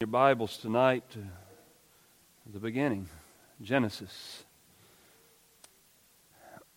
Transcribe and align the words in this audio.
your 0.00 0.06
Bibles 0.06 0.58
tonight 0.58 1.02
to 1.10 1.18
the 2.52 2.60
beginning, 2.60 3.08
Genesis. 3.60 4.44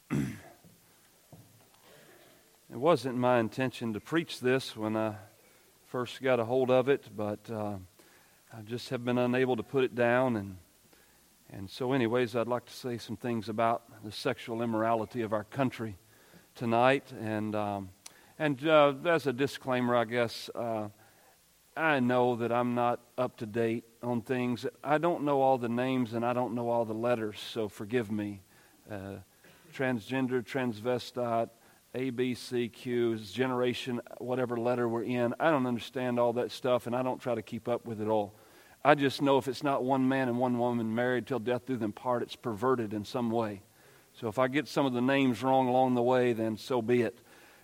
it 0.10 0.26
wasn't 2.72 3.16
my 3.16 3.40
intention 3.40 3.94
to 3.94 4.00
preach 4.00 4.40
this 4.40 4.76
when 4.76 4.98
I 4.98 5.14
first 5.86 6.20
got 6.24 6.40
a 6.40 6.46
hold 6.46 6.72
of 6.72 6.90
it, 6.90 7.10
but 7.16 7.48
uh, 7.52 7.76
I 8.52 8.62
just 8.66 8.90
have 8.90 9.06
been 9.06 9.20
unable 9.20 9.56
to 9.56 9.62
put 9.62 9.84
it 9.84 9.94
down. 9.94 10.36
And, 10.36 10.58
and 11.54 11.70
so, 11.70 11.94
anyways, 11.94 12.36
I'd 12.36 12.48
like 12.48 12.66
to 12.66 12.74
say 12.74 12.98
some 12.98 13.18
things 13.18 13.50
about 13.50 13.84
the 14.04 14.12
sexual 14.12 14.64
immorality 14.64 15.22
of 15.22 15.32
our 15.32 15.44
country 15.44 15.96
tonight. 16.56 17.14
And, 17.22 17.54
um, 17.54 17.90
and 18.40 18.68
uh, 18.68 18.96
as 19.06 19.28
a 19.28 19.34
disclaimer, 19.34 19.96
I 19.96 20.06
guess. 20.06 20.50
Uh, 20.56 20.88
I 21.76 22.02
know 22.02 22.36
that 22.36 22.52
I'm 22.52 22.76
not 22.76 23.00
up 23.18 23.38
to 23.38 23.46
date 23.46 23.86
on 24.04 24.22
things. 24.22 24.66
I 24.84 24.98
don't 24.98 25.24
know 25.24 25.42
all 25.42 25.58
the 25.58 25.70
names 25.70 26.14
and 26.14 26.26
I 26.26 26.34
don't 26.34 26.54
know 26.54 26.70
all 26.70 26.84
the 26.84 26.94
letters, 26.94 27.40
so 27.40 27.70
forgive 27.70 28.12
me. 28.12 28.42
Uh, 28.90 29.18
transgender, 29.74 30.44
transvestite, 30.44 31.50
ABCQ, 31.96 33.32
generation, 33.32 34.02
whatever 34.18 34.58
letter 34.58 34.90
we're 34.90 35.04
in. 35.04 35.34
I 35.40 35.50
don't 35.50 35.66
understand 35.66 36.20
all 36.20 36.34
that 36.34 36.52
stuff 36.52 36.88
and 36.88 36.96
I 36.96 37.04
don't 37.04 37.22
try 37.22 37.36
to 37.36 37.42
keep 37.42 37.70
up 37.70 37.86
with 37.86 38.02
it 38.02 38.08
all. 38.08 38.34
I 38.84 38.96
just 38.96 39.22
know 39.22 39.38
if 39.38 39.48
it's 39.48 39.64
not 39.64 39.84
one 39.84 40.08
man 40.10 40.28
and 40.28 40.40
one 40.40 40.58
woman 40.58 40.94
married 40.94 41.26
till 41.26 41.40
death 41.40 41.68
do 41.68 41.78
them 41.78 41.94
part, 41.94 42.22
it's 42.22 42.36
perverted 42.36 42.94
in 42.94 43.06
some 43.06 43.30
way. 43.30 43.62
So 44.14 44.28
if 44.28 44.40
I 44.40 44.50
get 44.50 44.68
some 44.68 44.86
of 44.86 44.92
the 44.92 45.02
names 45.02 45.42
wrong 45.42 45.70
along 45.70 45.94
the 45.94 46.02
way, 46.02 46.34
then 46.34 46.58
so 46.58 46.82
be 46.82 47.04
it 47.04 47.18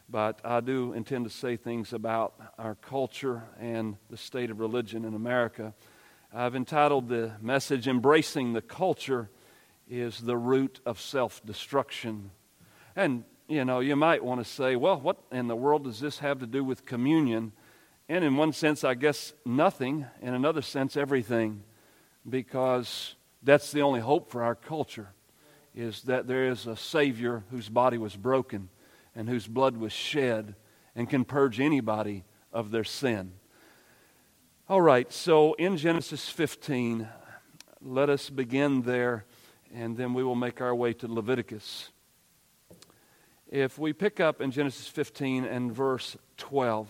but 0.09 0.39
I 0.43 0.61
do 0.61 0.93
intend 0.93 1.25
to 1.25 1.29
say 1.29 1.57
things 1.57 1.91
about 1.91 2.34
our 2.57 2.75
culture 2.75 3.43
and 3.59 3.97
the 4.09 4.17
state 4.17 4.49
of 4.49 4.59
religion 4.59 5.03
in 5.03 5.13
America. 5.13 5.73
I've 6.33 6.55
entitled 6.55 7.09
the 7.09 7.33
message, 7.41 7.88
Embracing 7.88 8.53
the 8.53 8.61
Culture 8.61 9.30
is 9.89 10.19
the 10.19 10.38
Root 10.38 10.80
of 10.85 11.00
Self 11.00 11.45
Destruction. 11.45 12.31
And, 12.95 13.25
you 13.47 13.66
know, 13.66 13.80
you 13.80 13.95
might 13.95 14.23
want 14.23 14.44
to 14.44 14.50
say, 14.50 14.75
well, 14.75 15.00
what 15.00 15.17
in 15.31 15.47
the 15.47 15.55
world 15.55 15.83
does 15.83 16.00
this 16.00 16.19
have 16.19 16.39
to 16.39 16.47
do 16.47 16.63
with 16.63 16.85
communion? 16.85 17.52
And 18.09 18.23
in 18.23 18.38
one 18.38 18.53
sense, 18.53 18.83
I 18.83 18.94
guess 18.94 19.33
nothing. 19.45 20.05
In 20.22 20.33
another 20.33 20.61
sense, 20.61 20.95
everything. 20.95 21.63
Because 22.28 23.16
that's 23.44 23.72
the 23.72 23.81
only 23.81 24.00
hope 24.00 24.31
for 24.31 24.44
our 24.44 24.55
culture, 24.55 25.09
is 25.75 26.03
that 26.03 26.28
there 26.28 26.50
is 26.50 26.66
a 26.66 26.75
Savior 26.75 27.44
whose 27.52 27.69
body 27.69 27.97
was 27.97 28.16
broken 28.16 28.69
and 29.17 29.27
whose 29.27 29.47
blood 29.47 29.75
was 29.75 29.91
shed 29.91 30.55
and 30.95 31.09
can 31.09 31.25
purge 31.25 31.59
anybody 31.59 32.23
of 32.53 32.69
their 32.69 32.83
sin. 32.83 33.33
All 34.69 34.81
right, 34.81 35.11
so 35.11 35.53
in 35.55 35.75
Genesis 35.75 36.29
15, 36.29 37.07
let 37.81 38.09
us 38.09 38.29
begin 38.29 38.83
there, 38.83 39.25
and 39.73 39.97
then 39.97 40.13
we 40.13 40.23
will 40.23 40.35
make 40.35 40.61
our 40.61 40.75
way 40.75 40.93
to 40.93 41.07
Leviticus. 41.07 41.89
If 43.49 43.79
we 43.79 43.91
pick 43.91 44.19
up 44.19 44.39
in 44.39 44.51
Genesis 44.51 44.88
15 44.88 45.45
and 45.45 45.73
verse 45.73 46.15
12, 46.38 46.88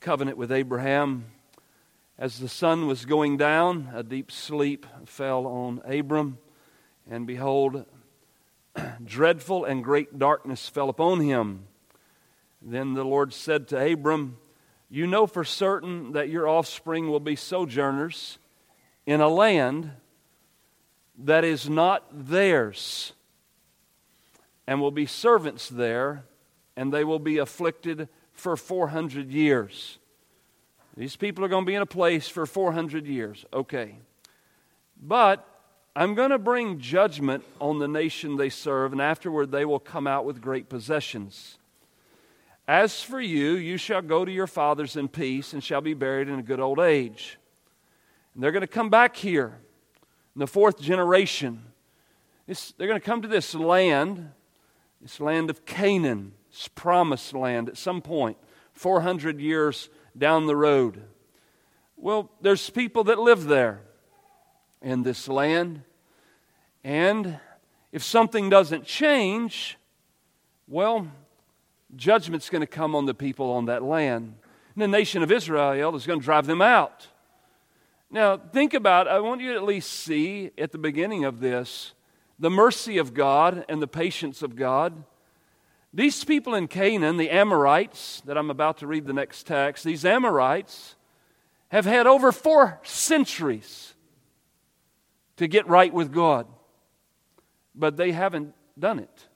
covenant 0.00 0.38
with 0.38 0.50
Abraham. 0.50 1.26
As 2.18 2.40
the 2.40 2.48
sun 2.48 2.88
was 2.88 3.04
going 3.04 3.36
down, 3.36 3.90
a 3.94 4.02
deep 4.02 4.32
sleep 4.32 4.86
fell 5.06 5.46
on 5.46 5.80
Abram, 5.84 6.38
and 7.08 7.28
behold, 7.28 7.84
dreadful 9.04 9.64
and 9.64 9.84
great 9.84 10.18
darkness 10.18 10.68
fell 10.68 10.88
upon 10.88 11.20
him. 11.20 11.64
Then 12.60 12.94
the 12.94 13.04
Lord 13.04 13.32
said 13.32 13.68
to 13.68 13.92
Abram, 13.92 14.38
You 14.90 15.06
know 15.06 15.26
for 15.26 15.44
certain 15.44 16.12
that 16.12 16.28
your 16.28 16.48
offspring 16.48 17.08
will 17.08 17.20
be 17.20 17.36
sojourners 17.36 18.38
in 19.06 19.20
a 19.20 19.28
land 19.28 19.92
that 21.18 21.44
is 21.44 21.68
not 21.68 22.04
theirs, 22.12 23.12
and 24.66 24.80
will 24.80 24.90
be 24.90 25.06
servants 25.06 25.68
there, 25.68 26.24
and 26.76 26.92
they 26.92 27.04
will 27.04 27.18
be 27.18 27.38
afflicted 27.38 28.08
for 28.32 28.56
400 28.56 29.30
years. 29.30 29.98
These 30.96 31.16
people 31.16 31.44
are 31.44 31.48
going 31.48 31.64
to 31.64 31.66
be 31.66 31.74
in 31.74 31.82
a 31.82 31.86
place 31.86 32.28
for 32.28 32.44
400 32.44 33.06
years. 33.06 33.44
Okay. 33.52 33.96
But 35.00 35.46
I'm 35.96 36.14
going 36.14 36.30
to 36.30 36.38
bring 36.38 36.78
judgment 36.78 37.44
on 37.60 37.78
the 37.78 37.88
nation 37.88 38.36
they 38.36 38.50
serve, 38.50 38.92
and 38.92 39.00
afterward 39.00 39.50
they 39.50 39.64
will 39.64 39.80
come 39.80 40.06
out 40.06 40.24
with 40.24 40.40
great 40.40 40.68
possessions. 40.68 41.58
As 42.68 43.02
for 43.02 43.20
you, 43.20 43.52
you 43.52 43.78
shall 43.78 44.02
go 44.02 44.24
to 44.24 44.30
your 44.30 44.46
fathers 44.46 44.94
in 44.94 45.08
peace 45.08 45.54
and 45.54 45.64
shall 45.64 45.80
be 45.80 45.94
buried 45.94 46.28
in 46.28 46.38
a 46.38 46.42
good 46.42 46.60
old 46.60 46.78
age. 46.78 47.38
And 48.34 48.42
they're 48.42 48.52
going 48.52 48.60
to 48.60 48.66
come 48.66 48.90
back 48.90 49.16
here 49.16 49.58
in 50.34 50.38
the 50.38 50.46
fourth 50.46 50.78
generation. 50.78 51.62
It's, 52.46 52.72
they're 52.72 52.86
going 52.86 53.00
to 53.00 53.04
come 53.04 53.22
to 53.22 53.28
this 53.28 53.54
land, 53.54 54.30
this 55.00 55.18
land 55.18 55.48
of 55.48 55.64
Canaan, 55.64 56.32
this 56.50 56.68
promised 56.68 57.32
land 57.32 57.68
at 57.68 57.78
some 57.78 58.02
point, 58.02 58.36
400 58.74 59.40
years 59.40 59.88
down 60.16 60.46
the 60.46 60.54
road. 60.54 61.02
Well, 61.96 62.30
there's 62.40 62.70
people 62.70 63.04
that 63.04 63.18
live 63.18 63.44
there 63.44 63.80
in 64.82 65.02
this 65.02 65.28
land. 65.28 65.82
And 66.84 67.38
if 67.92 68.02
something 68.02 68.48
doesn't 68.48 68.84
change, 68.84 69.78
well, 70.66 71.08
judgment's 71.96 72.50
going 72.50 72.60
to 72.60 72.66
come 72.66 72.94
on 72.94 73.06
the 73.06 73.14
people 73.14 73.50
on 73.50 73.66
that 73.66 73.82
land. 73.82 74.34
And 74.74 74.82
the 74.82 74.88
nation 74.88 75.22
of 75.22 75.32
Israel 75.32 75.96
is 75.96 76.06
going 76.06 76.20
to 76.20 76.24
drive 76.24 76.46
them 76.46 76.62
out. 76.62 77.08
Now, 78.10 78.38
think 78.38 78.74
about 78.74 79.06
I 79.06 79.20
want 79.20 79.40
you 79.40 79.52
to 79.52 79.56
at 79.56 79.64
least 79.64 79.90
see 79.90 80.50
at 80.56 80.72
the 80.72 80.78
beginning 80.78 81.24
of 81.24 81.40
this 81.40 81.92
the 82.38 82.50
mercy 82.50 82.98
of 82.98 83.14
God 83.14 83.64
and 83.68 83.82
the 83.82 83.88
patience 83.88 84.42
of 84.42 84.56
God. 84.56 85.04
These 85.92 86.24
people 86.24 86.54
in 86.54 86.68
Canaan, 86.68 87.16
the 87.16 87.30
Amorites, 87.30 88.22
that 88.24 88.38
I'm 88.38 88.50
about 88.50 88.78
to 88.78 88.86
read 88.86 89.06
the 89.06 89.12
next 89.12 89.46
text, 89.46 89.84
these 89.84 90.04
Amorites 90.04 90.94
have 91.68 91.84
had 91.84 92.06
over 92.06 92.30
four 92.30 92.80
centuries 92.82 93.94
to 95.38 95.48
get 95.48 95.66
right 95.66 95.92
with 95.92 96.12
God 96.12 96.46
but 97.78 97.96
they 97.96 98.12
haven't 98.12 98.54
done 98.78 98.98
it. 98.98 99.28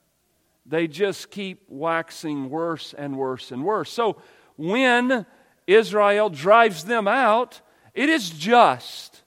They 0.65 0.87
just 0.87 1.31
keep 1.31 1.63
waxing 1.67 2.49
worse 2.49 2.93
and 2.97 3.17
worse 3.17 3.51
and 3.51 3.63
worse. 3.63 3.91
So 3.91 4.17
when 4.57 5.25
Israel 5.65 6.29
drives 6.29 6.83
them 6.83 7.07
out, 7.07 7.61
it 7.93 8.09
is 8.09 8.29
just 8.29 9.23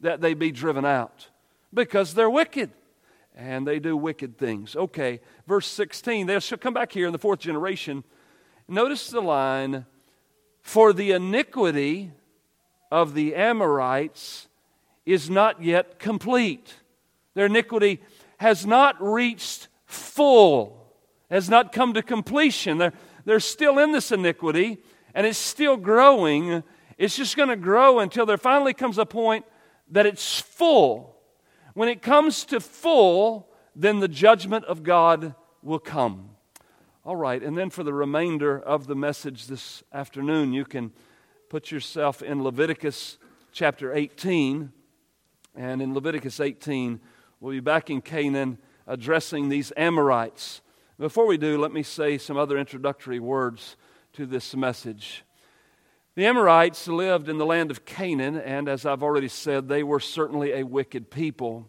that 0.00 0.20
they 0.20 0.34
be 0.34 0.52
driven 0.52 0.84
out 0.84 1.28
because 1.72 2.14
they're 2.14 2.30
wicked 2.30 2.70
and 3.34 3.66
they 3.66 3.78
do 3.78 3.96
wicked 3.96 4.36
things. 4.38 4.76
Okay, 4.76 5.20
verse 5.46 5.66
16, 5.66 6.26
they 6.26 6.40
shall 6.40 6.58
come 6.58 6.74
back 6.74 6.92
here 6.92 7.06
in 7.06 7.12
the 7.12 7.18
fourth 7.18 7.40
generation. 7.40 8.04
Notice 8.68 9.10
the 9.10 9.20
line 9.20 9.86
For 10.62 10.92
the 10.92 11.12
iniquity 11.12 12.12
of 12.90 13.14
the 13.14 13.34
Amorites 13.34 14.48
is 15.06 15.30
not 15.30 15.62
yet 15.62 15.98
complete. 15.98 16.74
Their 17.34 17.46
iniquity 17.46 18.02
has 18.38 18.66
not 18.66 19.00
reached 19.00 19.68
full, 19.86 20.92
has 21.30 21.48
not 21.48 21.72
come 21.72 21.94
to 21.94 22.02
completion. 22.02 22.78
They're, 22.78 22.92
they're 23.24 23.40
still 23.40 23.78
in 23.78 23.92
this 23.92 24.10
iniquity, 24.10 24.78
and 25.14 25.26
it's 25.26 25.38
still 25.38 25.76
growing. 25.76 26.62
It's 26.98 27.16
just 27.16 27.36
going 27.36 27.48
to 27.48 27.56
grow 27.56 28.00
until 28.00 28.26
there 28.26 28.36
finally 28.36 28.74
comes 28.74 28.98
a 28.98 29.06
point 29.06 29.46
that 29.90 30.06
it's 30.06 30.40
full. 30.40 31.16
When 31.74 31.88
it 31.88 32.02
comes 32.02 32.44
to 32.46 32.60
full, 32.60 33.48
then 33.74 34.00
the 34.00 34.08
judgment 34.08 34.64
of 34.64 34.82
God 34.82 35.34
will 35.62 35.78
come. 35.78 36.30
All 37.04 37.16
right, 37.16 37.40
and 37.40 37.56
then 37.56 37.70
for 37.70 37.84
the 37.84 37.92
remainder 37.92 38.58
of 38.58 38.88
the 38.88 38.96
message 38.96 39.46
this 39.46 39.84
afternoon, 39.92 40.52
you 40.52 40.64
can 40.64 40.92
put 41.48 41.70
yourself 41.70 42.20
in 42.22 42.42
Leviticus 42.42 43.18
chapter 43.52 43.94
18. 43.94 44.72
And 45.56 45.80
in 45.80 45.94
Leviticus 45.94 46.38
18, 46.38 47.00
We'll 47.38 47.52
be 47.52 47.60
back 47.60 47.90
in 47.90 48.00
Canaan 48.00 48.56
addressing 48.86 49.50
these 49.50 49.70
Amorites. 49.76 50.62
Before 50.98 51.26
we 51.26 51.36
do, 51.36 51.58
let 51.58 51.70
me 51.70 51.82
say 51.82 52.16
some 52.16 52.38
other 52.38 52.56
introductory 52.56 53.20
words 53.20 53.76
to 54.14 54.24
this 54.24 54.56
message. 54.56 55.22
The 56.14 56.24
Amorites 56.24 56.88
lived 56.88 57.28
in 57.28 57.36
the 57.36 57.44
land 57.44 57.70
of 57.70 57.84
Canaan, 57.84 58.38
and 58.38 58.70
as 58.70 58.86
I've 58.86 59.02
already 59.02 59.28
said, 59.28 59.68
they 59.68 59.82
were 59.82 60.00
certainly 60.00 60.54
a 60.54 60.62
wicked 60.62 61.10
people. 61.10 61.68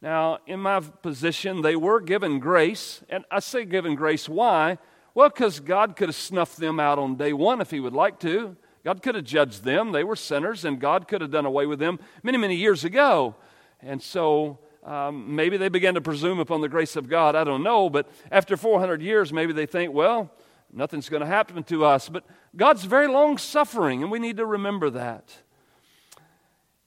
Now, 0.00 0.38
in 0.46 0.60
my 0.60 0.78
position, 0.78 1.62
they 1.62 1.74
were 1.74 2.00
given 2.00 2.38
grace, 2.38 3.02
and 3.08 3.24
I 3.28 3.40
say 3.40 3.64
given 3.64 3.96
grace, 3.96 4.28
why? 4.28 4.78
Well, 5.14 5.30
because 5.30 5.58
God 5.58 5.96
could 5.96 6.10
have 6.10 6.16
snuffed 6.16 6.58
them 6.58 6.78
out 6.78 7.00
on 7.00 7.16
day 7.16 7.32
one 7.32 7.60
if 7.60 7.72
He 7.72 7.80
would 7.80 7.92
like 7.92 8.20
to. 8.20 8.56
God 8.84 9.02
could 9.02 9.14
have 9.14 9.24
judged 9.24 9.64
them. 9.64 9.92
They 9.92 10.04
were 10.04 10.16
sinners, 10.16 10.64
and 10.64 10.80
God 10.80 11.06
could 11.06 11.20
have 11.20 11.30
done 11.30 11.46
away 11.46 11.66
with 11.66 11.78
them 11.78 12.00
many, 12.22 12.38
many 12.38 12.56
years 12.56 12.84
ago. 12.84 13.36
And 13.80 14.02
so 14.02 14.58
um, 14.82 15.36
maybe 15.36 15.56
they 15.56 15.68
began 15.68 15.94
to 15.94 16.00
presume 16.00 16.40
upon 16.40 16.60
the 16.60 16.68
grace 16.68 16.96
of 16.96 17.08
God. 17.08 17.36
I 17.36 17.44
don't 17.44 17.62
know. 17.62 17.88
But 17.88 18.08
after 18.30 18.56
400 18.56 19.00
years, 19.00 19.32
maybe 19.32 19.52
they 19.52 19.66
think, 19.66 19.92
well, 19.92 20.30
nothing's 20.72 21.08
going 21.08 21.20
to 21.20 21.26
happen 21.26 21.62
to 21.64 21.84
us. 21.84 22.08
But 22.08 22.24
God's 22.56 22.84
very 22.84 23.06
long 23.06 23.38
suffering, 23.38 24.02
and 24.02 24.10
we 24.10 24.18
need 24.18 24.38
to 24.38 24.46
remember 24.46 24.90
that. 24.90 25.32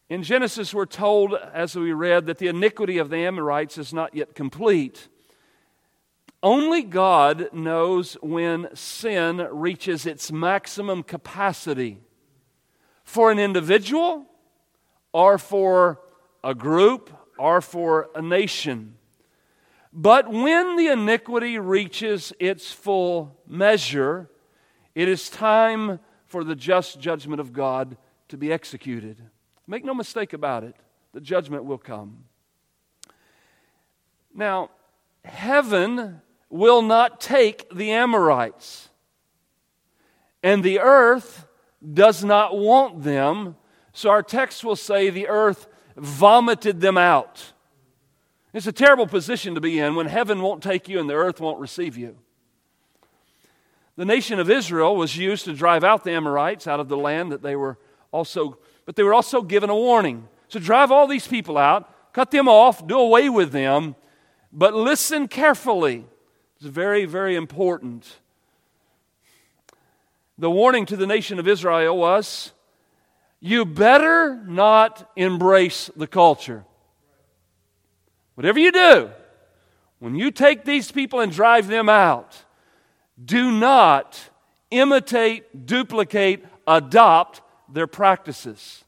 In 0.10 0.22
Genesis, 0.22 0.74
we're 0.74 0.86
told, 0.86 1.34
as 1.34 1.76
we 1.76 1.92
read, 1.92 2.28
that 2.28 2.38
the 2.38 2.48
iniquity 2.48 2.98
of 2.98 3.10
the 3.10 3.18
Amorites 3.18 3.78
is 3.78 3.94
not 3.94 4.14
yet 4.14 4.36
complete. 4.36 5.08
Only 6.44 6.84
God 6.84 7.50
knows 7.54 8.18
when 8.22 8.68
sin 8.76 9.38
reaches 9.52 10.06
its 10.06 10.32
maximum 10.32 11.02
capacity 11.04 12.00
for 13.04 13.32
an 13.32 13.40
individual 13.40 14.26
or 15.12 15.38
for 15.38 16.02
a 16.44 16.54
group 16.54 17.12
or 17.38 17.62
for 17.62 18.10
a 18.16 18.22
nation. 18.22 18.96
But 19.92 20.30
when 20.30 20.76
the 20.76 20.88
iniquity 20.88 21.58
reaches 21.58 22.34
its 22.40 22.72
full 22.72 23.40
measure, 23.48 24.30
it 24.94 25.08
is 25.08 25.30
time 25.30 26.00
for 26.26 26.44
the 26.44 26.56
just 26.56 27.00
judgment 27.00 27.40
of 27.40 27.54
God 27.54 27.98
to 28.28 28.38
be 28.38 28.52
executed. 28.52 29.22
Make 29.68 29.86
no 29.86 29.94
mistake 29.94 30.34
about 30.34 30.64
it, 30.64 30.76
the 31.14 31.22
judgment 31.22 31.64
will 31.64 31.78
come. 31.78 32.26
Now, 34.34 34.70
heaven 35.24 36.22
will 36.56 36.82
not 36.82 37.20
take 37.20 37.70
the 37.70 37.92
Amorites, 37.92 38.88
and 40.42 40.64
the 40.64 40.80
earth 40.80 41.46
does 41.94 42.24
not 42.24 42.58
want 42.58 43.04
them. 43.04 43.58
So 43.92 44.10
our 44.10 44.24
text 44.24 44.64
will 44.64 44.78
say 44.78 45.10
the 45.10 45.28
earth 45.28 45.68
vomited 45.98 46.80
them 46.80 46.98
out. 46.98 47.52
It's 48.54 48.68
a 48.68 48.72
terrible 48.72 49.06
position 49.06 49.54
to 49.56 49.62
be 49.62 49.80
in 49.80 49.96
when 49.96 50.08
heaven 50.08 50.42
won't 50.42 50.64
take 50.64 50.88
you 50.88 50.98
and 50.98 51.10
the 51.10 51.14
earth 51.14 51.42
won't 51.42 51.60
receive 51.60 51.98
you. 51.98 52.16
The 53.98 54.06
nation 54.06 54.40
of 54.40 54.50
Israel 54.50 54.96
was 54.96 55.18
used 55.18 55.44
to 55.46 55.54
drive 55.54 55.84
out 55.84 56.06
the 56.06 56.12
Amorites 56.12 56.68
out 56.68 56.80
of 56.80 56.88
the 56.88 56.98
land 56.98 57.34
that 57.34 57.42
they 57.42 57.58
were 57.58 57.78
also, 58.12 58.60
but 58.86 58.96
they 58.96 59.04
were 59.04 59.14
also 59.14 59.42
given 59.42 59.70
a 59.70 59.76
warning. 59.76 60.28
So 60.48 60.60
drive 60.60 60.90
all 60.90 61.06
these 61.06 61.28
people 61.28 61.58
out, 61.58 62.14
cut 62.14 62.32
them 62.32 62.48
off, 62.48 62.86
do 62.88 62.98
away 62.98 63.28
with 63.28 63.52
them, 63.52 63.96
but 64.54 64.74
listen 64.74 65.28
carefully. 65.28 66.06
It's 66.58 66.66
very, 66.66 67.06
very 67.06 67.36
important. 67.36 68.18
The 70.38 70.50
warning 70.50 70.86
to 70.88 70.96
the 70.96 71.08
nation 71.08 71.40
of 71.40 71.48
Israel 71.48 71.98
was 71.98 72.52
you 73.40 73.66
better 73.66 74.36
not 74.48 75.12
embrace 75.16 75.90
the 75.96 76.08
culture. 76.08 76.66
Whatever 78.36 78.60
you 78.60 78.72
do, 78.72 79.10
when 80.00 80.16
you 80.16 80.32
take 80.32 80.66
these 80.66 80.92
people 80.92 81.20
and 81.20 81.32
drive 81.32 81.68
them 81.68 81.90
out, 81.90 82.44
do 83.24 83.52
not 83.52 84.20
imitate, 84.72 85.66
duplicate, 85.66 86.46
adopt 86.68 87.42
their 87.72 87.88
practices. 87.88 88.84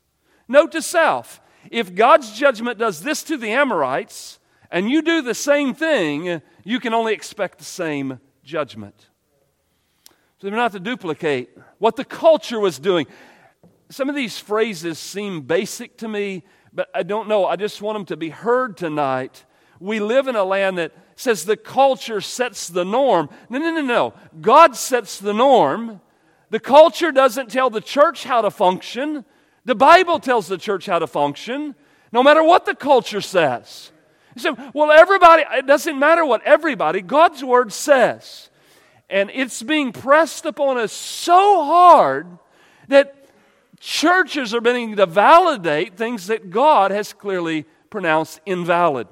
Note 0.47 0.71
to 0.73 0.81
self 0.81 1.41
if 1.69 1.93
God's 1.93 2.31
judgment 2.31 2.77
does 2.77 3.01
this 3.01 3.23
to 3.23 3.37
the 3.37 3.51
Amorites 3.51 4.39
and 4.71 4.89
you 4.89 5.01
do 5.01 5.21
the 5.21 5.35
same 5.35 5.73
thing, 5.73 6.41
you 6.63 6.79
can 6.79 6.93
only 6.93 7.13
expect 7.13 7.57
the 7.57 7.63
same 7.63 8.19
judgment. 8.43 9.07
So 10.39 10.47
they're 10.47 10.55
not 10.55 10.73
to 10.73 10.79
duplicate 10.79 11.49
what 11.79 11.95
the 11.95 12.05
culture 12.05 12.59
was 12.59 12.77
doing. 12.77 13.07
Some 13.89 14.09
of 14.09 14.15
these 14.15 14.37
phrases 14.37 14.99
seem 14.99 15.41
basic 15.41 15.97
to 15.97 16.07
me, 16.07 16.43
but 16.73 16.89
I 16.93 17.03
don't 17.03 17.27
know. 17.27 17.45
I 17.45 17.55
just 17.55 17.81
want 17.81 17.95
them 17.95 18.05
to 18.05 18.17
be 18.17 18.29
heard 18.29 18.77
tonight. 18.77 19.45
We 19.79 19.99
live 19.99 20.27
in 20.27 20.35
a 20.35 20.43
land 20.43 20.77
that 20.77 20.91
says 21.15 21.45
the 21.45 21.57
culture 21.57 22.21
sets 22.21 22.67
the 22.67 22.85
norm. 22.85 23.29
No, 23.49 23.59
no, 23.59 23.71
no, 23.71 23.81
no. 23.81 24.13
God 24.39 24.75
sets 24.75 25.17
the 25.17 25.33
norm. 25.33 26.01
The 26.49 26.59
culture 26.59 27.11
doesn't 27.11 27.49
tell 27.49 27.69
the 27.69 27.81
church 27.81 28.23
how 28.23 28.41
to 28.41 28.51
function. 28.51 29.25
The 29.65 29.75
Bible 29.75 30.19
tells 30.19 30.47
the 30.47 30.57
church 30.57 30.85
how 30.85 30.99
to 30.99 31.07
function, 31.07 31.75
no 32.11 32.23
matter 32.23 32.43
what 32.43 32.65
the 32.65 32.75
culture 32.75 33.21
says. 33.21 33.91
You 34.43 34.55
say, 34.55 34.71
well, 34.73 34.91
everybody, 34.91 35.43
it 35.53 35.65
doesn't 35.65 35.97
matter 35.97 36.25
what 36.25 36.43
everybody, 36.43 37.01
God's 37.01 37.43
word 37.43 37.73
says. 37.73 38.49
And 39.09 39.31
it's 39.33 39.63
being 39.63 39.91
pressed 39.91 40.45
upon 40.45 40.77
us 40.77 40.91
so 40.91 41.63
hard 41.63 42.37
that 42.87 43.27
churches 43.79 44.53
are 44.53 44.61
beginning 44.61 44.95
to 44.97 45.05
validate 45.05 45.95
things 45.95 46.27
that 46.27 46.49
God 46.49 46.91
has 46.91 47.13
clearly 47.13 47.65
pronounced 47.89 48.39
invalid. 48.45 49.07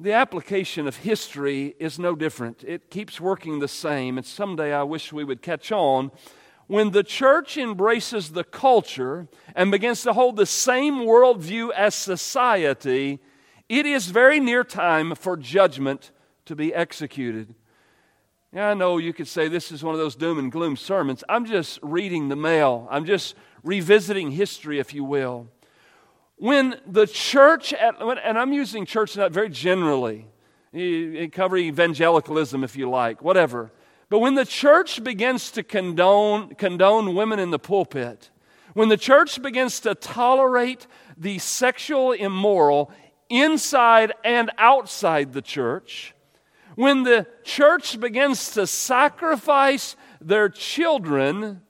The 0.00 0.12
application 0.12 0.88
of 0.88 0.96
history 0.96 1.76
is 1.78 1.98
no 1.98 2.14
different. 2.14 2.64
It 2.64 2.90
keeps 2.90 3.20
working 3.20 3.60
the 3.60 3.68
same, 3.68 4.18
and 4.18 4.26
someday 4.26 4.72
I 4.72 4.82
wish 4.82 5.12
we 5.12 5.24
would 5.24 5.40
catch 5.40 5.70
on. 5.72 6.10
When 6.66 6.90
the 6.90 7.02
church 7.02 7.56
embraces 7.56 8.30
the 8.30 8.44
culture 8.44 9.28
and 9.54 9.70
begins 9.70 10.02
to 10.02 10.12
hold 10.12 10.36
the 10.36 10.46
same 10.46 11.00
worldview 11.00 11.70
as 11.72 11.94
society, 11.94 13.20
it 13.68 13.86
is 13.86 14.06
very 14.06 14.40
near 14.40 14.64
time 14.64 15.14
for 15.14 15.36
judgment 15.36 16.10
to 16.46 16.56
be 16.56 16.74
executed. 16.74 17.54
Yeah, 18.52 18.70
I 18.70 18.74
know 18.74 18.98
you 18.98 19.12
could 19.12 19.28
say 19.28 19.48
this 19.48 19.72
is 19.72 19.82
one 19.82 19.94
of 19.94 20.00
those 20.00 20.14
doom 20.14 20.38
and 20.38 20.50
gloom 20.50 20.76
sermons. 20.76 21.24
I'm 21.28 21.44
just 21.44 21.80
reading 21.82 22.28
the 22.28 22.36
mail, 22.36 22.86
I'm 22.90 23.04
just 23.04 23.34
revisiting 23.62 24.30
history, 24.30 24.78
if 24.78 24.94
you 24.94 25.04
will. 25.04 25.48
When 26.36 26.80
the 26.86 27.06
church, 27.06 27.72
at, 27.72 28.00
and 28.00 28.38
I'm 28.38 28.52
using 28.52 28.86
church 28.86 29.16
not 29.16 29.32
very 29.32 29.48
generally, 29.48 30.26
cover 31.32 31.56
evangelicalism 31.56 32.64
if 32.64 32.76
you 32.76 32.90
like, 32.90 33.22
whatever. 33.22 33.72
But 34.14 34.20
when 34.20 34.36
the 34.36 34.44
church 34.44 35.02
begins 35.02 35.50
to 35.50 35.64
condone, 35.64 36.54
condone 36.54 37.16
women 37.16 37.40
in 37.40 37.50
the 37.50 37.58
pulpit, 37.58 38.30
when 38.72 38.88
the 38.88 38.96
church 38.96 39.42
begins 39.42 39.80
to 39.80 39.96
tolerate 39.96 40.86
the 41.16 41.40
sexual 41.40 42.12
immoral 42.12 42.92
inside 43.28 44.12
and 44.22 44.52
outside 44.56 45.32
the 45.32 45.42
church, 45.42 46.14
when 46.76 47.02
the 47.02 47.26
church 47.42 47.98
begins 47.98 48.52
to 48.52 48.68
sacrifice 48.68 49.96
their 50.20 50.48
children 50.48 51.62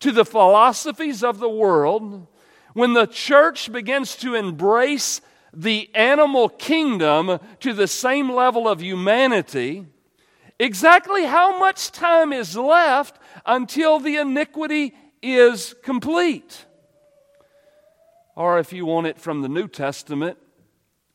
to 0.00 0.12
the 0.12 0.24
philosophies 0.24 1.22
of 1.22 1.40
the 1.40 1.50
world, 1.50 2.26
when 2.72 2.94
the 2.94 3.06
church 3.06 3.70
begins 3.70 4.16
to 4.16 4.34
embrace 4.34 5.20
the 5.52 5.94
animal 5.94 6.48
kingdom 6.48 7.38
to 7.60 7.74
the 7.74 7.86
same 7.86 8.32
level 8.32 8.66
of 8.66 8.80
humanity, 8.80 9.84
exactly 10.62 11.24
how 11.24 11.58
much 11.58 11.92
time 11.92 12.32
is 12.32 12.56
left 12.56 13.18
until 13.44 13.98
the 13.98 14.16
iniquity 14.16 14.94
is 15.22 15.74
complete? 15.82 16.66
Or 18.34 18.58
if 18.58 18.72
you 18.72 18.86
want 18.86 19.06
it 19.06 19.18
from 19.18 19.42
the 19.42 19.48
New 19.48 19.68
Testament, 19.68 20.38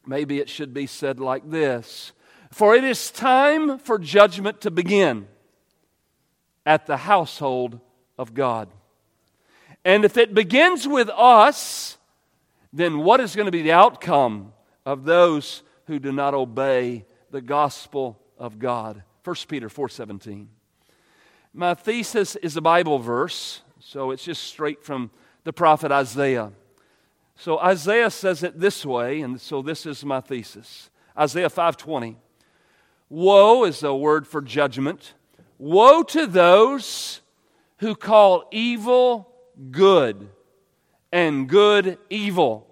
maybe 0.06 0.40
it 0.40 0.50
should 0.50 0.74
be 0.74 0.86
said 0.86 1.20
like 1.20 1.50
this 1.50 2.12
for 2.52 2.76
it 2.76 2.84
is 2.84 3.12
time 3.12 3.78
for 3.78 4.00
judgment 4.00 4.62
to 4.62 4.72
begin 4.72 5.28
at 6.66 6.86
the 6.86 6.98
household 6.98 7.80
of 8.18 8.34
God. 8.34 8.70
And 9.86 10.04
if 10.04 10.18
it 10.18 10.34
begins 10.34 10.88
with 10.88 11.10
us, 11.10 11.98
then 12.74 13.00
what 13.00 13.20
is 13.20 13.36
going 13.36 13.46
to 13.46 13.52
be 13.52 13.62
the 13.62 13.72
outcome 13.72 14.54
of 14.86 15.06
those 15.06 15.64
who 15.86 16.00
do 16.00 16.12
not 16.12 16.34
obey 16.34 17.06
the 17.32 17.42
gospel 17.42 18.20
of 18.38 18.60
God? 18.60 19.04
1 19.28 19.36
Peter 19.50 19.68
4:17. 19.68 20.48
My 21.54 21.74
thesis 21.74 22.38
is 22.38 22.56
a 22.56 22.62
Bible 22.62 22.98
verse, 22.98 23.62
so 23.78 24.12
it's 24.12 24.24
just 24.24 24.42
straight 24.42 24.82
from 24.82 25.12
the 25.44 25.52
prophet 25.52 25.92
Isaiah. 25.92 26.54
So 27.36 27.60
Isaiah 27.60 28.10
says 28.10 28.42
it 28.42 28.58
this 28.58 28.86
way, 28.86 29.20
and 29.20 29.42
so 29.42 29.62
this 29.62 29.86
is 29.86 30.06
my 30.06 30.22
thesis. 30.22 30.90
Isaiah 31.20 31.50
5:20. 31.50 32.16
Woe 33.10 33.66
is 33.66 33.84
a 33.84 33.94
word 33.94 34.26
for 34.26 34.42
judgment. 34.42 35.14
Woe 35.58 36.04
to 36.04 36.26
those 36.26 37.20
who 37.80 37.96
call 37.96 38.48
evil 38.50 39.30
good 39.72 40.30
and 41.12 41.50
good 41.50 41.98
evil. 42.10 42.66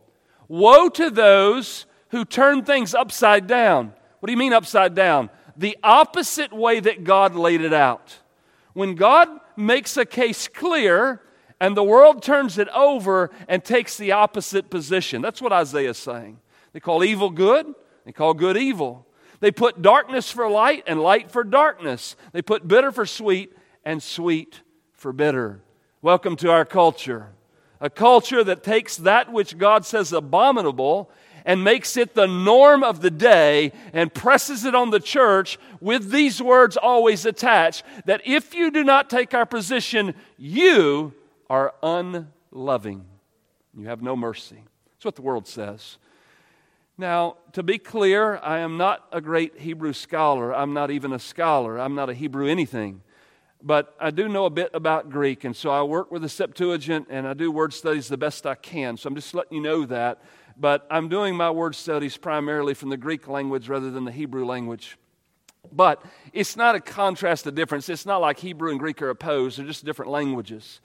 Woe 0.47 0.87
to 0.87 1.09
those 1.09 1.85
who 2.11 2.23
turn 2.23 2.63
things 2.63 2.95
upside 2.95 3.45
down. 3.45 3.93
What 4.21 4.27
do 4.27 4.31
you 4.31 4.37
mean 4.37 4.53
upside 4.53 4.95
down? 4.95 5.29
The 5.57 5.77
opposite 5.83 6.51
way 6.51 6.79
that 6.79 7.03
God 7.03 7.35
laid 7.35 7.61
it 7.61 7.73
out. 7.73 8.17
When 8.73 8.95
God 8.95 9.29
makes 9.55 9.95
a 9.97 10.05
case 10.05 10.47
clear 10.47 11.21
and 11.59 11.75
the 11.75 11.83
world 11.83 12.21
turns 12.21 12.57
it 12.57 12.67
over 12.69 13.31
and 13.47 13.63
takes 13.63 13.97
the 13.97 14.11
opposite 14.11 14.69
position. 14.69 15.21
That's 15.21 15.41
what 15.41 15.53
Isaiah 15.53 15.91
is 15.91 15.97
saying. 15.97 16.39
They 16.73 16.79
call 16.79 17.03
evil 17.03 17.29
good, 17.29 17.73
they 18.05 18.11
call 18.11 18.33
good 18.33 18.57
evil. 18.57 19.05
They 19.39 19.51
put 19.51 19.81
darkness 19.81 20.31
for 20.31 20.49
light 20.49 20.83
and 20.87 21.01
light 21.01 21.29
for 21.29 21.43
darkness. 21.43 22.15
They 22.31 22.41
put 22.41 22.67
bitter 22.67 22.91
for 22.91 23.05
sweet 23.05 23.55
and 23.83 24.01
sweet 24.01 24.61
for 24.93 25.11
bitter. 25.13 25.61
Welcome 26.01 26.35
to 26.37 26.51
our 26.51 26.65
culture. 26.65 27.29
A 27.81 27.89
culture 27.89 28.43
that 28.43 28.63
takes 28.63 28.97
that 28.97 29.31
which 29.31 29.57
God 29.57 29.85
says 29.85 30.13
abominable 30.13 31.09
and 31.45 31.63
makes 31.63 31.95
it 31.95 32.15
the 32.15 32.25
norm 32.25 32.83
of 32.83 33.01
the 33.01 33.11
day 33.11 33.71
and 33.93 34.13
presses 34.13 34.65
it 34.65 34.75
on 34.75 34.89
the 34.89 34.99
church 34.99 35.59
with 35.79 36.09
these 36.11 36.41
words 36.41 36.75
always 36.75 37.25
attached 37.25 37.83
that 38.05 38.21
if 38.25 38.53
you 38.53 38.71
do 38.71 38.83
not 38.83 39.09
take 39.09 39.33
our 39.33 39.45
position, 39.45 40.15
you 40.37 41.13
are 41.49 41.73
unloving. 41.83 43.05
You 43.77 43.87
have 43.87 44.01
no 44.01 44.15
mercy. 44.15 44.63
That's 44.93 45.05
what 45.05 45.15
the 45.15 45.21
world 45.21 45.47
says. 45.47 45.97
Now, 46.97 47.37
to 47.51 47.61
be 47.61 47.77
clear, 47.77 48.37
I 48.37 48.59
am 48.59 48.77
not 48.77 49.05
a 49.11 49.19
great 49.19 49.59
Hebrew 49.59 49.93
scholar. 49.93 50.55
I'm 50.55 50.73
not 50.73 50.91
even 50.91 51.11
a 51.11 51.19
scholar. 51.19 51.77
I'm 51.77 51.93
not 51.93 52.09
a 52.09 52.13
Hebrew 52.13 52.47
anything. 52.47 53.01
But 53.61 53.95
I 53.99 54.11
do 54.11 54.29
know 54.29 54.45
a 54.45 54.49
bit 54.49 54.69
about 54.73 55.09
Greek, 55.09 55.43
and 55.43 55.55
so 55.55 55.71
I 55.71 55.81
work 55.83 56.11
with 56.11 56.21
the 56.21 56.29
Septuagint 56.29 57.07
and 57.09 57.27
I 57.27 57.33
do 57.33 57.51
word 57.51 57.73
studies 57.73 58.07
the 58.07 58.17
best 58.17 58.45
I 58.45 58.55
can. 58.55 58.95
So 58.95 59.07
I'm 59.07 59.15
just 59.15 59.33
letting 59.33 59.57
you 59.57 59.63
know 59.63 59.85
that. 59.87 60.21
But 60.57 60.87
I'm 60.89 61.09
doing 61.09 61.35
my 61.35 61.51
word 61.51 61.75
studies 61.75 62.17
primarily 62.17 62.73
from 62.73 62.89
the 62.89 62.97
Greek 62.97 63.27
language 63.27 63.67
rather 63.67 63.91
than 63.91 64.05
the 64.05 64.11
Hebrew 64.11 64.45
language. 64.45 64.97
But 65.71 66.01
it's 66.31 66.55
not 66.55 66.75
a 66.75 66.79
contrast, 66.79 67.45
a 67.47 67.51
difference. 67.51 67.89
It's 67.89 68.05
not 68.05 68.21
like 68.21 68.39
Hebrew 68.39 68.71
and 68.71 68.79
Greek 68.79 69.01
are 69.01 69.09
opposed, 69.09 69.57
they're 69.57 69.65
just 69.65 69.83
different 69.83 70.11
languages. 70.11 70.79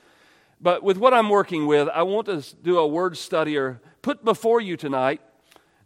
But 0.61 0.83
with 0.83 0.99
what 0.99 1.15
I'm 1.15 1.31
working 1.31 1.67
with, 1.67 1.89
I 1.89 2.03
want 2.03 2.27
to 2.27 2.45
do 2.63 2.79
a 2.79 2.87
word 2.87 3.17
study 3.17 3.57
or 3.57 3.81
put 4.03 4.25
before 4.25 4.61
you 4.61 4.77
tonight 4.77 5.23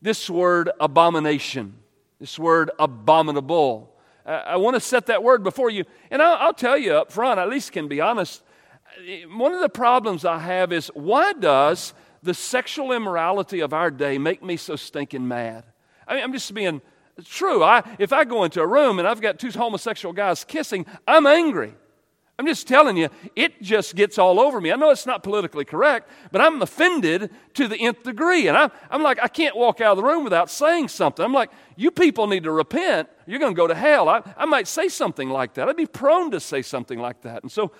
this 0.02 0.28
word 0.28 0.70
abomination, 0.80 1.76
this 2.18 2.38
word 2.38 2.70
abominable. 2.78 3.94
I 4.26 4.56
want 4.56 4.74
to 4.74 4.80
set 4.80 5.06
that 5.06 5.22
word 5.22 5.42
before 5.42 5.70
you. 5.70 5.84
And 6.10 6.20
I'll, 6.20 6.54
tell 6.54 6.76
you 6.76 6.94
up 6.94 7.12
front, 7.12 7.38
at 7.38 7.48
least 7.48 7.72
can 7.72 7.88
be 7.88 8.00
honest. 8.00 8.42
Eh, 9.06 9.24
one 9.24 9.52
of 9.52 9.60
the 9.60 9.68
problems 9.68 10.24
I 10.24 10.38
have 10.38 10.72
is 10.72 10.88
why 10.88 11.32
does 11.34 11.94
the 12.24 12.34
sexual 12.34 12.92
immorality 12.92 13.60
of 13.60 13.72
our 13.72 13.90
day 13.90 14.18
make 14.18 14.42
me 14.42 14.56
so 14.56 14.76
stinking 14.76 15.26
mad? 15.28 15.64
I 16.08 16.14
mean, 16.14 16.24
I'm 16.24 16.32
just 16.32 16.52
being 16.52 16.80
true. 17.24 17.62
I, 17.62 17.82
if 17.98 18.12
I 18.12 18.24
go 18.24 18.44
into 18.44 18.60
a 18.60 18.66
room 18.66 18.98
and 18.98 19.06
I've 19.06 19.20
got 19.20 19.38
two 19.38 19.50
homosexual 19.50 20.12
guys 20.12 20.44
kissing, 20.44 20.86
I'm 21.06 21.26
angry. 21.26 21.74
I'm 22.36 22.46
just 22.46 22.66
telling 22.66 22.96
you, 22.96 23.10
it 23.36 23.62
just 23.62 23.94
gets 23.94 24.18
all 24.18 24.40
over 24.40 24.60
me. 24.60 24.72
I 24.72 24.76
know 24.76 24.90
it's 24.90 25.06
not 25.06 25.22
politically 25.22 25.64
correct, 25.64 26.10
but 26.32 26.40
I'm 26.40 26.60
offended 26.60 27.30
to 27.54 27.68
the 27.68 27.76
nth 27.76 28.02
degree. 28.02 28.48
And 28.48 28.56
I'm, 28.56 28.72
I'm 28.90 29.04
like, 29.04 29.20
I 29.22 29.28
can't 29.28 29.56
walk 29.56 29.80
out 29.80 29.92
of 29.92 29.98
the 29.98 30.02
room 30.02 30.24
without 30.24 30.50
saying 30.50 30.88
something. 30.88 31.24
I'm 31.24 31.32
like, 31.32 31.50
you 31.76 31.92
people 31.92 32.26
need 32.26 32.42
to 32.42 32.50
repent. 32.50 33.08
You're 33.26 33.38
going 33.38 33.54
to 33.54 33.56
go 33.56 33.68
to 33.68 33.74
hell. 33.74 34.08
I, 34.08 34.22
I 34.36 34.46
might 34.46 34.66
say 34.66 34.88
something 34.88 35.30
like 35.30 35.54
that. 35.54 35.68
I'd 35.68 35.76
be 35.76 35.86
prone 35.86 36.32
to 36.32 36.40
say 36.40 36.62
something 36.62 36.98
like 36.98 37.22
that. 37.22 37.44
And 37.44 37.52
so, 37.52 37.70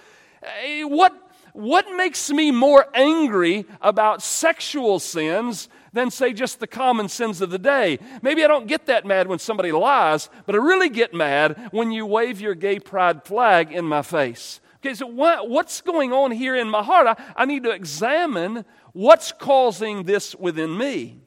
eh, 0.43 0.85
what, 0.85 1.13
what 1.55 1.87
makes 1.97 2.31
me 2.31 2.51
more 2.51 2.87
angry 2.95 3.65
about 3.81 4.23
sexual 4.23 4.99
sins 4.99 5.69
than, 5.93 6.11
say, 6.11 6.33
just 6.33 6.59
the 6.59 6.67
common 6.67 7.09
sins 7.09 7.41
of 7.41 7.51
the 7.51 7.61
day? 7.61 8.01
Maybe 8.23 8.45
I 8.45 8.49
don't 8.49 8.67
get 8.67 8.87
that 8.87 9.07
mad 9.07 9.29
when 9.29 9.39
somebody 9.39 9.71
lies, 9.71 10.29
but 10.47 10.57
I 10.57 10.59
really 10.59 10.89
get 10.89 11.15
mad 11.15 11.69
when 11.71 11.93
you 11.93 12.07
wave 12.07 12.41
your 12.41 12.57
gay 12.57 12.81
pride 12.81 13.23
flag 13.25 13.71
in 13.71 13.85
my 13.85 14.03
face. 14.03 14.61
Okay, 14.79 14.95
so 14.95 15.07
what, 15.07 15.49
what's 15.49 15.81
going 15.81 16.13
on 16.13 16.33
here 16.33 16.57
in 16.57 16.69
my 16.69 16.83
heart? 16.83 17.07
I, 17.07 17.25
I 17.37 17.45
need 17.45 17.63
to 17.63 17.71
examine 17.71 18.65
what's 18.93 19.31
causing 19.31 20.03
this 20.03 20.35
within 20.35 20.77
me. 20.77 21.21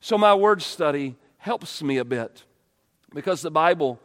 So, 0.00 0.18
my 0.18 0.34
word 0.34 0.62
study 0.62 1.16
helps 1.38 1.80
me 1.80 1.98
a 1.98 2.04
bit 2.04 2.42
because 3.14 3.40
the 3.40 3.52
Bible 3.52 4.00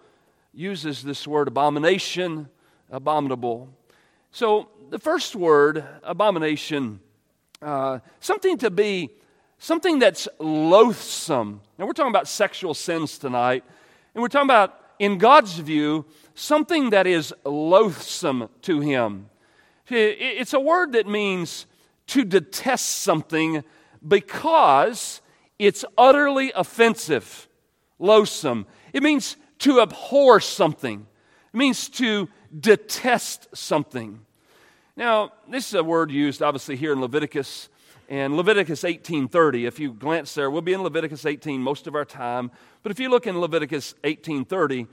uses 0.54 1.02
this 1.02 1.28
word 1.28 1.48
abomination, 1.48 2.50
abominable. 2.92 3.74
So, 4.32 4.70
the 4.92 5.00
first 5.00 5.36
word, 5.36 5.84
abomination, 6.04 7.00
uh, 7.64 8.00
something 8.20 8.60
to 8.60 8.70
be, 8.70 9.10
something 9.58 9.98
that's 9.98 10.28
loathsome. 10.38 11.62
Now, 11.78 11.88
we're 11.88 11.94
talking 11.94 12.12
about 12.12 12.28
sexual 12.28 12.76
sins 12.76 13.18
tonight, 13.18 13.64
and 14.14 14.22
we're 14.22 14.28
talking 14.28 14.48
about, 14.48 14.80
in 15.00 15.18
God's 15.18 15.58
view, 15.58 16.06
something 16.36 16.92
that 16.92 17.08
is 17.08 17.34
loathsome 17.44 18.50
to 18.62 18.80
Him. 18.82 19.30
It's 19.88 20.54
a 20.54 20.60
word 20.60 20.92
that 20.92 21.08
means 21.08 21.66
to 22.08 22.24
detest 22.24 23.00
something 23.00 23.64
because 24.08 25.22
it's 25.58 25.84
utterly 25.98 26.52
offensive, 26.56 27.48
loathsome. 27.98 28.68
It 28.94 29.02
means 29.02 29.38
to 29.60 29.82
abhor 29.82 30.40
something, 30.40 31.08
it 31.52 31.58
means 31.58 31.90
to 31.90 32.30
detest 32.58 33.48
something. 33.54 34.20
Now, 34.96 35.34
this 35.48 35.68
is 35.68 35.74
a 35.74 35.84
word 35.84 36.12
used 36.12 36.42
obviously 36.42 36.76
here 36.76 36.94
in 36.94 37.02
Leviticus 37.02 37.70
and 38.10 38.36
Leviticus 38.36 38.84
18:30. 38.84 39.66
If 39.66 39.80
you 39.80 39.94
glance 39.94 40.34
there, 40.34 40.50
we'll 40.50 40.62
be 40.62 40.74
in 40.74 40.82
Leviticus 40.82 41.26
18 41.26 41.62
most 41.62 41.88
of 41.88 41.96
our 41.96 42.06
time, 42.06 42.52
but 42.82 42.92
if 42.92 43.00
you 43.00 43.10
look 43.10 43.28
in 43.28 43.40
Leviticus 43.40 43.94
18:30, 44.04 44.88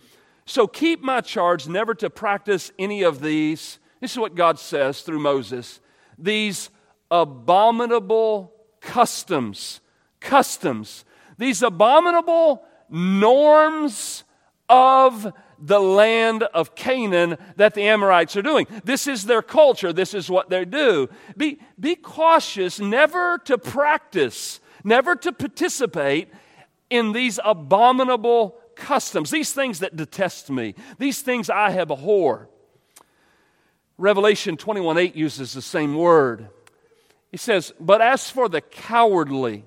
so 0.44 0.66
keep 0.66 1.02
my 1.02 1.20
charge 1.20 1.66
never 1.66 1.94
to 1.94 2.10
practice 2.10 2.72
any 2.78 3.02
of 3.02 3.20
these. 3.20 3.78
This 4.00 4.12
is 4.12 4.18
what 4.18 4.34
God 4.34 4.58
says 4.58 5.02
through 5.02 5.20
Moses. 5.20 5.80
These 6.18 6.70
abominable 7.10 8.52
customs 8.80 9.80
customs, 10.26 11.04
these 11.38 11.62
abominable 11.62 12.64
norms 12.90 14.25
of 14.68 15.32
the 15.58 15.80
land 15.80 16.42
of 16.42 16.75
Canaan 16.75 17.36
that 17.56 17.75
the 17.75 17.82
Amorites 17.82 18.36
are 18.36 18.42
doing. 18.42 18.66
This 18.84 19.06
is 19.06 19.25
their 19.25 19.42
culture, 19.42 19.92
this 19.92 20.14
is 20.14 20.30
what 20.30 20.50
they 20.50 20.64
do. 20.64 21.08
Be, 21.36 21.58
be 21.78 21.96
cautious 21.96 22.80
never 22.80 23.38
to 23.44 23.58
practice, 23.58 24.60
never 24.84 25.16
to 25.16 25.32
participate 25.32 26.28
in 26.90 27.12
these 27.12 27.38
abominable 27.44 28.58
customs, 28.75 29.30
these 29.30 29.52
things 29.52 29.80
that 29.80 29.96
detest 29.96 30.50
me, 30.50 30.75
these 30.98 31.22
things 31.22 31.50
I 31.50 31.72
abhor. 31.72 32.48
Revelation 33.98 34.56
21 34.56 34.98
8 34.98 35.16
uses 35.16 35.54
the 35.54 35.62
same 35.62 35.94
word. 35.94 36.48
He 37.30 37.38
says, 37.38 37.72
But 37.80 38.02
as 38.02 38.30
for 38.30 38.48
the 38.48 38.60
cowardly, 38.60 39.64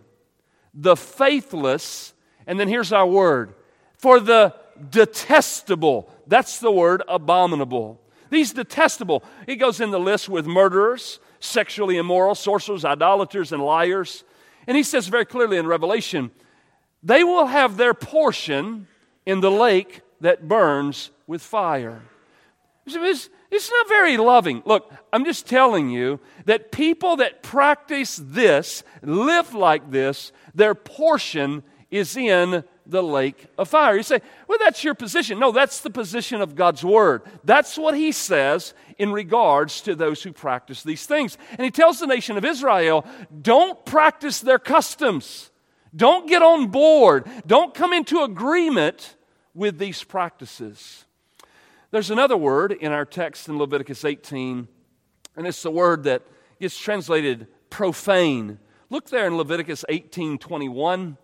the 0.73 0.95
faithless, 0.95 2.13
and 2.45 2.59
then 2.59 2.67
here's 2.67 2.93
our 2.93 3.07
word 3.07 3.55
for 3.97 4.19
the 4.19 4.55
detestable. 4.89 6.09
That's 6.27 6.59
the 6.59 6.71
word 6.71 7.03
abominable. 7.07 7.99
These 8.29 8.53
detestable, 8.53 9.23
he 9.45 9.55
goes 9.55 9.81
in 9.81 9.91
the 9.91 9.99
list 9.99 10.29
with 10.29 10.45
murderers, 10.45 11.19
sexually 11.39 11.97
immoral, 11.97 12.35
sorcerers, 12.35 12.85
idolaters, 12.85 13.51
and 13.51 13.63
liars. 13.63 14.23
And 14.67 14.77
he 14.77 14.83
says 14.83 15.07
very 15.07 15.25
clearly 15.25 15.57
in 15.57 15.65
Revelation, 15.65 16.31
they 17.01 17.23
will 17.23 17.47
have 17.47 17.77
their 17.77 17.93
portion 17.93 18.87
in 19.25 19.41
the 19.41 19.51
lake 19.51 20.01
that 20.21 20.47
burns 20.47 21.11
with 21.27 21.41
fire. 21.41 22.01
It's, 22.85 23.29
it's 23.51 23.71
not 23.71 23.87
very 23.87 24.17
loving. 24.17 24.61
Look, 24.65 24.91
I'm 25.13 25.25
just 25.25 25.47
telling 25.47 25.89
you 25.89 26.19
that 26.45 26.71
people 26.71 27.17
that 27.17 27.41
practice 27.41 28.19
this, 28.21 28.83
live 29.01 29.53
like 29.53 29.91
this, 29.91 30.31
their 30.53 30.75
portion 30.75 31.63
is 31.89 32.15
in 32.17 32.63
the 32.89 33.03
lake 33.03 33.47
of 33.57 33.69
fire. 33.69 33.95
You 33.95 34.03
say, 34.03 34.21
well, 34.47 34.57
that's 34.59 34.83
your 34.83 34.95
position. 34.95 35.39
No, 35.39 35.51
that's 35.51 35.81
the 35.81 35.89
position 35.89 36.41
of 36.41 36.55
God's 36.55 36.83
word. 36.83 37.21
That's 37.43 37.77
what 37.77 37.95
he 37.95 38.11
says 38.11 38.73
in 38.97 39.11
regards 39.11 39.81
to 39.81 39.95
those 39.95 40.23
who 40.23 40.33
practice 40.33 40.83
these 40.83 41.05
things. 41.05 41.37
And 41.51 41.61
he 41.61 41.71
tells 41.71 41.99
the 41.99 42.07
nation 42.07 42.37
of 42.37 42.45
Israel, 42.45 43.05
don't 43.41 43.85
practice 43.85 44.41
their 44.41 44.59
customs. 44.59 45.51
Don't 45.95 46.27
get 46.27 46.41
on 46.41 46.67
board. 46.67 47.27
Don't 47.45 47.73
come 47.73 47.93
into 47.93 48.23
agreement 48.23 49.15
with 49.53 49.77
these 49.77 50.03
practices. 50.03 51.05
There's 51.91 52.11
another 52.11 52.37
word 52.37 52.71
in 52.71 52.91
our 52.91 53.05
text 53.05 53.49
in 53.49 53.57
Leviticus 53.57 54.05
18, 54.05 54.67
and 55.35 55.47
it's 55.47 55.63
the 55.63 55.71
word 55.71 56.03
that 56.03 56.21
gets 56.59 56.77
translated 56.77 57.47
profane. 57.69 58.59
Look 58.89 59.09
there 59.09 59.27
in 59.27 59.37
Leviticus 59.37 59.85
18 59.89 60.37
21. 60.37 61.17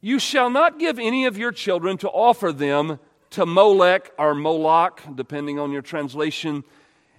You 0.00 0.18
shall 0.18 0.50
not 0.50 0.78
give 0.78 0.98
any 0.98 1.26
of 1.26 1.36
your 1.36 1.52
children 1.52 1.96
to 1.98 2.08
offer 2.08 2.52
them 2.52 2.98
to 3.30 3.46
Molech 3.46 4.10
or 4.18 4.34
Moloch, 4.34 5.02
depending 5.14 5.58
on 5.58 5.70
your 5.70 5.82
translation. 5.82 6.64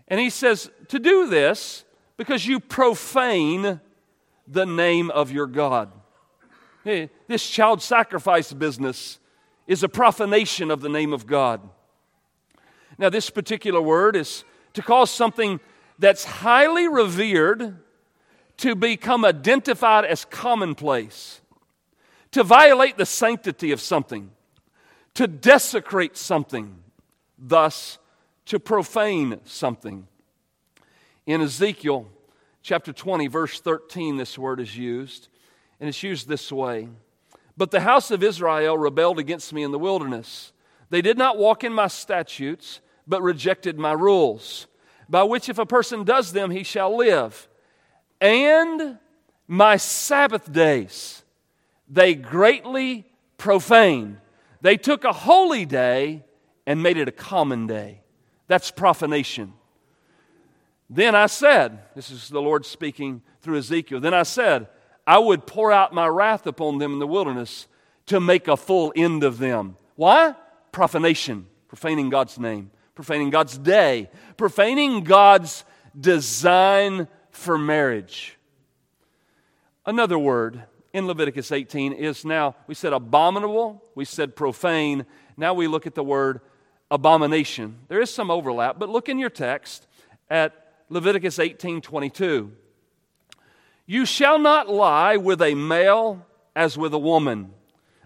And 0.08 0.20
he 0.20 0.30
says 0.30 0.70
to 0.90 1.00
do 1.00 1.28
this 1.28 1.86
because 2.18 2.46
you 2.46 2.60
profane 2.60 3.80
the 4.48 4.66
name 4.66 5.10
of 5.12 5.32
your 5.32 5.48
God. 5.48 5.92
Hey, 6.84 7.10
this 7.28 7.48
child 7.48 7.82
sacrifice 7.82 8.52
business 8.52 9.20
is 9.68 9.84
a 9.84 9.90
profanation 9.90 10.72
of 10.72 10.82
the 10.82 10.90
name 10.90 11.14
of 11.14 11.28
God. 11.28 11.62
Now, 12.98 13.10
this 13.10 13.30
particular 13.30 13.82
word 13.82 14.16
is 14.16 14.44
to 14.74 14.82
cause 14.82 15.12
something 15.12 15.60
that's 16.00 16.26
highly 16.26 16.88
revered 16.88 17.78
to 18.58 18.76
become 18.76 19.26
identified 19.26 20.06
as 20.06 20.26
commonplace, 20.26 21.41
to 22.32 22.44
violate 22.44 22.98
the 22.98 23.06
sanctity 23.06 23.72
of 23.72 23.82
something, 23.82 24.32
to 25.14 25.28
desecrate 25.28 26.18
something, 26.18 26.80
thus, 27.38 28.00
to 28.46 28.60
profane 28.60 29.40
something. 29.46 30.08
In 31.26 31.42
Ezekiel 31.42 32.08
chapter 32.62 32.94
20, 32.94 33.28
verse 33.28 33.60
13, 33.60 34.18
this 34.18 34.38
word 34.38 34.60
is 34.60 34.78
used. 34.78 35.28
And 35.80 35.90
it's 35.90 36.04
used 36.04 36.28
this 36.28 36.52
way 36.52 36.90
But 37.58 37.72
the 37.72 37.82
house 37.82 38.12
of 38.12 38.24
Israel 38.24 38.78
rebelled 38.78 39.20
against 39.20 39.52
me 39.52 39.64
in 39.64 39.72
the 39.72 39.80
wilderness. 39.80 40.54
They 40.90 41.02
did 41.02 41.18
not 41.18 41.38
walk 41.38 41.64
in 41.64 41.74
my 41.74 41.88
statutes, 41.88 42.82
but 43.08 43.22
rejected 43.22 43.80
my 43.80 43.94
rules, 43.94 44.68
by 45.10 45.24
which 45.24 45.50
if 45.50 45.58
a 45.58 45.66
person 45.66 46.04
does 46.04 46.34
them, 46.34 46.52
he 46.52 46.64
shall 46.64 46.96
live. 46.96 47.48
And 48.20 49.00
my 49.48 49.78
Sabbath 49.78 50.52
days 50.52 51.21
they 51.92 52.16
greatly 52.16 53.06
profaned. 53.38 54.18
They 54.62 54.78
took 54.78 55.04
a 55.04 55.12
holy 55.12 55.66
day 55.66 56.24
and 56.66 56.82
made 56.82 56.98
it 56.98 57.10
a 57.10 57.12
common 57.12 57.68
day. 57.68 58.02
That's 58.48 58.72
profanation. 58.72 59.54
Then 60.90 61.16
I 61.16 61.26
said, 61.26 61.80
This 61.96 62.10
is 62.10 62.30
the 62.30 62.42
Lord 62.42 62.66
speaking 62.66 63.22
through 63.42 63.58
Ezekiel. 63.58 64.00
Then 64.00 64.14
I 64.14 64.24
said, 64.24 64.68
I 65.06 65.20
would 65.20 65.46
pour 65.46 65.72
out 65.72 65.94
my 65.94 66.08
wrath 66.08 66.48
upon 66.48 66.78
them 66.78 66.94
in 66.94 67.00
the 67.00 67.08
wilderness 67.08 67.68
to 68.06 68.20
make 68.20 68.48
a 68.48 68.58
full 68.58 68.94
end 68.96 69.24
of 69.24 69.38
them. 69.38 69.76
Why? 69.96 70.36
Profanation, 70.72 71.48
profaning 71.68 72.10
God's 72.10 72.40
name, 72.40 72.72
profaning 72.96 73.30
God's 73.30 73.58
day, 73.58 74.10
profaning 74.38 75.04
God's 75.04 75.66
design 76.00 77.08
for 77.32 77.58
marriage. 77.58 78.38
Another 79.86 80.20
word 80.20 80.64
in 80.94 81.08
Leviticus 81.08 81.52
18 81.52 81.94
is 81.94 82.26
now, 82.26 82.56
we 82.68 82.76
said 82.76 82.94
abominable, 82.94 83.84
we 83.96 84.06
said 84.06 84.36
profane. 84.36 85.06
Now 85.38 85.54
we 85.54 85.68
look 85.68 85.88
at 85.88 85.96
the 85.96 86.04
word 86.04 86.42
abomination. 86.90 87.80
There 87.88 88.02
is 88.02 88.14
some 88.14 88.30
overlap, 88.30 88.78
but 88.78 88.90
look 88.90 89.08
in 89.10 89.18
your 89.18 89.30
text 89.30 89.88
at 90.30 90.54
Leviticus 90.90 91.40
18 91.40 91.82
22. 91.82 92.52
You 93.86 94.06
shall 94.06 94.40
not 94.40 94.70
lie 94.70 95.18
with 95.18 95.42
a 95.42 95.56
male 95.56 96.26
as 96.56 96.78
with 96.78 96.94
a 96.94 97.00
woman. 97.00 97.54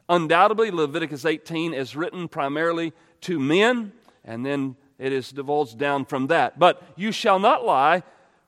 Undoubtedly, 0.08 0.70
Leviticus 0.72 1.26
18 1.26 1.74
is 1.74 1.96
written 1.96 2.28
primarily 2.28 2.94
to 3.22 3.40
men, 3.40 3.92
and 4.24 4.46
then 4.46 4.76
it 5.00 5.12
is 5.12 5.32
divulged 5.32 5.78
down 5.80 6.06
from 6.06 6.28
that. 6.28 6.60
But 6.60 6.82
you 6.96 7.12
shall 7.12 7.40
not 7.40 7.66
lie 7.66 8.04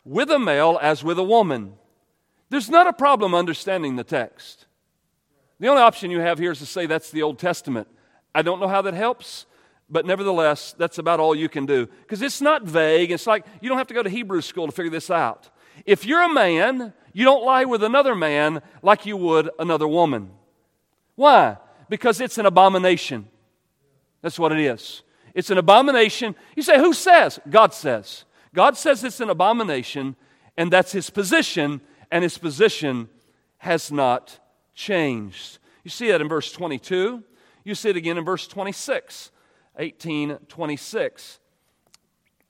with 0.06 0.30
a 0.30 0.40
male 0.40 0.80
as 0.82 1.04
with 1.04 1.18
a 1.18 1.24
woman. 1.24 1.74
There's 2.50 2.70
not 2.70 2.88
a 2.88 2.94
problem 2.94 3.36
understanding 3.36 3.96
the 3.96 4.04
text. 4.04 4.66
The 5.60 5.68
only 5.68 5.82
option 5.82 6.12
you 6.12 6.20
have 6.20 6.40
here 6.40 6.52
is 6.52 6.60
to 6.60 6.66
say 6.66 6.86
that's 6.86 7.12
the 7.12 7.24
Old 7.24 7.40
Testament. 7.40 7.88
I 8.34 8.42
don't 8.42 8.60
know 8.60 8.68
how 8.68 8.82
that 8.84 8.94
helps, 8.94 9.46
but 9.90 10.06
nevertheless, 10.06 10.76
that's 10.78 10.98
about 10.98 11.20
all 11.20 11.36
you 11.36 11.50
can 11.50 11.66
do. 11.66 11.88
Because 11.88 12.22
it's 12.22 12.42
not 12.42 12.64
vague. 12.64 13.12
It's 13.12 13.28
like 13.28 13.46
you 13.62 13.70
don't 13.70 13.78
have 13.78 13.88
to 13.88 13.94
go 13.94 14.04
to 14.04 14.10
Hebrew 14.10 14.42
school 14.42 14.68
to 14.68 14.72
figure 14.72 14.92
this 14.92 15.10
out. 15.10 15.50
If 15.86 16.06
you're 16.06 16.22
a 16.22 16.34
man, 16.34 16.94
you 17.14 17.26
don't 17.26 17.44
lie 17.44 17.66
with 17.66 17.84
another 17.84 18.16
man 18.16 18.62
like 18.82 19.06
you 19.06 19.18
would 19.18 19.50
another 19.60 19.88
woman. 19.88 20.32
Why? 21.16 21.58
Because 21.90 22.22
it's 22.22 22.38
an 22.38 22.46
abomination. 22.46 23.28
That's 24.22 24.38
what 24.38 24.52
it 24.52 24.60
is. 24.60 25.02
It's 25.34 25.50
an 25.50 25.58
abomination. 25.58 26.36
You 26.56 26.64
say, 26.64 26.80
who 26.80 26.94
says? 26.94 27.40
God 27.50 27.74
says. 27.74 28.26
God 28.54 28.78
says 28.78 29.04
it's 29.04 29.20
an 29.20 29.30
abomination, 29.30 30.16
and 30.58 30.72
that's 30.72 30.92
his 30.92 31.10
position, 31.10 31.82
and 32.12 32.24
his 32.24 32.38
position 32.38 33.10
has 33.58 33.92
not 33.92 34.40
changed. 34.74 35.60
You 35.84 35.90
see 35.90 36.10
that 36.12 36.22
in 36.22 36.28
verse 36.28 36.52
22. 36.52 37.24
You 37.64 37.76
see 37.76 37.90
it 37.90 37.98
again 37.98 38.18
in 38.18 38.26
verse 38.26 38.48
26. 38.48 39.32
18 39.80 40.38
26 40.48 41.40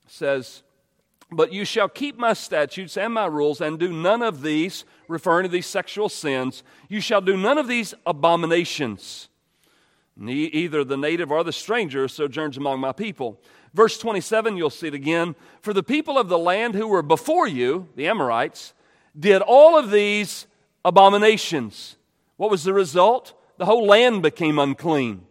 says, 0.08 0.64
But 1.32 1.52
you 1.52 1.66
shall 1.66 1.90
keep 1.90 2.18
my 2.18 2.34
statutes 2.34 2.98
and 2.98 3.14
my 3.14 3.26
rules 3.26 3.62
and 3.62 3.78
do 3.78 3.92
none 3.92 4.22
of 4.22 4.42
these, 4.42 4.86
referring 5.08 5.44
to 5.44 5.50
these 5.50 5.66
sexual 5.66 6.10
sins. 6.10 6.64
You 6.88 7.02
shall 7.02 7.22
do 7.22 7.36
none 7.36 7.58
of 7.58 7.68
these 7.68 7.94
abominations. 8.06 9.30
Either 10.20 10.84
the 10.84 10.98
native 10.98 11.32
or 11.32 11.44
the 11.44 11.52
stranger 11.52 12.08
sojourns 12.08 12.58
among 12.58 12.80
my 12.80 12.92
people. 12.92 13.40
Verse 13.74 14.00
27, 14.00 14.58
you'll 14.58 14.70
see 14.70 14.88
it 14.88 14.94
again. 14.94 15.36
For 15.62 15.74
the 15.74 15.84
people 15.84 16.18
of 16.18 16.30
the 16.30 16.40
land 16.40 16.74
who 16.74 16.88
were 16.88 17.04
before 17.04 17.48
you, 17.48 17.88
the 17.96 18.08
Amorites, 18.08 18.74
did 19.17 19.41
all 19.41 19.77
of 19.77 19.91
these 19.91 20.47
abominations. 20.86 21.97
What 22.38 22.51
was 22.51 22.63
the 22.63 22.73
result? 22.73 23.34
The 23.58 23.65
whole 23.65 23.86
land 23.86 24.21
became 24.21 24.60
unclean. 24.60 25.25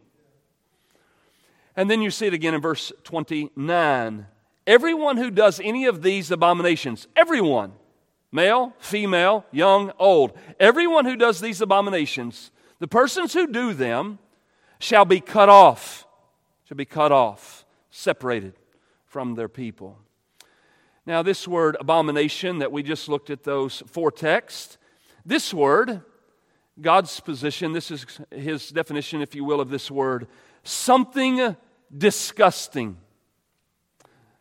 And 1.77 1.91
then 1.91 2.03
you 2.03 2.11
see 2.11 2.27
it 2.27 2.35
again 2.35 2.55
in 2.55 2.61
verse 2.61 2.93
29. 3.05 4.27
Everyone 4.67 5.17
who 5.17 5.31
does 5.31 5.61
any 5.61 5.87
of 5.87 6.03
these 6.03 6.31
abominations, 6.31 7.07
everyone, 7.15 7.73
male, 8.33 8.73
female, 8.79 9.45
young, 9.53 9.93
old, 9.99 10.37
everyone 10.59 11.05
who 11.05 11.17
does 11.17 11.41
these 11.41 11.61
abominations, 11.61 12.51
the 12.81 12.89
persons 12.89 13.33
who 13.33 13.47
do 13.47 13.73
them 13.73 14.19
shall 14.79 15.05
be 15.05 15.21
cut 15.21 15.49
off, 15.49 16.07
shall 16.65 16.77
be 16.77 16.85
cut 16.85 17.13
off, 17.13 17.65
separated 17.91 18.55
from 19.05 19.35
their 19.35 19.49
people. 19.49 19.99
Now, 21.07 21.23
this 21.23 21.47
word 21.47 21.77
abomination 21.79 22.59
that 22.59 22.73
we 22.73 22.83
just 22.83 23.09
looked 23.09 23.31
at 23.31 23.45
those 23.45 23.83
four 23.87 24.11
texts, 24.11 24.77
this 25.25 25.55
word, 25.55 26.03
God's 26.81 27.21
position, 27.21 27.73
this 27.73 27.91
is 27.91 28.05
his 28.31 28.71
definition, 28.71 29.23
if 29.23 29.35
you 29.35 29.45
will, 29.45 29.61
of 29.61 29.71
this 29.71 29.91
word 29.91 30.27
something 30.65 31.57
disgusting. 31.97 32.97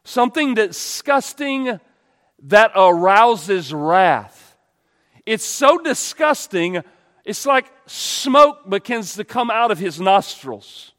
Something 0.04 0.56
disgusting 0.56 1.80
that 2.44 2.72
arouses 2.76 3.74
wrath. 3.74 4.58
It's 5.26 5.46
so 5.46 5.78
disgusting, 5.78 6.84
it's 7.24 7.46
like 7.46 7.72
smoke 7.88 8.70
begins 8.70 9.16
to 9.16 9.24
come 9.24 9.50
out 9.50 9.72
of 9.72 9.80
his 9.80 10.00
nostrils. 10.00 10.94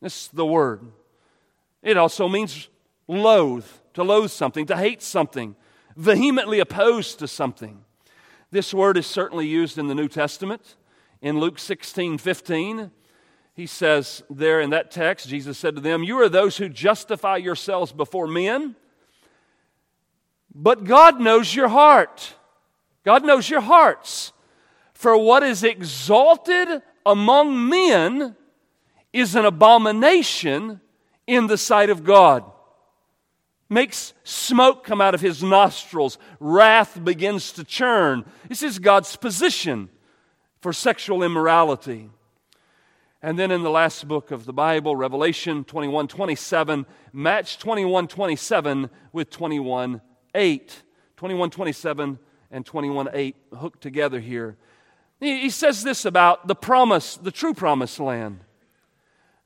That's 0.00 0.28
the 0.28 0.46
word. 0.46 0.82
It 1.82 1.96
also 1.96 2.28
means 2.28 2.68
loathe, 3.08 3.66
to 3.94 4.02
loathe 4.02 4.30
something, 4.30 4.66
to 4.66 4.76
hate 4.76 5.02
something, 5.02 5.56
vehemently 5.96 6.60
opposed 6.60 7.18
to 7.20 7.28
something. 7.28 7.84
This 8.50 8.74
word 8.74 8.96
is 8.96 9.06
certainly 9.06 9.46
used 9.46 9.78
in 9.78 9.88
the 9.88 9.94
New 9.94 10.08
Testament. 10.08 10.76
In 11.20 11.40
Luke 11.40 11.58
16 11.58 12.18
15, 12.18 12.90
he 13.54 13.66
says 13.66 14.22
there 14.28 14.60
in 14.60 14.70
that 14.70 14.90
text, 14.90 15.28
Jesus 15.28 15.58
said 15.58 15.76
to 15.76 15.80
them, 15.80 16.02
You 16.02 16.20
are 16.20 16.28
those 16.28 16.56
who 16.56 16.68
justify 16.68 17.36
yourselves 17.36 17.92
before 17.92 18.26
men, 18.26 18.76
but 20.54 20.84
God 20.84 21.20
knows 21.20 21.54
your 21.54 21.68
heart. 21.68 22.34
God 23.04 23.24
knows 23.24 23.48
your 23.48 23.60
hearts. 23.60 24.32
For 24.92 25.16
what 25.16 25.42
is 25.42 25.62
exalted 25.62 26.82
among 27.04 27.68
men 27.68 28.36
is 29.12 29.34
an 29.34 29.44
abomination 29.44 30.80
in 31.26 31.46
the 31.46 31.58
sight 31.58 31.90
of 31.90 32.04
God. 32.04 32.44
Makes 33.68 34.12
smoke 34.24 34.84
come 34.84 35.00
out 35.00 35.14
of 35.14 35.20
his 35.20 35.42
nostrils, 35.42 36.18
wrath 36.38 37.02
begins 37.02 37.52
to 37.52 37.64
churn. 37.64 38.24
This 38.48 38.62
is 38.62 38.78
God's 38.78 39.16
position 39.16 39.88
for 40.60 40.72
sexual 40.72 41.22
immorality. 41.22 42.10
And 43.22 43.38
then 43.38 43.50
in 43.50 43.62
the 43.62 43.70
last 43.70 44.06
book 44.06 44.30
of 44.30 44.44
the 44.44 44.52
Bible, 44.52 44.96
Revelation 44.96 45.64
21 45.64 46.08
27, 46.08 46.84
match 47.12 47.58
21 47.58 48.06
27 48.06 48.90
with 49.12 49.30
21 49.30 50.02
8. 50.34 50.82
21 51.16 51.50
27 51.50 52.18
and 52.50 52.66
21 52.66 53.08
8 53.12 53.36
hooked 53.58 53.80
together 53.80 54.20
here. 54.20 54.58
He 55.20 55.48
says 55.48 55.82
this 55.82 56.04
about 56.04 56.48
the 56.48 56.54
promise, 56.54 57.16
the 57.16 57.30
true 57.30 57.54
promised 57.54 57.98
land. 57.98 58.40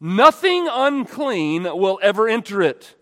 Nothing 0.01 0.69
unclean 0.69 1.63
will 1.63 2.01
ever 2.03 2.27
enter 2.29 2.63
it, 2.63 2.97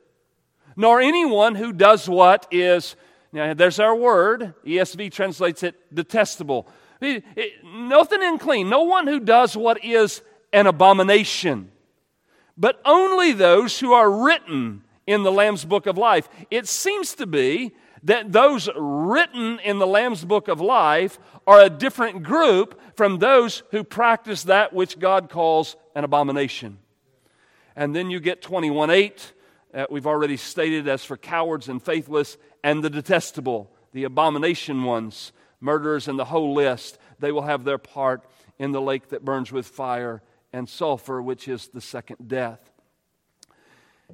nor 0.77 1.01
anyone 1.01 1.55
who 1.55 1.73
does 1.73 2.09
what 2.09 2.47
is, 2.51 2.97
now 3.33 3.55
there's 3.55 3.81
our 3.81 3.95
word, 3.95 4.55
ESV 4.65 5.11
translates 5.11 5.62
it 5.62 5.95
detestable. 5.95 6.69
It, 7.01 7.25
it, 7.35 7.65
nothing 7.65 8.23
unclean, 8.23 8.69
no 8.69 8.83
one 8.83 9.07
who 9.07 9.21
does 9.21 9.57
what 9.57 9.85
is 9.85 10.23
an 10.53 10.67
abomination, 10.67 11.71
but 12.57 12.81
only 12.85 13.33
those 13.33 13.81
who 13.81 13.93
are 13.93 14.11
written 14.11 14.83
in 15.07 15.23
the 15.23 15.33
Lamb's 15.33 15.65
book 15.65 15.87
of 15.87 15.99
life. 15.99 16.29
It 16.51 16.67
seems 16.67 17.15
to 17.17 17.27
be 17.27 17.73
that 18.03 18.33
those 18.33 18.69
written 18.77 19.59
in 19.61 19.79
the 19.79 19.87
Lamb's 19.87 20.25
book 20.25 20.49
of 20.49 20.61
life 20.61 21.19
are 21.47 21.61
a 21.61 21.71
different 21.71 22.23
group 22.23 22.81
from 22.97 23.19
those 23.19 23.62
who 23.71 23.85
practice 23.85 24.45
that 24.45 24.73
which 24.73 24.99
God 24.99 25.29
calls 25.29 25.77
an 25.95 26.05
abomination. 26.05 26.79
And 27.75 27.95
then 27.95 28.11
you 28.11 28.21
get 28.21 28.43
21 28.43 28.91
8, 28.91 29.33
that 29.77 29.93
we've 29.93 30.07
already 30.07 30.39
stated 30.39 30.89
as 30.89 31.05
for 31.05 31.19
cowards 31.19 31.69
and 31.69 31.83
faithless, 31.83 32.39
and 32.65 32.83
the 32.83 32.89
detestable, 32.89 33.71
the 33.93 34.05
abomination 34.05 34.85
ones, 34.85 35.33
murderers, 35.61 36.09
and 36.09 36.19
the 36.19 36.25
whole 36.25 36.55
list. 36.55 36.97
They 37.19 37.31
will 37.31 37.43
have 37.43 37.65
their 37.65 37.77
part 37.77 38.25
in 38.59 38.73
the 38.73 38.81
lake 38.81 39.11
that 39.11 39.23
burns 39.23 39.53
with 39.53 39.67
fire 39.67 40.23
and 40.51 40.67
sulfur, 40.67 41.21
which 41.21 41.47
is 41.47 41.69
the 41.69 41.83
second 41.83 42.27
death. 42.27 42.73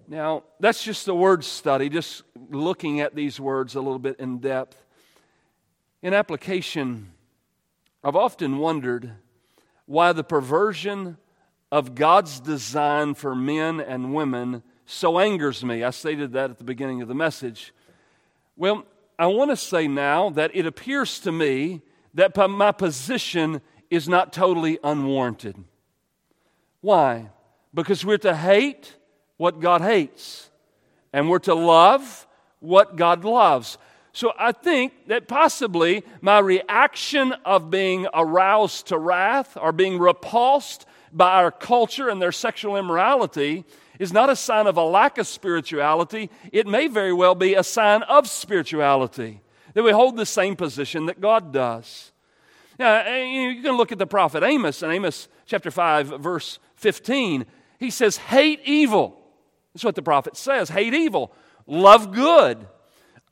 Now, 0.09 0.42
that's 0.59 0.83
just 0.83 1.07
a 1.07 1.14
word 1.14 1.44
study, 1.44 1.88
just 1.88 2.25
looking 2.51 2.98
at 2.98 3.14
these 3.14 3.38
words 3.38 3.77
a 3.77 3.81
little 3.81 4.01
bit 4.01 4.18
in 4.18 4.38
depth. 4.38 4.85
In 6.03 6.12
application, 6.12 7.12
I've 8.03 8.16
often 8.16 8.59
wondered 8.59 9.12
why 9.87 10.12
the 10.12 10.25
perversion 10.25 11.18
of 11.70 11.94
God's 11.94 12.40
design 12.40 13.14
for 13.14 13.37
men 13.37 13.79
and 13.79 14.12
women 14.12 14.64
so 14.87 15.18
angers 15.18 15.64
me. 15.64 15.85
I 15.85 15.90
stated 15.90 16.33
that 16.33 16.51
at 16.51 16.59
the 16.59 16.64
beginning 16.64 17.03
of 17.03 17.09
the 17.09 17.14
message. 17.14 17.73
Well, 18.57 18.85
I 19.18 19.27
want 19.27 19.51
to 19.51 19.57
say 19.57 19.88
now 19.88 20.31
that 20.31 20.51
it 20.55 20.66
appears 20.66 21.21
to 21.21 21.33
me 21.33 21.83
that 22.14 22.37
my 22.37 22.73
position 22.73 23.61
is 23.90 24.09
not 24.09 24.33
totally 24.33 24.79
unwarranted. 24.83 25.57
Why? 26.81 27.31
Because 27.73 28.05
we're 28.05 28.18
to 28.18 28.35
hate 28.35 28.97
what 29.37 29.61
God 29.61 29.81
hates, 29.81 30.51
and 31.12 31.29
we're 31.29 31.38
to 31.40 31.55
love 31.55 32.27
what 32.61 32.97
God 32.97 33.25
loves. 33.25 33.79
So 34.12 34.33
I 34.38 34.53
think 34.53 34.92
that 35.09 35.27
possibly 35.27 36.05
my 36.21 36.38
reaction 36.38 37.33
of 37.45 37.71
being 37.71 38.07
aroused 38.12 38.88
to 38.88 38.99
wrath 38.99 39.57
or 39.61 39.73
being 39.73 39.99
repulsed 39.99 40.85
by 41.12 41.42
our 41.42 41.51
culture 41.51 42.09
and 42.09 42.21
their 42.21 42.33
sexual 42.33 42.77
immorality 42.77 43.64
is 44.03 44.12
not 44.12 44.29
a 44.29 44.35
sign 44.35 44.67
of 44.67 44.77
a 44.77 44.83
lack 44.83 45.17
of 45.17 45.29
spirituality. 45.29 46.29
It 46.51 46.67
may 46.67 46.88
very 46.88 47.12
well 47.12 47.37
be 47.37 47.55
a 47.55 47.62
sign 47.62 48.03
of 48.03 48.27
spirituality, 48.27 49.41
that 49.75 49.85
we 49.85 49.93
hold 49.93 50.17
the 50.17 50.27
same 50.27 50.57
position 50.57 51.07
that 51.07 51.21
God 51.21 51.53
does. 51.53 52.11
Now, 52.81 52.97
eh, 52.97 53.23
you 53.23 53.62
can 53.62 53.77
look 53.77 53.93
at 53.93 53.99
the 53.99 54.07
prophet 54.07 54.43
Amos 54.43 54.83
in 54.83 54.91
Amos 54.91 55.29
chapter 55.47 55.71
5, 55.71 56.21
verse 56.21 56.59
15. 56.75 57.47
He 57.79 57.91
says, 57.91 58.17
Hate 58.17 58.61
evil. 58.65 59.17
That's 59.73 59.85
what 59.85 59.95
the 59.95 60.03
prophet 60.03 60.37
says. 60.37 60.69
Hate 60.69 60.95
evil. 60.95 61.33
Love 61.69 62.12
good. 62.12 62.67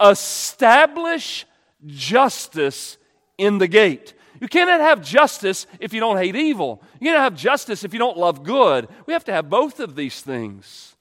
Establish 0.00 1.46
justice 1.84 2.96
in 3.38 3.58
the 3.58 3.66
gate. 3.66 4.14
You 4.40 4.48
cannot 4.48 4.80
have 4.80 5.02
justice 5.02 5.66
if 5.78 5.92
you 5.92 6.00
don't 6.00 6.16
hate 6.16 6.34
evil. 6.34 6.82
You 6.98 7.08
cannot 7.08 7.22
have 7.22 7.34
justice 7.36 7.84
if 7.84 7.92
you 7.92 7.98
don't 7.98 8.16
love 8.16 8.42
good. 8.42 8.88
We 9.06 9.12
have 9.12 9.24
to 9.24 9.32
have 9.32 9.50
both 9.50 9.80
of 9.80 9.96
these 9.96 10.22
things. 10.22 10.96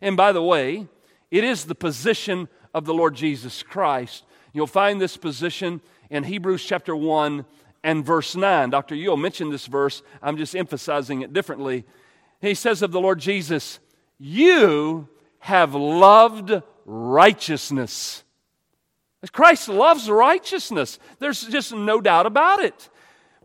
And 0.00 0.16
by 0.16 0.32
the 0.32 0.42
way, 0.42 0.86
it 1.30 1.42
is 1.42 1.64
the 1.64 1.74
position 1.74 2.48
of 2.72 2.84
the 2.84 2.94
Lord 2.94 3.14
Jesus 3.14 3.62
Christ. 3.62 4.24
You'll 4.52 4.68
find 4.68 5.00
this 5.00 5.16
position 5.16 5.80
in 6.08 6.22
Hebrews 6.22 6.64
chapter 6.64 6.94
1 6.94 7.44
and 7.82 8.04
verse 8.04 8.36
9. 8.36 8.70
Dr. 8.70 8.94
Yule 8.94 9.16
mentioned 9.16 9.52
this 9.52 9.66
verse. 9.66 10.02
I'm 10.22 10.36
just 10.36 10.54
emphasizing 10.54 11.22
it 11.22 11.32
differently. 11.32 11.84
He 12.40 12.54
says 12.54 12.82
of 12.82 12.92
the 12.92 13.00
Lord 13.00 13.18
Jesus, 13.18 13.80
You 14.18 15.08
have 15.40 15.74
loved 15.74 16.62
righteousness 16.86 18.22
Christ 19.32 19.68
loves 19.68 20.10
righteousness. 20.10 20.98
There's 21.18 21.46
just 21.46 21.72
no 21.72 22.00
doubt 22.00 22.26
about 22.26 22.60
it. 22.60 22.88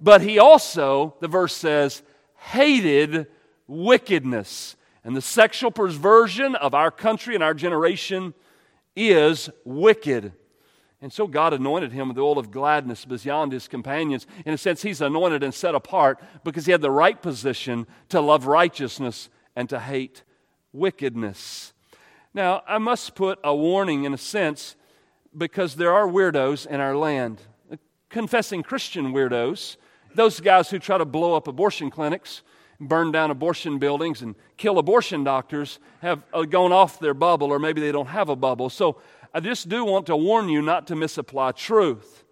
But 0.01 0.21
he 0.21 0.39
also, 0.39 1.15
the 1.19 1.27
verse 1.27 1.55
says, 1.55 2.01
hated 2.35 3.27
wickedness. 3.67 4.75
And 5.03 5.15
the 5.15 5.21
sexual 5.21 5.71
perversion 5.71 6.55
of 6.55 6.73
our 6.73 6.91
country 6.91 7.35
and 7.35 7.43
our 7.43 7.53
generation 7.53 8.33
is 8.95 9.49
wicked. 9.63 10.33
And 11.01 11.13
so 11.13 11.27
God 11.27 11.53
anointed 11.53 11.93
him 11.93 12.09
with 12.09 12.15
the 12.15 12.23
oil 12.23 12.37
of 12.37 12.51
gladness 12.51 13.05
beyond 13.05 13.53
his 13.53 13.69
companions. 13.69 14.27
In 14.45 14.53
a 14.53 14.57
sense, 14.57 14.81
he's 14.81 14.99
anointed 14.99 15.43
and 15.43 15.53
set 15.53 15.73
apart 15.73 16.21
because 16.43 16.65
he 16.65 16.73
had 16.73 16.81
the 16.81 16.91
right 16.91 17.19
position 17.21 17.87
to 18.09 18.19
love 18.19 18.47
righteousness 18.47 19.29
and 19.55 19.69
to 19.69 19.79
hate 19.79 20.23
wickedness. 20.73 21.73
Now, 22.33 22.63
I 22.67 22.77
must 22.77 23.15
put 23.15 23.39
a 23.43 23.55
warning 23.55 24.03
in 24.03 24.13
a 24.13 24.17
sense 24.17 24.75
because 25.39 25.75
there 25.75 25.93
are 25.93 26.07
weirdos 26.07 26.67
in 26.67 26.79
our 26.79 26.95
land, 26.95 27.41
confessing 28.09 28.61
Christian 28.61 29.13
weirdos, 29.13 29.77
those 30.13 30.39
guys 30.39 30.69
who 30.69 30.77
try 30.77 30.97
to 30.97 31.05
blow 31.05 31.33
up 31.33 31.47
abortion 31.47 31.89
clinics, 31.89 32.43
burn 32.79 33.11
down 33.11 33.31
abortion 33.31 33.79
buildings, 33.79 34.21
and 34.21 34.35
kill 34.57 34.77
abortion 34.77 35.23
doctors 35.23 35.79
have 36.01 36.21
uh, 36.33 36.43
gone 36.43 36.71
off 36.71 36.99
their 36.99 37.13
bubble, 37.13 37.51
or 37.51 37.57
maybe 37.57 37.81
they 37.81 37.91
don't 37.91 38.07
have 38.07 38.29
a 38.29 38.35
bubble. 38.35 38.69
So 38.69 39.01
I 39.33 39.39
just 39.39 39.69
do 39.69 39.85
want 39.85 40.05
to 40.07 40.15
warn 40.15 40.49
you 40.49 40.61
not 40.61 40.87
to 40.87 40.95
misapply 40.95 41.53
truth. 41.53 42.25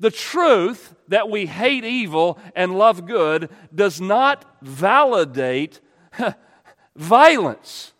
The 0.00 0.10
truth 0.10 0.94
that 1.08 1.30
we 1.30 1.46
hate 1.46 1.84
evil 1.84 2.38
and 2.54 2.76
love 2.76 3.06
good 3.06 3.48
does 3.74 4.00
not 4.00 4.44
validate 4.60 5.80
violence. 6.96 7.93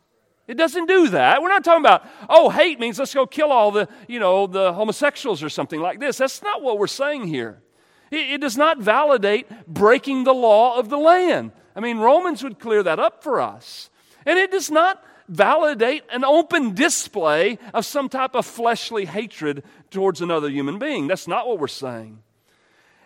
It 0.46 0.54
doesn't 0.54 0.87
do 0.87 1.09
that. 1.09 1.40
We're 1.40 1.48
not 1.48 1.64
talking 1.64 1.83
about, 1.83 2.07
oh, 2.28 2.50
hate 2.50 2.78
means 2.78 2.98
let's 2.98 3.14
go 3.14 3.26
kill 3.26 3.50
all 3.50 3.70
the, 3.70 3.88
you 4.09 4.20
know, 4.20 4.46
the 4.46 4.74
homosexuals 4.74 5.42
or 5.42 5.48
something 5.48 5.80
like 5.80 6.00
this. 6.00 6.18
That's 6.18 6.42
not 6.42 6.62
what 6.62 6.78
we're 6.78 6.87
saying 6.87 7.28
here. 7.28 7.62
It, 8.11 8.35
it 8.35 8.40
does 8.40 8.57
not 8.57 8.78
validate 8.78 9.46
breaking 9.66 10.24
the 10.24 10.35
law 10.35 10.78
of 10.78 10.90
the 10.90 10.98
land. 10.98 11.52
I 11.74 11.80
mean, 11.80 11.98
Romans 11.98 12.42
would 12.42 12.59
clear 12.59 12.83
that 12.83 12.98
up 12.98 13.22
for 13.22 13.40
us. 13.40 13.88
And 14.26 14.38
it 14.38 14.50
does 14.50 14.70
not 14.70 15.02
validate 15.28 16.04
an 16.12 16.24
open 16.24 16.74
display 16.74 17.59
of 17.72 17.87
some 17.87 18.11
type 18.11 18.35
of 18.35 18.44
fleshly 18.44 19.07
hatred 19.07 19.64
towards 19.90 20.20
another 20.20 20.50
human 20.50 20.78
being. 20.78 21.07
That's 21.07 21.26
not 21.26 21.48
what 21.48 21.59
we're 21.59 21.68
saying. 21.68 22.22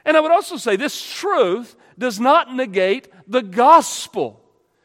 And 0.05 0.17
I 0.17 0.21
would 0.21 0.33
also 0.33 0.57
say 0.57 0.75
this 0.75 1.01
truth 1.15 1.77
does 1.97 2.19
not 2.19 2.55
negate 2.55 3.09
the 3.29 3.43
gospel 3.43 4.41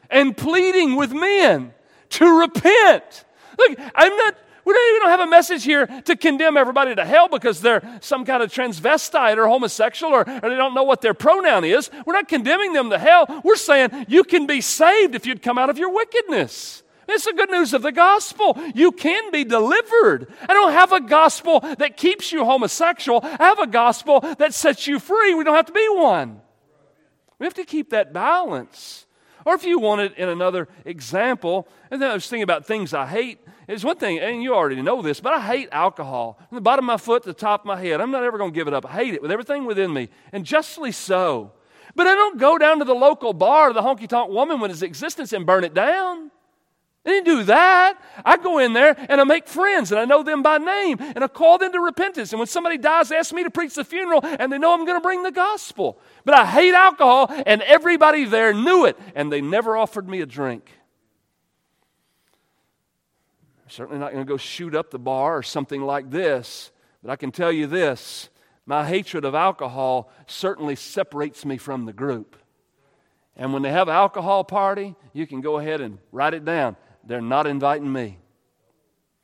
and 0.09 0.37
pleading 0.37 0.95
with 0.95 1.11
men 1.11 1.73
to 2.13 2.39
repent. 2.39 3.25
Look, 3.57 3.79
I'm 3.95 4.15
not, 4.17 4.35
we 4.65 4.73
don't 4.73 4.95
even 4.95 5.09
have 5.09 5.19
a 5.19 5.29
message 5.29 5.63
here 5.63 5.87
to 6.05 6.15
condemn 6.15 6.57
everybody 6.57 6.95
to 6.95 7.05
hell 7.05 7.27
because 7.27 7.61
they're 7.61 7.99
some 8.01 8.25
kind 8.25 8.41
of 8.41 8.51
transvestite 8.51 9.37
or 9.37 9.47
homosexual 9.47 10.13
or, 10.13 10.21
or, 10.21 10.49
they 10.49 10.55
don't 10.55 10.73
know 10.73 10.83
what 10.83 11.01
their 11.01 11.13
pronoun 11.13 11.63
is. 11.63 11.89
We're 12.05 12.13
not 12.13 12.27
condemning 12.27 12.73
them 12.73 12.89
to 12.89 12.97
hell. 12.97 13.25
We're 13.43 13.55
saying 13.55 14.05
you 14.07 14.23
can 14.23 14.47
be 14.47 14.61
saved 14.61 15.15
if 15.15 15.25
you'd 15.25 15.41
come 15.41 15.57
out 15.57 15.69
of 15.69 15.77
your 15.77 15.93
wickedness. 15.93 16.83
It's 17.07 17.25
the 17.25 17.33
good 17.33 17.49
news 17.49 17.73
of 17.73 17.81
the 17.81 17.91
gospel. 17.91 18.57
You 18.73 18.91
can 18.91 19.31
be 19.31 19.43
delivered. 19.43 20.31
I 20.47 20.53
don't 20.53 20.71
have 20.71 20.93
a 20.93 21.01
gospel 21.01 21.59
that 21.59 21.97
keeps 21.97 22.31
you 22.31 22.45
homosexual. 22.45 23.19
I 23.23 23.43
have 23.43 23.59
a 23.59 23.67
gospel 23.67 24.21
that 24.21 24.53
sets 24.53 24.87
you 24.87 24.99
free. 24.99 25.33
We 25.33 25.43
don't 25.43 25.55
have 25.55 25.65
to 25.65 25.73
be 25.73 25.87
one. 25.89 26.39
We 27.39 27.45
have 27.45 27.55
to 27.55 27.65
keep 27.65 27.89
that 27.89 28.13
balance. 28.13 29.05
Or 29.45 29.53
if 29.55 29.63
you 29.63 29.79
want 29.79 30.01
it 30.01 30.17
in 30.17 30.29
another 30.29 30.67
example, 30.85 31.67
and 31.91 32.01
then 32.01 32.11
I 32.11 32.13
was 32.13 32.27
thinking 32.27 32.43
about 32.43 32.65
things 32.65 32.93
I 32.93 33.05
hate. 33.05 33.39
It's 33.67 33.83
one 33.83 33.97
thing, 33.97 34.19
and 34.19 34.43
you 34.43 34.53
already 34.53 34.81
know 34.81 35.01
this, 35.01 35.19
but 35.19 35.33
I 35.33 35.41
hate 35.41 35.69
alcohol. 35.71 36.37
From 36.49 36.55
the 36.55 36.61
bottom 36.61 36.85
of 36.85 36.93
my 36.93 36.97
foot 36.97 37.23
to 37.23 37.29
the 37.29 37.33
top 37.33 37.61
of 37.61 37.65
my 37.65 37.81
head. 37.81 38.01
I'm 38.01 38.11
not 38.11 38.23
ever 38.23 38.37
going 38.37 38.51
to 38.51 38.55
give 38.55 38.67
it 38.67 38.73
up. 38.73 38.85
I 38.85 38.93
hate 38.93 39.13
it 39.13 39.21
with 39.21 39.31
everything 39.31 39.65
within 39.65 39.93
me, 39.93 40.09
and 40.31 40.45
justly 40.45 40.91
so. 40.91 41.51
But 41.95 42.07
I 42.07 42.15
don't 42.15 42.39
go 42.39 42.57
down 42.57 42.79
to 42.79 42.85
the 42.85 42.95
local 42.95 43.33
bar, 43.33 43.71
the 43.73 43.81
honky 43.81 44.07
tonk 44.07 44.31
woman 44.31 44.59
with 44.59 44.71
its 44.71 44.81
existence, 44.81 45.33
and 45.33 45.45
burn 45.45 45.63
it 45.63 45.73
down. 45.73 46.31
I 47.05 47.09
didn't 47.09 47.25
do 47.25 47.43
that. 47.43 48.01
I 48.23 48.37
go 48.37 48.59
in 48.59 48.71
there 48.71 48.95
and 49.09 49.19
I 49.19 49.25
make 49.25 49.47
friends 49.47 49.91
and 49.91 49.99
I 49.99 50.05
know 50.05 50.23
them 50.23 50.41
by 50.41 50.57
name 50.57 50.97
and 50.99 51.21
I 51.21 51.27
call 51.27 51.57
them 51.57 51.73
to 51.73 51.79
repentance. 51.81 52.31
And 52.31 52.39
when 52.39 52.47
somebody 52.47 52.77
dies, 52.77 53.09
they 53.09 53.17
ask 53.17 53.33
me 53.33 53.43
to 53.43 53.49
preach 53.49 53.75
the 53.75 53.83
funeral 53.83 54.21
and 54.23 54.51
they 54.51 54.57
know 54.57 54.73
I'm 54.73 54.85
going 54.85 54.97
to 54.97 55.03
bring 55.03 55.21
the 55.21 55.31
gospel. 55.31 55.99
But 56.23 56.35
I 56.35 56.45
hate 56.45 56.73
alcohol 56.73 57.27
and 57.45 57.61
everybody 57.63 58.23
there 58.23 58.53
knew 58.53 58.85
it 58.85 58.97
and 59.15 59.31
they 59.31 59.41
never 59.41 59.75
offered 59.75 60.07
me 60.07 60.21
a 60.21 60.25
drink. 60.25 60.71
I'm 63.63 63.69
certainly 63.69 63.99
not 63.99 64.13
going 64.13 64.25
to 64.25 64.29
go 64.29 64.37
shoot 64.37 64.73
up 64.73 64.89
the 64.89 64.99
bar 64.99 65.37
or 65.37 65.43
something 65.43 65.81
like 65.81 66.09
this, 66.09 66.71
but 67.01 67.11
I 67.11 67.17
can 67.17 67.31
tell 67.31 67.51
you 67.51 67.67
this 67.67 68.29
my 68.65 68.87
hatred 68.87 69.25
of 69.25 69.35
alcohol 69.35 70.09
certainly 70.25 70.75
separates 70.75 71.43
me 71.43 71.57
from 71.57 71.85
the 71.85 71.91
group. 71.91 72.37
And 73.35 73.51
when 73.51 73.61
they 73.61 73.71
have 73.71 73.87
an 73.87 73.95
alcohol 73.95 74.43
party, 74.43 74.95
you 75.11 75.25
can 75.27 75.41
go 75.41 75.57
ahead 75.57 75.81
and 75.81 75.97
write 76.11 76.33
it 76.33 76.45
down. 76.45 76.77
They're 77.05 77.21
not 77.21 77.47
inviting 77.47 77.91
me. 77.91 78.17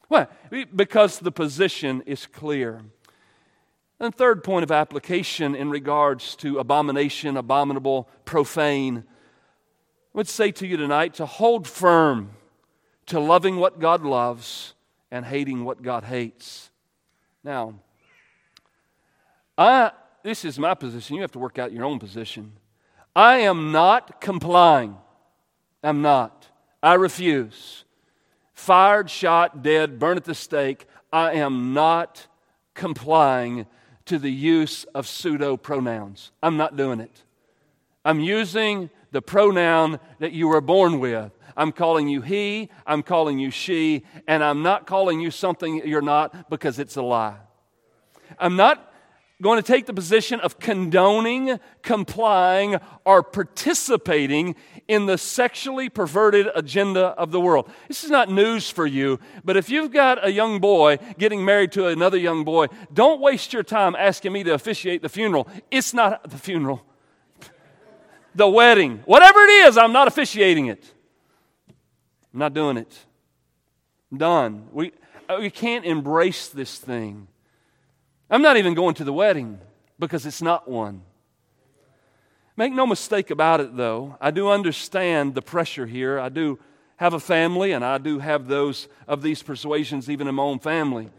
Why? 0.07 0.27
Because 0.75 1.19
the 1.19 1.31
position 1.31 2.01
is 2.05 2.25
clear. 2.25 2.81
And 3.99 4.15
third 4.15 4.43
point 4.43 4.63
of 4.63 4.71
application 4.71 5.55
in 5.55 5.69
regards 5.69 6.35
to 6.37 6.59
abomination, 6.59 7.37
abominable, 7.37 8.09
profane, 8.25 9.03
I 10.13 10.17
would 10.17 10.27
say 10.27 10.51
to 10.51 10.65
you 10.65 10.77
tonight 10.77 11.15
to 11.15 11.25
hold 11.25 11.67
firm 11.67 12.31
to 13.07 13.19
loving 13.19 13.57
what 13.57 13.79
God 13.79 14.03
loves 14.03 14.73
and 15.11 15.25
hating 15.25 15.65
what 15.65 15.81
God 15.81 16.03
hates. 16.03 16.69
Now, 17.43 17.75
I, 19.57 19.91
this 20.23 20.45
is 20.45 20.57
my 20.57 20.73
position. 20.73 21.15
You 21.15 21.21
have 21.21 21.31
to 21.33 21.39
work 21.39 21.59
out 21.59 21.71
your 21.71 21.85
own 21.85 21.99
position. 21.99 22.53
I 23.15 23.39
am 23.39 23.71
not 23.71 24.21
complying. 24.21 24.95
I'm 25.83 26.01
not. 26.01 26.38
I 26.81 26.93
refuse. 26.93 27.83
Fired, 28.53 29.09
shot, 29.09 29.63
dead, 29.63 29.99
burned 29.99 30.17
at 30.17 30.25
the 30.25 30.35
stake. 30.35 30.85
I 31.11 31.33
am 31.33 31.73
not 31.73 32.27
complying 32.73 33.65
to 34.05 34.19
the 34.19 34.31
use 34.31 34.85
of 34.95 35.07
pseudo 35.07 35.57
pronouns. 35.57 36.31
I'm 36.41 36.57
not 36.57 36.75
doing 36.75 36.99
it. 36.99 37.23
I'm 38.03 38.19
using 38.19 38.89
the 39.11 39.21
pronoun 39.21 39.99
that 40.19 40.31
you 40.31 40.47
were 40.47 40.61
born 40.61 40.99
with. 40.99 41.31
I'm 41.57 41.71
calling 41.71 42.07
you 42.07 42.21
he, 42.21 42.69
I'm 42.87 43.03
calling 43.03 43.37
you 43.37 43.51
she, 43.51 44.05
and 44.27 44.43
I'm 44.43 44.63
not 44.63 44.87
calling 44.87 45.19
you 45.19 45.29
something 45.29 45.85
you're 45.85 46.01
not 46.01 46.49
because 46.49 46.79
it's 46.79 46.95
a 46.95 47.01
lie. 47.01 47.37
I'm 48.39 48.55
not 48.55 48.93
going 49.41 49.61
to 49.61 49.65
take 49.65 49.85
the 49.85 49.93
position 49.93 50.39
of 50.39 50.59
condoning, 50.59 51.59
complying, 51.81 52.77
or 53.05 53.23
participating 53.23 54.55
in 54.89 55.05
the 55.05 55.19
sexually 55.19 55.87
perverted 55.87 56.49
agenda 56.55 57.09
of 57.09 57.31
the 57.31 57.39
world. 57.39 57.69
This 57.87 58.03
is 58.03 58.09
not 58.09 58.27
news 58.27 58.71
for 58.71 58.87
you, 58.87 59.19
but 59.45 59.55
if 59.55 59.69
you've 59.69 59.91
got 59.91 60.25
a 60.25 60.31
young 60.31 60.59
boy 60.59 60.97
getting 61.19 61.45
married 61.45 61.71
to 61.73 61.87
another 61.87 62.17
young 62.17 62.43
boy, 62.43 62.65
don't 62.91 63.21
waste 63.21 63.53
your 63.53 63.61
time 63.61 63.95
asking 63.95 64.33
me 64.33 64.43
to 64.43 64.53
officiate 64.55 65.03
the 65.03 65.07
funeral. 65.07 65.47
It's 65.69 65.93
not 65.93 66.27
the 66.31 66.39
funeral, 66.39 66.83
the 68.33 68.49
wedding. 68.49 69.03
Whatever 69.05 69.39
it 69.41 69.67
is, 69.67 69.77
I'm 69.77 69.93
not 69.93 70.07
officiating 70.07 70.65
it. 70.65 70.83
I'm 72.33 72.39
not 72.39 72.55
doing 72.55 72.77
it. 72.77 72.97
I'm 74.11 74.17
done. 74.17 74.69
We, 74.71 74.91
uh, 75.29 75.37
we 75.39 75.51
can't 75.51 75.85
embrace 75.85 76.47
this 76.47 76.79
thing. 76.79 77.27
I'm 78.27 78.41
not 78.41 78.57
even 78.57 78.73
going 78.73 78.95
to 78.95 79.03
the 79.03 79.13
wedding 79.13 79.59
because 79.99 80.25
it's 80.25 80.41
not 80.41 80.67
one. 80.67 81.03
Make 82.59 82.73
no 82.73 82.85
mistake 82.85 83.31
about 83.31 83.61
it, 83.61 83.77
though. 83.77 84.17
I 84.19 84.31
do 84.31 84.49
understand 84.49 85.33
the 85.33 85.41
pressure 85.41 85.85
here. 85.85 86.19
I 86.19 86.27
do 86.27 86.59
have 86.97 87.13
a 87.13 87.19
family, 87.21 87.71
and 87.71 87.85
I 87.85 87.99
do 87.99 88.19
have 88.19 88.47
those 88.47 88.89
of 89.07 89.21
these 89.21 89.41
persuasions 89.41 90.09
even 90.09 90.27
in 90.27 90.35
my 90.35 90.43
own 90.43 90.59
family. 90.59 91.09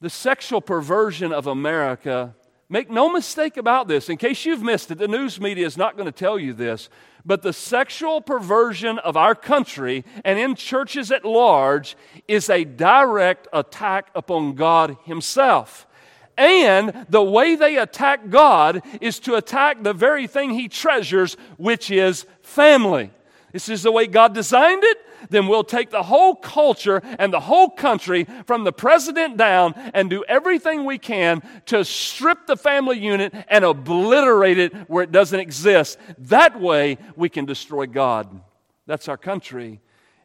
The 0.00 0.10
sexual 0.10 0.60
perversion 0.60 1.32
of 1.32 1.46
America, 1.46 2.34
make 2.68 2.90
no 2.90 3.08
mistake 3.08 3.56
about 3.56 3.86
this. 3.86 4.08
In 4.08 4.16
case 4.16 4.44
you've 4.44 4.64
missed 4.64 4.90
it, 4.90 4.98
the 4.98 5.06
news 5.06 5.40
media 5.40 5.64
is 5.64 5.76
not 5.76 5.96
going 5.96 6.06
to 6.06 6.10
tell 6.10 6.40
you 6.40 6.52
this, 6.52 6.88
but 7.24 7.42
the 7.42 7.52
sexual 7.52 8.20
perversion 8.20 8.98
of 8.98 9.16
our 9.16 9.36
country 9.36 10.04
and 10.24 10.40
in 10.40 10.56
churches 10.56 11.12
at 11.12 11.24
large 11.24 11.96
is 12.26 12.50
a 12.50 12.64
direct 12.64 13.46
attack 13.52 14.10
upon 14.12 14.56
God 14.56 14.96
Himself. 15.04 15.86
And 16.36 17.06
the 17.08 17.22
way 17.22 17.56
they 17.56 17.76
attack 17.76 18.30
God 18.30 18.82
is 19.00 19.18
to 19.20 19.34
attack 19.34 19.82
the 19.82 19.92
very 19.92 20.26
thing 20.26 20.50
He 20.50 20.68
treasures, 20.68 21.36
which 21.56 21.90
is 21.90 22.26
family. 22.42 23.10
This 23.52 23.68
is 23.68 23.82
the 23.82 23.92
way 23.92 24.06
God 24.06 24.34
designed 24.34 24.82
it. 24.82 24.98
Then 25.30 25.46
we'll 25.46 25.64
take 25.64 25.90
the 25.90 26.02
whole 26.02 26.34
culture 26.34 27.00
and 27.18 27.32
the 27.32 27.40
whole 27.40 27.68
country 27.68 28.26
from 28.46 28.64
the 28.64 28.72
president 28.72 29.36
down 29.36 29.74
and 29.94 30.10
do 30.10 30.24
everything 30.26 30.84
we 30.84 30.98
can 30.98 31.42
to 31.66 31.84
strip 31.84 32.46
the 32.46 32.56
family 32.56 32.98
unit 32.98 33.32
and 33.48 33.64
obliterate 33.64 34.58
it 34.58 34.74
where 34.88 35.04
it 35.04 35.12
doesn't 35.12 35.38
exist. 35.38 35.98
That 36.18 36.60
way 36.60 36.98
we 37.14 37.28
can 37.28 37.44
destroy 37.44 37.86
God. 37.86 38.40
That's 38.86 39.08
our 39.08 39.16
country. 39.16 39.80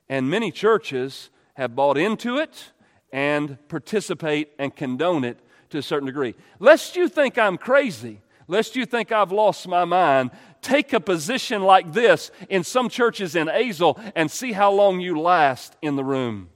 And 0.09 0.29
many 0.29 0.51
churches 0.51 1.29
have 1.55 1.75
bought 1.75 1.97
into 1.97 2.37
it 2.37 2.71
and 3.11 3.57
participate 3.67 4.51
and 4.57 4.75
condone 4.75 5.23
it 5.23 5.39
to 5.69 5.77
a 5.79 5.81
certain 5.81 6.05
degree. 6.05 6.35
Lest 6.59 6.95
you 6.95 7.07
think 7.07 7.37
I'm 7.37 7.57
crazy, 7.57 8.21
lest 8.47 8.75
you 8.75 8.85
think 8.85 9.11
I've 9.11 9.31
lost 9.31 9.67
my 9.67 9.85
mind, 9.85 10.31
take 10.61 10.93
a 10.93 10.99
position 10.99 11.63
like 11.63 11.93
this 11.93 12.31
in 12.49 12.63
some 12.63 12.89
churches 12.89 13.35
in 13.35 13.47
Azle 13.47 13.99
and 14.15 14.29
see 14.29 14.51
how 14.51 14.71
long 14.71 14.99
you 14.99 15.19
last 15.19 15.75
in 15.81 15.95
the 15.95 16.03
room. 16.03 16.49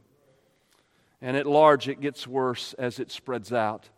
And 1.21 1.37
at 1.37 1.45
large, 1.45 1.87
it 1.87 2.01
gets 2.01 2.25
worse 2.25 2.73
as 2.73 2.99
it 2.99 3.11
spreads 3.11 3.53
out. 3.53 3.89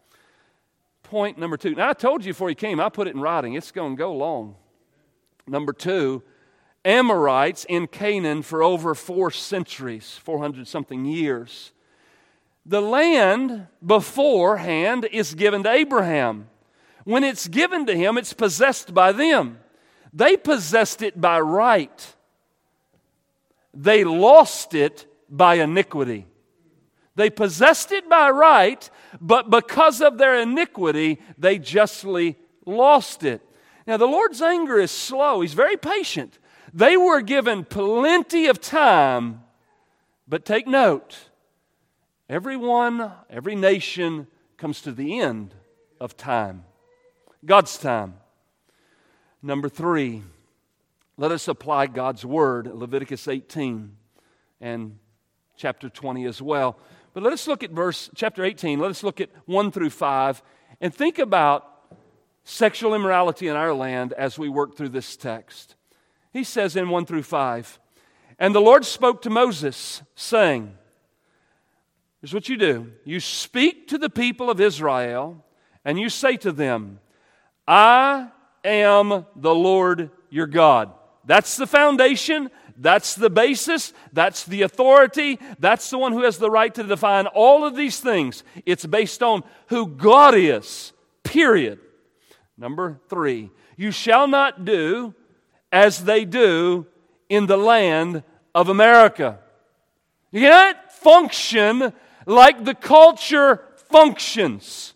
Point 1.04 1.38
number 1.38 1.58
two. 1.58 1.76
Now, 1.76 1.90
I 1.90 1.94
told 1.94 2.26
you 2.26 2.34
before 2.34 2.50
you 2.50 2.56
came, 2.56 2.80
I 2.80 2.90
put 2.90 3.08
it 3.08 3.16
in 3.16 3.22
writing. 3.22 3.54
It's 3.54 3.72
going 3.72 3.96
to 3.96 3.98
go 3.98 4.14
long. 4.14 4.56
Number 5.46 5.74
two, 5.74 6.24
Amorites 6.86 7.66
in 7.70 7.88
Canaan 7.88 8.42
for 8.42 8.64
over 8.64 8.96
four 8.96 9.32
centuries, 9.32 10.20
400 10.24 10.68
something 10.68 11.06
years. 11.06 11.73
The 12.66 12.82
land 12.82 13.68
beforehand 13.86 15.08
is 15.12 15.34
given 15.34 15.64
to 15.64 15.72
Abraham. 15.72 16.48
When 17.04 17.24
it's 17.24 17.48
given 17.48 17.86
to 17.88 17.96
him, 17.96 18.18
it's 18.18 18.34
possessed 18.34 18.94
by 18.94 19.12
them. 19.12 19.60
They 20.14 20.38
possessed 20.38 21.02
it 21.02 21.20
by 21.20 21.40
right, 21.40 22.16
they 23.74 24.04
lost 24.04 24.74
it 24.74 25.08
by 25.30 25.56
iniquity. 25.56 26.28
They 27.16 27.30
possessed 27.30 27.92
it 27.92 28.10
by 28.10 28.32
right, 28.32 28.90
but 29.22 29.52
because 29.52 30.02
of 30.02 30.18
their 30.18 30.40
iniquity, 30.40 31.20
they 31.38 31.60
justly 31.60 32.38
lost 32.66 33.24
it. 33.24 33.42
Now, 33.86 33.98
the 33.98 34.08
Lord's 34.08 34.42
anger 34.42 34.80
is 34.80 34.90
slow, 34.90 35.42
He's 35.42 35.54
very 35.54 35.78
patient. 35.78 36.40
They 36.74 36.98
were 36.98 37.22
given 37.22 37.66
plenty 37.66 38.48
of 38.48 38.60
time, 38.60 39.44
but 40.28 40.44
take 40.44 40.66
note 40.66 41.30
Everyone, 42.30 43.12
every 43.30 43.54
nation 43.54 44.28
comes 44.56 44.82
to 44.82 44.94
the 44.94 45.20
end 45.20 45.54
of 46.00 46.16
time, 46.16 46.64
God's 47.46 47.78
time. 47.78 48.16
Number 49.42 49.68
three, 49.68 50.24
let 51.18 51.32
us 51.32 51.50
apply 51.50 51.88
God's 51.88 52.24
word, 52.26 52.68
Leviticus 52.68 53.28
18 53.28 53.98
and 54.62 54.98
chapter 55.58 55.90
20 55.90 56.24
as 56.26 56.42
well. 56.42 56.80
But 57.14 57.24
let 57.24 57.34
us 57.34 57.46
look 57.46 57.62
at 57.62 57.72
verse 57.72 58.10
chapter 58.16 58.46
18. 58.46 58.80
Let 58.80 58.90
us 58.90 59.04
look 59.04 59.20
at 59.20 59.30
1 59.46 59.72
through 59.72 59.90
5 59.90 60.42
and 60.80 60.96
think 60.96 61.20
about 61.20 61.70
sexual 62.46 62.96
immorality 62.96 63.50
in 63.50 63.58
our 63.58 63.74
land 63.74 64.14
as 64.14 64.40
we 64.40 64.48
work 64.48 64.78
through 64.78 64.90
this 64.90 65.18
text. 65.18 65.76
He 66.32 66.46
says 66.46 66.78
in 66.78 66.88
1 66.88 67.06
through 67.06 67.24
5, 67.24 67.80
And 68.40 68.56
the 68.56 68.62
Lord 68.62 68.86
spoke 68.86 69.22
to 69.24 69.30
Moses, 69.30 70.02
saying, 70.16 70.78
Here's 72.24 72.34
what 72.34 72.48
you 72.48 72.56
do 72.56 72.90
you 73.04 73.20
speak 73.20 73.90
to 73.90 73.98
the 73.98 74.10
people 74.10 74.50
of 74.50 74.62
Israel 74.62 75.44
and 75.84 76.00
you 76.00 76.08
say 76.08 76.38
to 76.38 76.54
them, 76.54 77.02
I 77.68 78.30
am 78.64 79.26
the 79.36 79.54
Lord 79.54 80.10
your 80.30 80.48
God. 80.48 80.94
That's 81.26 81.58
the 81.58 81.68
foundation. 81.68 82.50
That's 82.78 83.16
the 83.16 83.30
basis. 83.30 83.92
That's 84.14 84.46
the 84.46 84.62
authority. 84.62 85.38
That's 85.60 85.90
the 85.90 85.98
one 85.98 86.14
who 86.14 86.24
has 86.24 86.38
the 86.38 86.50
right 86.50 86.74
to 86.76 86.84
define 86.84 87.28
all 87.28 87.66
of 87.66 87.76
these 87.76 88.00
things. 88.00 88.46
It's 88.66 88.86
based 88.86 89.22
on 89.22 89.44
who 89.68 89.86
God 89.86 90.34
is, 90.34 90.94
period. 91.24 91.80
Number 92.58 93.02
three, 93.10 93.52
you 93.76 93.92
shall 93.92 94.30
not 94.30 94.64
do 94.64 95.14
as 95.74 96.06
they 96.06 96.24
do 96.24 96.88
in 97.28 97.48
the 97.48 97.58
land 97.58 98.24
of 98.56 98.70
America. 98.70 99.40
You 100.32 100.40
cannot 100.40 100.94
function 100.94 101.92
like 102.26 102.64
the 102.64 102.76
culture 102.76 103.66
functions. 103.76 104.94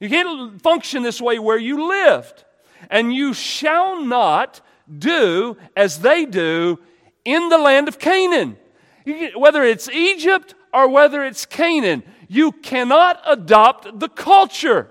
You 0.00 0.08
can't 0.08 0.60
function 0.62 1.02
this 1.02 1.20
way 1.20 1.38
where 1.38 1.58
you 1.58 1.88
lived. 1.88 2.44
And 2.90 3.12
you 3.12 3.34
shall 3.34 4.02
not 4.02 4.60
do 4.98 5.56
as 5.76 6.00
they 6.00 6.24
do 6.24 6.78
in 7.24 7.48
the 7.50 7.58
land 7.58 7.88
of 7.88 7.98
Canaan. 7.98 8.56
Whether 9.36 9.62
it's 9.62 9.88
Egypt 9.90 10.54
or 10.72 10.88
whether 10.88 11.22
it's 11.22 11.44
Canaan, 11.46 12.02
you 12.28 12.52
cannot 12.52 13.20
adopt 13.26 14.00
the 14.00 14.08
culture. 14.08 14.90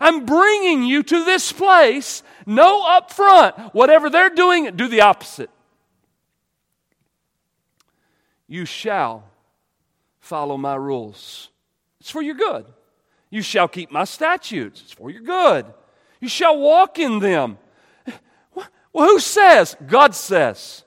I'm 0.00 0.24
bringing 0.24 0.84
you 0.84 1.02
to 1.02 1.24
this 1.24 1.52
place. 1.52 2.22
no 2.46 2.84
up 2.86 3.12
front, 3.12 3.56
whatever 3.74 4.08
they're 4.08 4.30
doing, 4.30 4.74
do 4.76 4.88
the 4.88 5.02
opposite. 5.02 5.50
You 8.46 8.64
shall 8.64 9.24
follow 10.30 10.56
my 10.56 10.76
rules. 10.76 11.50
It's 11.98 12.08
for 12.08 12.22
your 12.22 12.36
good. 12.36 12.64
You 13.30 13.42
shall 13.42 13.66
keep 13.66 13.90
my 13.90 14.04
statutes. 14.04 14.80
It's 14.80 14.92
for 14.92 15.10
your 15.10 15.22
good. 15.22 15.66
You 16.20 16.28
shall 16.28 16.56
walk 16.56 17.00
in 17.00 17.18
them. 17.18 17.58
Well, 18.92 19.08
who 19.08 19.18
says? 19.18 19.76
God 19.88 20.14
says, 20.14 20.84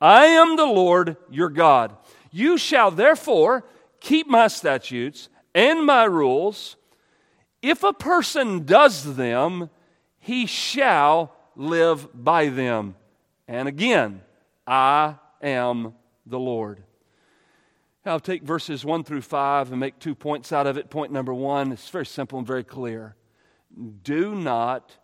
I 0.00 0.24
am 0.24 0.56
the 0.56 0.66
Lord 0.66 1.16
your 1.30 1.50
God. 1.50 1.96
You 2.32 2.58
shall 2.58 2.90
therefore 2.90 3.64
keep 4.00 4.26
my 4.26 4.48
statutes 4.48 5.28
and 5.54 5.86
my 5.86 6.04
rules. 6.04 6.74
If 7.62 7.84
a 7.84 7.92
person 7.92 8.64
does 8.64 9.14
them, 9.14 9.70
he 10.18 10.46
shall 10.46 11.32
live 11.54 12.08
by 12.12 12.48
them. 12.48 12.96
And 13.46 13.68
again, 13.68 14.22
I 14.66 15.14
am 15.40 15.94
the 16.26 16.40
Lord. 16.40 16.82
I'll 18.06 18.20
take 18.20 18.42
verses 18.42 18.84
1 18.84 19.04
through 19.04 19.22
5 19.22 19.70
and 19.70 19.80
make 19.80 19.98
two 19.98 20.14
points 20.14 20.52
out 20.52 20.66
of 20.66 20.78
it. 20.78 20.88
Point 20.88 21.12
number 21.12 21.34
one 21.34 21.72
it's 21.72 21.88
very 21.88 22.06
simple 22.06 22.38
and 22.38 22.46
very 22.46 22.64
clear. 22.64 23.14
Do 24.02 24.34
not 24.34 24.96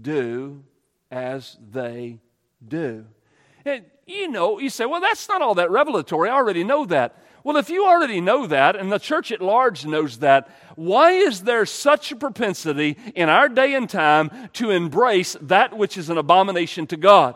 do 0.00 0.64
as 1.10 1.56
they 1.70 2.20
do. 2.66 3.06
And 3.64 3.84
you 4.06 4.28
know, 4.28 4.58
you 4.58 4.70
say, 4.70 4.86
well, 4.86 5.00
that's 5.00 5.28
not 5.28 5.42
all 5.42 5.54
that 5.56 5.70
revelatory. 5.70 6.28
I 6.28 6.34
already 6.34 6.64
know 6.64 6.84
that. 6.86 7.18
Well, 7.42 7.56
if 7.56 7.68
you 7.68 7.86
already 7.86 8.20
know 8.20 8.46
that, 8.46 8.76
and 8.76 8.90
the 8.90 8.98
church 8.98 9.30
at 9.30 9.42
large 9.42 9.84
knows 9.84 10.18
that, 10.18 10.48
why 10.76 11.12
is 11.12 11.42
there 11.42 11.66
such 11.66 12.10
a 12.10 12.16
propensity 12.16 12.96
in 13.14 13.28
our 13.28 13.48
day 13.48 13.74
and 13.74 13.88
time 13.88 14.30
to 14.54 14.70
embrace 14.70 15.36
that 15.42 15.76
which 15.76 15.98
is 15.98 16.08
an 16.08 16.18
abomination 16.18 16.86
to 16.86 16.96
God? 16.96 17.34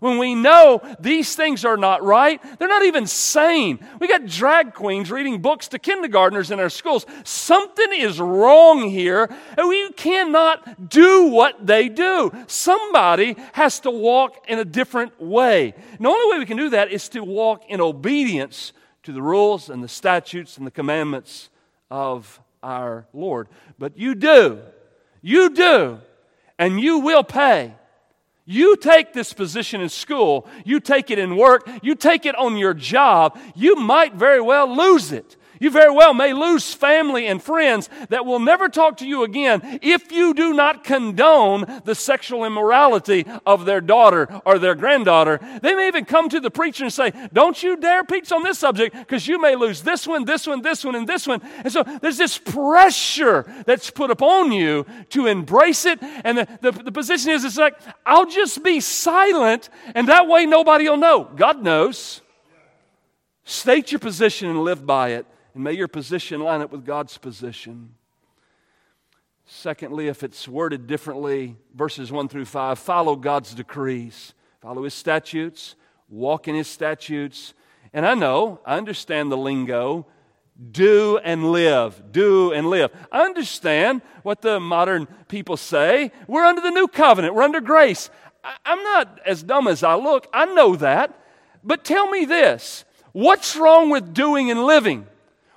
When 0.00 0.18
we 0.18 0.34
know 0.34 0.80
these 1.00 1.34
things 1.34 1.64
are 1.64 1.76
not 1.76 2.02
right, 2.02 2.40
they're 2.58 2.68
not 2.68 2.84
even 2.84 3.06
sane. 3.06 3.78
We 4.00 4.08
got 4.08 4.26
drag 4.26 4.74
queens 4.74 5.10
reading 5.10 5.40
books 5.40 5.68
to 5.68 5.78
kindergartners 5.78 6.50
in 6.50 6.60
our 6.60 6.70
schools. 6.70 7.06
Something 7.24 7.92
is 7.92 8.20
wrong 8.20 8.88
here, 8.88 9.28
and 9.56 9.68
we 9.68 9.92
cannot 9.92 10.88
do 10.88 11.28
what 11.28 11.66
they 11.66 11.88
do. 11.88 12.30
Somebody 12.46 13.36
has 13.52 13.80
to 13.80 13.90
walk 13.90 14.44
in 14.48 14.58
a 14.58 14.64
different 14.64 15.20
way. 15.20 15.74
And 15.92 16.04
the 16.04 16.08
only 16.08 16.32
way 16.34 16.38
we 16.38 16.46
can 16.46 16.56
do 16.56 16.70
that 16.70 16.90
is 16.90 17.08
to 17.10 17.20
walk 17.20 17.64
in 17.68 17.80
obedience 17.80 18.72
to 19.04 19.12
the 19.12 19.22
rules 19.22 19.70
and 19.70 19.82
the 19.82 19.88
statutes 19.88 20.58
and 20.58 20.66
the 20.66 20.70
commandments 20.70 21.50
of 21.90 22.40
our 22.62 23.06
Lord. 23.12 23.48
But 23.78 23.96
you 23.96 24.14
do, 24.14 24.60
you 25.22 25.50
do, 25.50 26.00
and 26.58 26.80
you 26.80 26.98
will 26.98 27.24
pay 27.24 27.74
you 28.50 28.76
take 28.76 29.12
this 29.12 29.34
position 29.34 29.82
in 29.82 29.90
school, 29.90 30.48
you 30.64 30.80
take 30.80 31.10
it 31.10 31.18
in 31.18 31.36
work, 31.36 31.68
you 31.82 31.94
take 31.94 32.24
it 32.24 32.34
on 32.34 32.56
your 32.56 32.72
job, 32.72 33.38
you 33.54 33.76
might 33.76 34.14
very 34.14 34.40
well 34.40 34.74
lose 34.74 35.12
it. 35.12 35.36
You 35.60 35.70
very 35.70 35.92
well 35.92 36.14
may 36.14 36.32
lose 36.32 36.72
family 36.72 37.26
and 37.26 37.42
friends 37.42 37.88
that 38.08 38.24
will 38.24 38.38
never 38.38 38.68
talk 38.68 38.98
to 38.98 39.06
you 39.06 39.22
again 39.22 39.80
if 39.82 40.12
you 40.12 40.34
do 40.34 40.52
not 40.52 40.84
condone 40.84 41.82
the 41.84 41.94
sexual 41.94 42.44
immorality 42.44 43.26
of 43.46 43.64
their 43.64 43.80
daughter 43.80 44.28
or 44.44 44.58
their 44.58 44.74
granddaughter. 44.74 45.40
They 45.62 45.74
may 45.74 45.88
even 45.88 46.04
come 46.04 46.28
to 46.28 46.40
the 46.40 46.50
preacher 46.50 46.84
and 46.84 46.92
say, 46.92 47.12
Don't 47.32 47.62
you 47.62 47.76
dare 47.76 48.04
preach 48.04 48.32
on 48.32 48.42
this 48.42 48.58
subject 48.58 48.94
because 48.96 49.26
you 49.26 49.40
may 49.40 49.56
lose 49.56 49.82
this 49.82 50.06
one, 50.06 50.24
this 50.24 50.46
one, 50.46 50.62
this 50.62 50.84
one, 50.84 50.94
and 50.94 51.06
this 51.06 51.26
one. 51.26 51.40
And 51.64 51.72
so 51.72 51.82
there's 51.82 52.18
this 52.18 52.38
pressure 52.38 53.44
that's 53.66 53.90
put 53.90 54.10
upon 54.10 54.52
you 54.52 54.86
to 55.10 55.26
embrace 55.26 55.84
it. 55.84 55.98
And 56.02 56.38
the, 56.38 56.58
the, 56.60 56.70
the 56.70 56.92
position 56.92 57.30
is, 57.32 57.44
it's 57.44 57.56
like, 57.56 57.74
I'll 58.06 58.26
just 58.26 58.62
be 58.62 58.80
silent 58.80 59.68
and 59.94 60.08
that 60.08 60.28
way 60.28 60.46
nobody 60.46 60.88
will 60.88 60.96
know. 60.96 61.24
God 61.24 61.62
knows. 61.62 62.20
State 63.44 63.92
your 63.92 63.98
position 63.98 64.50
and 64.50 64.62
live 64.62 64.86
by 64.86 65.10
it. 65.10 65.26
And 65.54 65.64
may 65.64 65.72
your 65.72 65.88
position 65.88 66.40
line 66.40 66.60
up 66.60 66.72
with 66.72 66.84
God's 66.84 67.18
position. 67.18 67.94
Secondly, 69.46 70.08
if 70.08 70.22
it's 70.22 70.46
worded 70.46 70.86
differently, 70.86 71.56
verses 71.74 72.12
1 72.12 72.28
through 72.28 72.44
5, 72.44 72.78
follow 72.78 73.16
God's 73.16 73.54
decrees, 73.54 74.34
follow 74.60 74.84
His 74.84 74.94
statutes, 74.94 75.74
walk 76.08 76.48
in 76.48 76.54
His 76.54 76.68
statutes. 76.68 77.54
And 77.92 78.06
I 78.06 78.14
know, 78.14 78.60
I 78.66 78.76
understand 78.76 79.32
the 79.32 79.38
lingo 79.38 80.06
do 80.72 81.18
and 81.18 81.52
live, 81.52 82.02
do 82.10 82.52
and 82.52 82.68
live. 82.68 82.90
I 83.12 83.22
understand 83.22 84.02
what 84.22 84.42
the 84.42 84.58
modern 84.58 85.06
people 85.28 85.56
say. 85.56 86.10
We're 86.26 86.44
under 86.44 86.60
the 86.60 86.70
new 86.70 86.88
covenant, 86.88 87.34
we're 87.34 87.42
under 87.42 87.60
grace. 87.60 88.10
I'm 88.64 88.82
not 88.82 89.20
as 89.26 89.42
dumb 89.42 89.68
as 89.68 89.82
I 89.82 89.94
look, 89.94 90.26
I 90.32 90.46
know 90.46 90.76
that. 90.76 91.14
But 91.62 91.84
tell 91.84 92.08
me 92.10 92.24
this 92.24 92.84
what's 93.12 93.56
wrong 93.56 93.90
with 93.90 94.14
doing 94.14 94.50
and 94.50 94.64
living? 94.64 95.06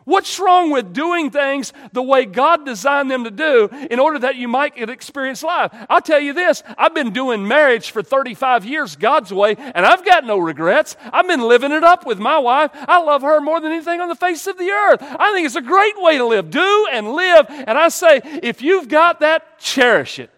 What's 0.03 0.39
wrong 0.39 0.71
with 0.71 0.93
doing 0.93 1.29
things 1.29 1.73
the 1.93 2.01
way 2.01 2.25
God 2.25 2.65
designed 2.65 3.11
them 3.11 3.23
to 3.23 3.31
do 3.31 3.69
in 3.89 3.99
order 3.99 4.19
that 4.19 4.35
you 4.35 4.47
might 4.47 4.77
experience 4.77 5.43
life? 5.43 5.71
I'll 5.89 6.01
tell 6.01 6.19
you 6.19 6.33
this 6.33 6.63
I've 6.77 6.95
been 6.95 7.11
doing 7.11 7.47
marriage 7.47 7.91
for 7.91 8.01
35 8.01 8.65
years 8.65 8.95
God's 8.95 9.31
way, 9.31 9.55
and 9.57 9.85
I've 9.85 10.03
got 10.03 10.25
no 10.25 10.39
regrets. 10.39 10.95
I've 11.13 11.27
been 11.27 11.41
living 11.41 11.71
it 11.71 11.83
up 11.83 12.05
with 12.05 12.19
my 12.19 12.39
wife. 12.39 12.71
I 12.73 13.01
love 13.01 13.21
her 13.21 13.39
more 13.41 13.59
than 13.59 13.71
anything 13.71 14.01
on 14.01 14.09
the 14.09 14.15
face 14.15 14.47
of 14.47 14.57
the 14.57 14.69
earth. 14.69 14.99
I 15.01 15.33
think 15.33 15.45
it's 15.45 15.55
a 15.55 15.61
great 15.61 16.01
way 16.01 16.17
to 16.17 16.25
live. 16.25 16.49
Do 16.49 16.87
and 16.91 17.13
live. 17.13 17.45
And 17.49 17.77
I 17.77 17.89
say, 17.89 18.21
if 18.23 18.61
you've 18.61 18.87
got 18.87 19.19
that, 19.19 19.59
cherish 19.59 20.17
it. 20.17 20.31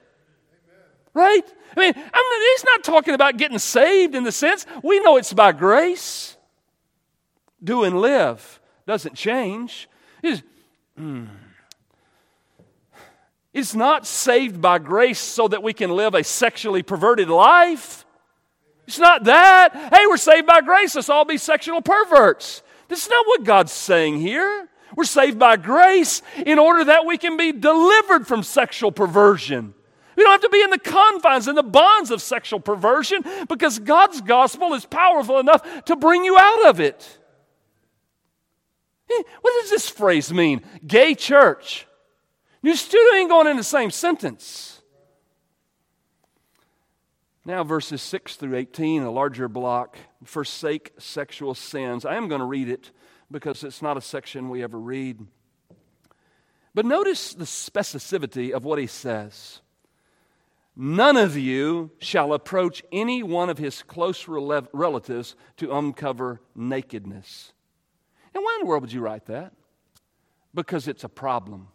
Right? 1.13 1.43
I 1.75 1.79
mean, 1.79 1.93
I'm, 1.95 2.41
he's 2.53 2.65
not 2.65 2.83
talking 2.83 3.13
about 3.13 3.37
getting 3.37 3.59
saved 3.59 4.13
in 4.13 4.23
the 4.23 4.31
sense 4.31 4.65
we 4.83 4.99
know 4.99 5.17
it's 5.17 5.31
by 5.31 5.51
grace. 5.53 6.35
Do 7.63 7.83
and 7.83 8.01
live 8.01 8.59
doesn't 8.85 9.15
change. 9.15 9.89
It's, 10.21 10.41
mm, 10.99 11.27
it's 13.53 13.75
not 13.75 14.07
saved 14.07 14.61
by 14.61 14.79
grace 14.79 15.19
so 15.19 15.47
that 15.47 15.61
we 15.61 15.73
can 15.73 15.91
live 15.91 16.15
a 16.15 16.23
sexually 16.23 16.81
perverted 16.81 17.29
life. 17.29 18.05
It's 18.87 18.99
not 18.99 19.25
that. 19.25 19.73
Hey, 19.93 20.05
we're 20.07 20.17
saved 20.17 20.47
by 20.47 20.61
grace. 20.61 20.95
Let's 20.95 21.09
all 21.09 21.25
be 21.25 21.37
sexual 21.37 21.81
perverts. 21.81 22.63
This 22.87 23.03
is 23.03 23.09
not 23.09 23.25
what 23.27 23.43
God's 23.43 23.71
saying 23.71 24.19
here. 24.19 24.67
We're 24.95 25.05
saved 25.05 25.39
by 25.39 25.57
grace 25.57 26.21
in 26.45 26.59
order 26.59 26.85
that 26.85 27.05
we 27.05 27.17
can 27.17 27.37
be 27.37 27.51
delivered 27.51 28.27
from 28.27 28.43
sexual 28.43 28.91
perversion. 28.91 29.73
We 30.15 30.23
don't 30.23 30.31
have 30.31 30.41
to 30.41 30.49
be 30.49 30.61
in 30.61 30.69
the 30.69 30.79
confines 30.79 31.47
and 31.47 31.57
the 31.57 31.63
bonds 31.63 32.11
of 32.11 32.21
sexual 32.21 32.59
perversion 32.59 33.23
because 33.47 33.79
God's 33.79 34.21
gospel 34.21 34.73
is 34.73 34.85
powerful 34.85 35.39
enough 35.39 35.85
to 35.85 35.95
bring 35.95 36.23
you 36.23 36.37
out 36.37 36.67
of 36.67 36.79
it. 36.79 37.19
What 39.41 39.61
does 39.61 39.69
this 39.69 39.89
phrase 39.89 40.33
mean? 40.33 40.61
Gay 40.85 41.15
church. 41.15 41.87
You 42.61 42.75
still 42.75 43.13
ain't 43.15 43.29
going 43.29 43.47
in 43.47 43.57
the 43.57 43.63
same 43.63 43.91
sentence. 43.91 44.81
Now, 47.45 47.63
verses 47.63 48.01
6 48.01 48.37
through 48.37 48.55
18, 48.55 49.03
a 49.03 49.11
larger 49.11 49.49
block. 49.49 49.97
Forsake 50.23 50.93
sexual 50.97 51.53
sins. 51.55 52.05
I 52.05 52.15
am 52.15 52.29
going 52.29 52.39
to 52.39 52.45
read 52.45 52.69
it 52.69 52.91
because 53.29 53.63
it's 53.63 53.81
not 53.81 53.97
a 53.97 54.01
section 54.01 54.49
we 54.49 54.63
ever 54.63 54.79
read. 54.79 55.25
But 56.73 56.85
notice 56.85 57.33
the 57.33 57.43
specificity 57.43 58.51
of 58.51 58.63
what 58.63 58.79
he 58.79 58.87
says. 58.87 59.59
None 60.75 61.17
of 61.17 61.37
you 61.37 61.91
shall 61.99 62.33
approach 62.33 62.81
any 62.91 63.21
one 63.21 63.49
of 63.49 63.57
his 63.57 63.83
close 63.83 64.27
relatives 64.27 65.35
to 65.57 65.75
uncover 65.75 66.41
nakedness. 66.55 67.51
And 68.33 68.43
why 68.43 68.57
in 68.59 68.65
the 68.65 68.69
world 68.69 68.81
would 68.81 68.93
you 68.93 69.01
write 69.01 69.25
that? 69.25 69.53
Because 70.53 70.87
it's 70.87 71.03
a 71.03 71.09
problem. 71.09 71.67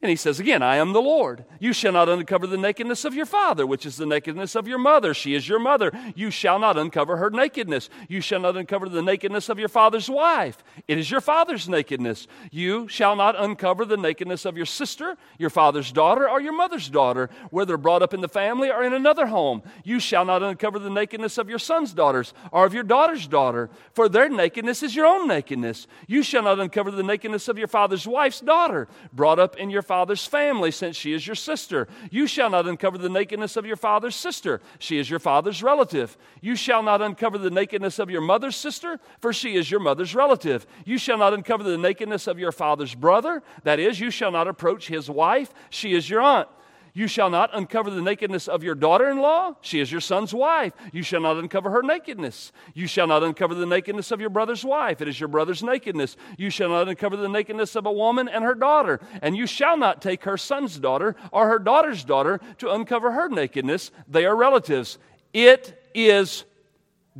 And 0.00 0.10
he 0.10 0.16
says 0.16 0.38
again, 0.38 0.62
I 0.62 0.76
am 0.76 0.92
the 0.92 1.02
Lord. 1.02 1.44
You 1.58 1.72
shall 1.72 1.90
not 1.90 2.08
uncover 2.08 2.46
the 2.46 2.56
nakedness 2.56 3.04
of 3.04 3.14
your 3.14 3.26
father, 3.26 3.66
which 3.66 3.84
is 3.84 3.96
the 3.96 4.06
nakedness 4.06 4.54
of 4.54 4.68
your 4.68 4.78
mother. 4.78 5.12
She 5.12 5.34
is 5.34 5.48
your 5.48 5.58
mother. 5.58 5.90
You 6.14 6.30
shall 6.30 6.60
not 6.60 6.78
uncover 6.78 7.16
her 7.16 7.30
nakedness. 7.30 7.90
You 8.08 8.20
shall 8.20 8.38
not 8.38 8.56
uncover 8.56 8.88
the 8.88 9.02
nakedness 9.02 9.48
of 9.48 9.58
your 9.58 9.68
father's 9.68 10.08
wife. 10.08 10.62
It 10.86 10.98
is 10.98 11.10
your 11.10 11.20
father's 11.20 11.68
nakedness. 11.68 12.28
You 12.52 12.86
shall 12.86 13.16
not 13.16 13.34
uncover 13.42 13.84
the 13.84 13.96
nakedness 13.96 14.44
of 14.44 14.56
your 14.56 14.66
sister, 14.66 15.16
your 15.36 15.50
father's 15.50 15.90
daughter, 15.90 16.30
or 16.30 16.40
your 16.40 16.56
mother's 16.56 16.88
daughter, 16.88 17.28
whether 17.50 17.76
brought 17.76 18.02
up 18.02 18.14
in 18.14 18.20
the 18.20 18.28
family 18.28 18.70
or 18.70 18.84
in 18.84 18.92
another 18.92 19.26
home. 19.26 19.64
You 19.82 19.98
shall 19.98 20.24
not 20.24 20.44
uncover 20.44 20.78
the 20.78 20.90
nakedness 20.90 21.38
of 21.38 21.48
your 21.48 21.58
son's 21.58 21.92
daughters 21.92 22.34
or 22.52 22.64
of 22.64 22.72
your 22.72 22.84
daughter's 22.84 23.26
daughter, 23.26 23.68
for 23.94 24.08
their 24.08 24.28
nakedness 24.28 24.84
is 24.84 24.94
your 24.94 25.06
own 25.06 25.26
nakedness. 25.26 25.88
You 26.06 26.22
shall 26.22 26.44
not 26.44 26.60
uncover 26.60 26.92
the 26.92 27.02
nakedness 27.02 27.48
of 27.48 27.58
your 27.58 27.66
father's 27.66 28.06
wife's 28.06 28.40
daughter, 28.40 28.86
brought 29.12 29.40
up 29.40 29.56
in 29.56 29.70
your 29.70 29.87
father's 29.88 30.24
family, 30.24 30.70
since 30.70 30.94
she 30.96 31.12
is 31.12 31.26
your 31.26 31.34
sister. 31.34 31.88
You 32.10 32.26
shall 32.26 32.50
not 32.50 32.68
uncover 32.68 32.98
the 32.98 33.08
nakedness 33.08 33.56
of 33.56 33.66
your 33.66 33.76
father's 33.76 34.14
sister. 34.14 34.60
She 34.78 34.98
is 34.98 35.10
your 35.10 35.18
father's 35.18 35.62
relative. 35.62 36.16
You 36.40 36.54
shall 36.54 36.82
not 36.82 37.02
uncover 37.02 37.38
the 37.38 37.50
nakedness 37.50 37.98
of 37.98 38.10
your 38.10 38.20
mother's 38.20 38.54
sister, 38.54 39.00
for 39.20 39.32
she 39.32 39.56
is 39.56 39.70
your 39.70 39.80
mother's 39.80 40.14
relative. 40.14 40.66
You 40.84 40.98
shall 40.98 41.18
not 41.18 41.34
uncover 41.34 41.64
the 41.64 41.78
nakedness 41.78 42.26
of 42.26 42.38
your 42.38 42.52
father's 42.52 42.94
brother. 42.94 43.42
That 43.64 43.80
is, 43.80 43.98
you 43.98 44.10
shall 44.10 44.30
not 44.30 44.46
approach 44.46 44.86
his 44.86 45.10
wife. 45.10 45.52
She 45.70 45.94
is 45.94 46.08
your 46.08 46.20
aunt. 46.20 46.48
You 46.94 47.06
shall 47.06 47.30
not 47.30 47.50
uncover 47.52 47.90
the 47.90 48.02
nakedness 48.02 48.48
of 48.48 48.62
your 48.62 48.74
daughter 48.74 49.08
in 49.08 49.18
law. 49.18 49.54
She 49.60 49.80
is 49.80 49.90
your 49.92 50.00
son's 50.00 50.34
wife. 50.34 50.72
You 50.92 51.02
shall 51.02 51.20
not 51.20 51.36
uncover 51.36 51.70
her 51.70 51.82
nakedness. 51.82 52.52
You 52.74 52.86
shall 52.86 53.06
not 53.06 53.22
uncover 53.22 53.54
the 53.54 53.66
nakedness 53.66 54.10
of 54.10 54.20
your 54.20 54.30
brother's 54.30 54.64
wife. 54.64 55.00
It 55.00 55.08
is 55.08 55.20
your 55.20 55.28
brother's 55.28 55.62
nakedness. 55.62 56.16
You 56.36 56.50
shall 56.50 56.70
not 56.70 56.88
uncover 56.88 57.16
the 57.16 57.28
nakedness 57.28 57.76
of 57.76 57.86
a 57.86 57.92
woman 57.92 58.28
and 58.28 58.44
her 58.44 58.54
daughter. 58.54 59.00
And 59.22 59.36
you 59.36 59.46
shall 59.46 59.76
not 59.76 60.02
take 60.02 60.24
her 60.24 60.36
son's 60.36 60.78
daughter 60.78 61.14
or 61.30 61.48
her 61.48 61.58
daughter's 61.58 62.04
daughter 62.04 62.40
to 62.58 62.72
uncover 62.72 63.12
her 63.12 63.28
nakedness. 63.28 63.90
They 64.08 64.24
are 64.24 64.36
relatives. 64.36 64.98
It 65.32 65.90
is 65.94 66.44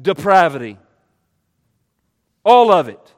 depravity. 0.00 0.78
All 2.44 2.72
of 2.72 2.88
it 2.88 3.14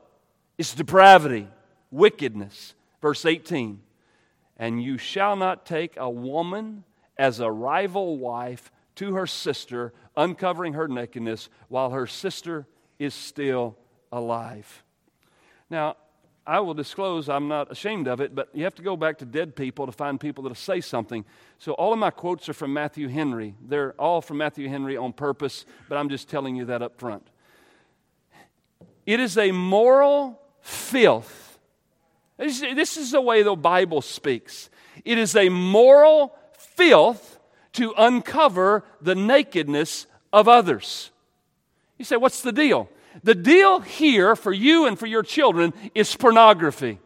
is 0.58 0.74
depravity, 0.74 1.46
wickedness. 1.90 2.74
Verse 3.00 3.24
18 3.24 3.80
and 4.60 4.80
you 4.80 4.98
shall 4.98 5.36
not 5.36 5.64
take 5.64 5.96
a 5.96 6.08
woman 6.08 6.84
as 7.16 7.40
a 7.40 7.50
rival 7.50 8.18
wife 8.18 8.70
to 8.94 9.14
her 9.14 9.26
sister, 9.26 9.94
uncovering 10.18 10.74
her 10.74 10.86
nakedness 10.86 11.48
while 11.68 11.90
her 11.90 12.06
sister 12.06 12.66
is 12.98 13.14
still 13.14 13.78
alive. 14.12 14.84
Now, 15.70 15.96
I 16.46 16.60
will 16.60 16.74
disclose 16.74 17.30
I'm 17.30 17.48
not 17.48 17.72
ashamed 17.72 18.06
of 18.06 18.20
it, 18.20 18.34
but 18.34 18.50
you 18.52 18.64
have 18.64 18.74
to 18.74 18.82
go 18.82 18.98
back 18.98 19.16
to 19.18 19.24
dead 19.24 19.56
people 19.56 19.86
to 19.86 19.92
find 19.92 20.20
people 20.20 20.42
that'll 20.42 20.54
say 20.54 20.82
something. 20.82 21.24
So 21.58 21.72
all 21.72 21.94
of 21.94 21.98
my 21.98 22.10
quotes 22.10 22.46
are 22.50 22.54
from 22.54 22.74
Matthew 22.74 23.08
Henry. 23.08 23.54
They're 23.66 23.94
all 23.98 24.20
from 24.20 24.36
Matthew 24.36 24.68
Henry 24.68 24.94
on 24.94 25.14
purpose, 25.14 25.64
but 25.88 25.96
I'm 25.96 26.10
just 26.10 26.28
telling 26.28 26.54
you 26.54 26.66
that 26.66 26.82
up 26.82 26.98
front. 26.98 27.26
It 29.06 29.20
is 29.20 29.38
a 29.38 29.52
moral 29.52 30.38
filth 30.60 31.39
this 32.40 32.96
is 32.96 33.10
the 33.10 33.20
way 33.20 33.42
the 33.42 33.54
Bible 33.54 34.00
speaks. 34.02 34.70
It 35.04 35.18
is 35.18 35.36
a 35.36 35.48
moral 35.48 36.34
filth 36.58 37.38
to 37.74 37.94
uncover 37.96 38.84
the 39.00 39.14
nakedness 39.14 40.06
of 40.32 40.48
others. 40.48 41.10
You 41.98 42.04
say, 42.04 42.16
what's 42.16 42.42
the 42.42 42.52
deal? 42.52 42.88
The 43.22 43.34
deal 43.34 43.80
here 43.80 44.34
for 44.34 44.52
you 44.52 44.86
and 44.86 44.98
for 44.98 45.06
your 45.06 45.22
children 45.22 45.74
is 45.94 46.16
pornography. 46.16 46.98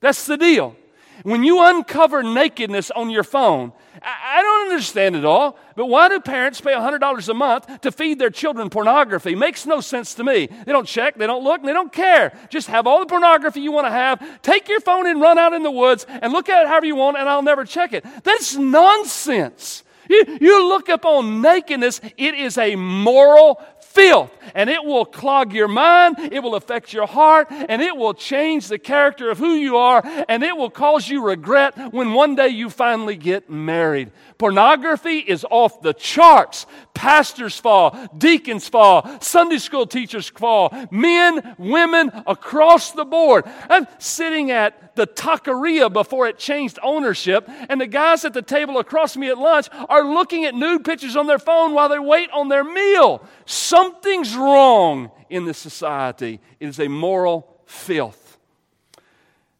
That's 0.00 0.26
the 0.26 0.36
deal. 0.36 0.76
When 1.22 1.44
you 1.44 1.62
uncover 1.62 2.22
nakedness 2.22 2.90
on 2.90 3.10
your 3.10 3.24
phone, 3.24 3.72
I 4.02 4.40
don't 4.60 4.72
understand 4.72 5.16
it 5.16 5.24
all, 5.24 5.58
but 5.76 5.86
why 5.86 6.08
do 6.08 6.20
parents 6.20 6.60
pay 6.60 6.72
$100 6.72 7.28
a 7.28 7.34
month 7.34 7.80
to 7.80 7.92
feed 7.92 8.18
their 8.18 8.30
children 8.30 8.70
pornography? 8.70 9.34
Makes 9.34 9.66
no 9.66 9.80
sense 9.80 10.14
to 10.14 10.24
me. 10.24 10.46
They 10.46 10.72
don't 10.72 10.86
check, 10.86 11.16
they 11.16 11.26
don't 11.26 11.44
look, 11.44 11.60
and 11.60 11.68
they 11.68 11.72
don't 11.72 11.92
care. 11.92 12.36
Just 12.48 12.68
have 12.68 12.86
all 12.86 13.00
the 13.00 13.06
pornography 13.06 13.60
you 13.60 13.72
want 13.72 13.86
to 13.86 13.90
have. 13.90 14.42
Take 14.42 14.68
your 14.68 14.80
phone 14.80 15.06
and 15.06 15.20
run 15.20 15.38
out 15.38 15.52
in 15.52 15.62
the 15.62 15.70
woods 15.70 16.06
and 16.08 16.32
look 16.32 16.48
at 16.48 16.62
it 16.62 16.68
however 16.68 16.86
you 16.86 16.96
want, 16.96 17.16
and 17.16 17.28
I'll 17.28 17.42
never 17.42 17.64
check 17.64 17.92
it. 17.92 18.04
That's 18.24 18.56
nonsense. 18.56 19.84
You, 20.08 20.38
you 20.40 20.68
look 20.68 20.88
upon 20.88 21.40
nakedness, 21.40 22.00
it 22.16 22.34
is 22.34 22.58
a 22.58 22.74
moral 22.74 23.62
filth, 23.90 24.30
and 24.54 24.70
it 24.70 24.84
will 24.84 25.04
clog 25.04 25.52
your 25.52 25.66
mind, 25.66 26.16
it 26.18 26.42
will 26.42 26.54
affect 26.54 26.92
your 26.92 27.06
heart, 27.06 27.48
and 27.50 27.82
it 27.82 27.96
will 27.96 28.14
change 28.14 28.68
the 28.68 28.78
character 28.78 29.30
of 29.30 29.38
who 29.38 29.54
you 29.54 29.76
are, 29.76 30.00
and 30.28 30.44
it 30.44 30.56
will 30.56 30.70
cause 30.70 31.08
you 31.08 31.24
regret 31.24 31.92
when 31.92 32.12
one 32.12 32.36
day 32.36 32.48
you 32.48 32.70
finally 32.70 33.16
get 33.16 33.50
married. 33.50 34.12
Pornography 34.38 35.18
is 35.18 35.44
off 35.50 35.82
the 35.82 35.92
charts. 35.92 36.66
Pastors 36.94 37.58
fall, 37.58 37.96
deacons 38.18 38.68
fall, 38.68 39.08
Sunday 39.20 39.58
school 39.58 39.86
teachers 39.86 40.28
fall, 40.28 40.70
men, 40.90 41.54
women 41.56 42.10
across 42.26 42.92
the 42.92 43.04
board. 43.06 43.44
I'm 43.70 43.86
sitting 43.98 44.50
at 44.50 44.96
the 44.96 45.06
taqueria 45.06 45.90
before 45.90 46.26
it 46.26 46.36
changed 46.36 46.78
ownership, 46.82 47.48
and 47.68 47.80
the 47.80 47.86
guys 47.86 48.24
at 48.24 48.34
the 48.34 48.42
table 48.42 48.78
across 48.78 49.16
me 49.16 49.30
at 49.30 49.38
lunch 49.38 49.68
are 49.88 50.04
looking 50.04 50.44
at 50.44 50.54
nude 50.54 50.84
pictures 50.84 51.16
on 51.16 51.26
their 51.26 51.38
phone 51.38 51.72
while 51.72 51.88
they 51.88 51.98
wait 51.98 52.28
on 52.32 52.48
their 52.48 52.64
meal. 52.64 53.26
Something's 53.46 54.36
wrong 54.36 55.10
in 55.30 55.46
this 55.46 55.58
society. 55.58 56.40
It 56.58 56.68
is 56.68 56.80
a 56.80 56.88
moral 56.88 57.62
filth. 57.64 58.36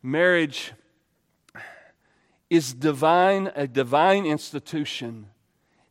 Marriage 0.03 0.73
is 2.51 2.75
divine, 2.75 3.51
a 3.55 3.67
divine 3.67 4.27
institution. 4.27 5.30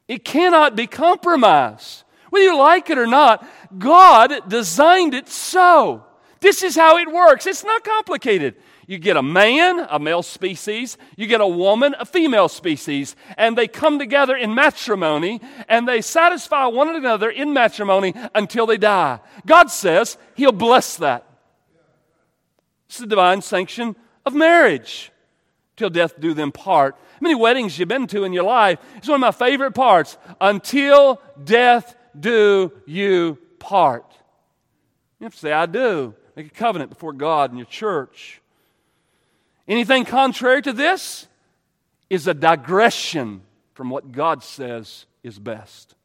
It 0.10 0.26
cannot 0.26 0.76
be 0.76 0.88
compromised. 0.88 2.04
Whether 2.32 2.46
you 2.46 2.58
like 2.58 2.90
it 2.90 2.98
or 2.98 3.08
not, 3.08 3.48
God 3.78 4.50
designed 4.50 5.14
it 5.14 5.30
so. 5.30 6.04
This 6.42 6.64
is 6.64 6.76
how 6.76 6.98
it 6.98 7.12
works. 7.12 7.46
It's 7.46 7.64
not 7.64 7.84
complicated. 7.84 8.56
You 8.88 8.98
get 8.98 9.18
a 9.18 9.22
man, 9.22 9.86
a 9.88 10.00
male 10.00 10.24
species, 10.24 10.98
you 11.16 11.28
get 11.28 11.42
a 11.42 11.48
woman, 11.48 11.94
a 12.00 12.06
female 12.06 12.50
species, 12.50 13.16
and 13.38 13.56
they 13.56 13.68
come 13.68 14.00
together 14.00 14.36
in 14.36 14.56
matrimony 14.56 15.42
and 15.68 15.88
they 15.88 16.02
satisfy 16.02 16.66
one 16.66 16.96
another 16.96 17.30
in 17.30 17.54
matrimony 17.54 18.16
until 18.34 18.66
they 18.66 18.78
die. 18.78 19.20
God 19.46 19.70
says 19.70 20.18
He'll 20.34 20.52
bless 20.52 20.98
that. 20.98 21.24
It's 22.88 22.98
the 22.98 23.06
divine 23.06 23.44
sanction 23.44 23.96
of 24.26 24.34
marriage. 24.34 25.12
Till 25.80 25.90
death 25.90 26.20
do 26.20 26.34
them 26.34 26.52
part. 26.52 26.96
How 26.96 27.18
many 27.22 27.36
weddings 27.36 27.80
you've 27.80 27.88
been 27.88 28.06
to 28.08 28.26
in 28.26 28.34
your 28.34 28.44
life? 28.44 28.80
It's 28.98 29.08
one 29.08 29.16
of 29.16 29.22
my 29.22 29.32
favorite 29.32 29.72
parts. 29.72 30.18
Until 30.42 31.22
death 31.42 31.96
do 32.20 32.74
you 32.86 33.38
part. 33.60 34.04
You 35.20 35.24
have 35.24 35.34
to 35.36 35.40
say, 35.40 35.54
I 35.54 35.68
do. 35.68 36.16
Make 36.36 36.48
a 36.48 36.50
covenant 36.50 36.90
before 36.90 37.14
God 37.14 37.52
and 37.52 37.58
your 37.58 37.66
church. 37.66 38.42
Anything 39.70 40.04
contrary 40.04 40.62
to 40.64 40.74
this 40.74 41.28
is 42.10 42.28
a 42.28 42.34
digression 42.34 43.42
from 43.74 43.90
what 43.90 44.12
God 44.12 44.44
says 44.44 45.06
is 45.24 45.40
best. 45.40 45.96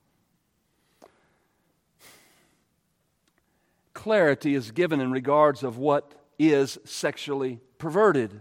Clarity 3.93 4.55
is 4.55 4.71
given 4.71 5.01
in 5.01 5.11
regards 5.11 5.65
of 5.65 5.79
what 5.79 6.15
is 6.39 6.79
sexually 6.85 7.59
perverted. 7.79 8.41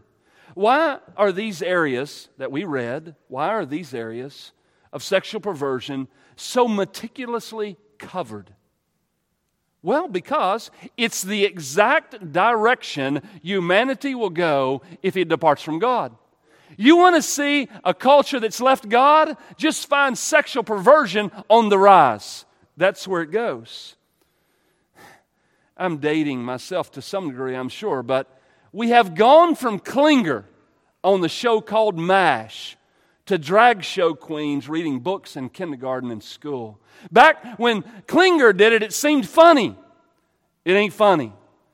Why 0.54 1.00
are 1.18 1.32
these 1.32 1.62
areas 1.62 2.30
that 2.38 2.52
we 2.52 2.64
read, 2.64 3.16
why 3.28 3.50
are 3.50 3.66
these 3.66 3.94
areas 3.94 4.52
of 4.92 5.04
sexual 5.04 5.42
perversion 5.42 6.08
so 6.36 6.68
meticulously 6.68 7.78
covered? 7.98 8.54
Well, 9.82 10.08
because 10.08 10.72
it's 10.96 11.22
the 11.24 11.44
exact 11.44 12.32
direction 12.32 13.22
humanity 13.42 14.16
will 14.16 14.30
go 14.30 14.82
if 15.02 15.18
it 15.18 15.28
departs 15.28 15.62
from 15.62 15.80
God. 15.80 16.16
You 16.78 16.96
want 16.98 17.16
to 17.16 17.22
see 17.22 17.68
a 17.84 17.94
culture 17.94 18.40
that's 18.40 18.62
left 18.62 18.90
God? 18.90 19.36
Just 19.58 19.88
find 19.88 20.18
sexual 20.18 20.64
perversion 20.64 21.32
on 21.50 21.70
the 21.70 21.78
rise. 21.78 22.46
That's 22.78 23.08
where 23.08 23.22
it 23.22 23.32
goes. 23.32 23.96
I'm 25.76 25.98
dating 25.98 26.44
myself 26.44 26.92
to 26.94 27.02
some 27.02 27.30
degree, 27.30 27.56
I'm 27.56 27.70
sure, 27.70 28.04
but 28.04 28.40
we 28.74 28.90
have 28.90 29.16
gone 29.16 29.56
from 29.56 29.80
Klinger 29.80 30.46
on 31.04 31.22
the 31.22 31.30
show 31.30 31.62
called 31.62 31.98
MASH 31.98 32.76
to 33.28 33.38
drag 33.38 33.84
show 33.84 34.14
queens 34.14 34.68
reading 34.68 35.00
books 35.00 35.38
in 35.38 35.50
kindergarten 35.50 36.12
and 36.12 36.22
school. 36.22 36.80
Back 37.12 37.58
when 37.58 37.84
Klinger 38.08 38.52
did 38.52 38.74
it, 38.74 38.84
it 38.84 38.92
seemed 38.92 39.30
funny. 39.30 39.78
It 40.66 40.74
ain't 40.74 40.94
funny. 40.94 41.32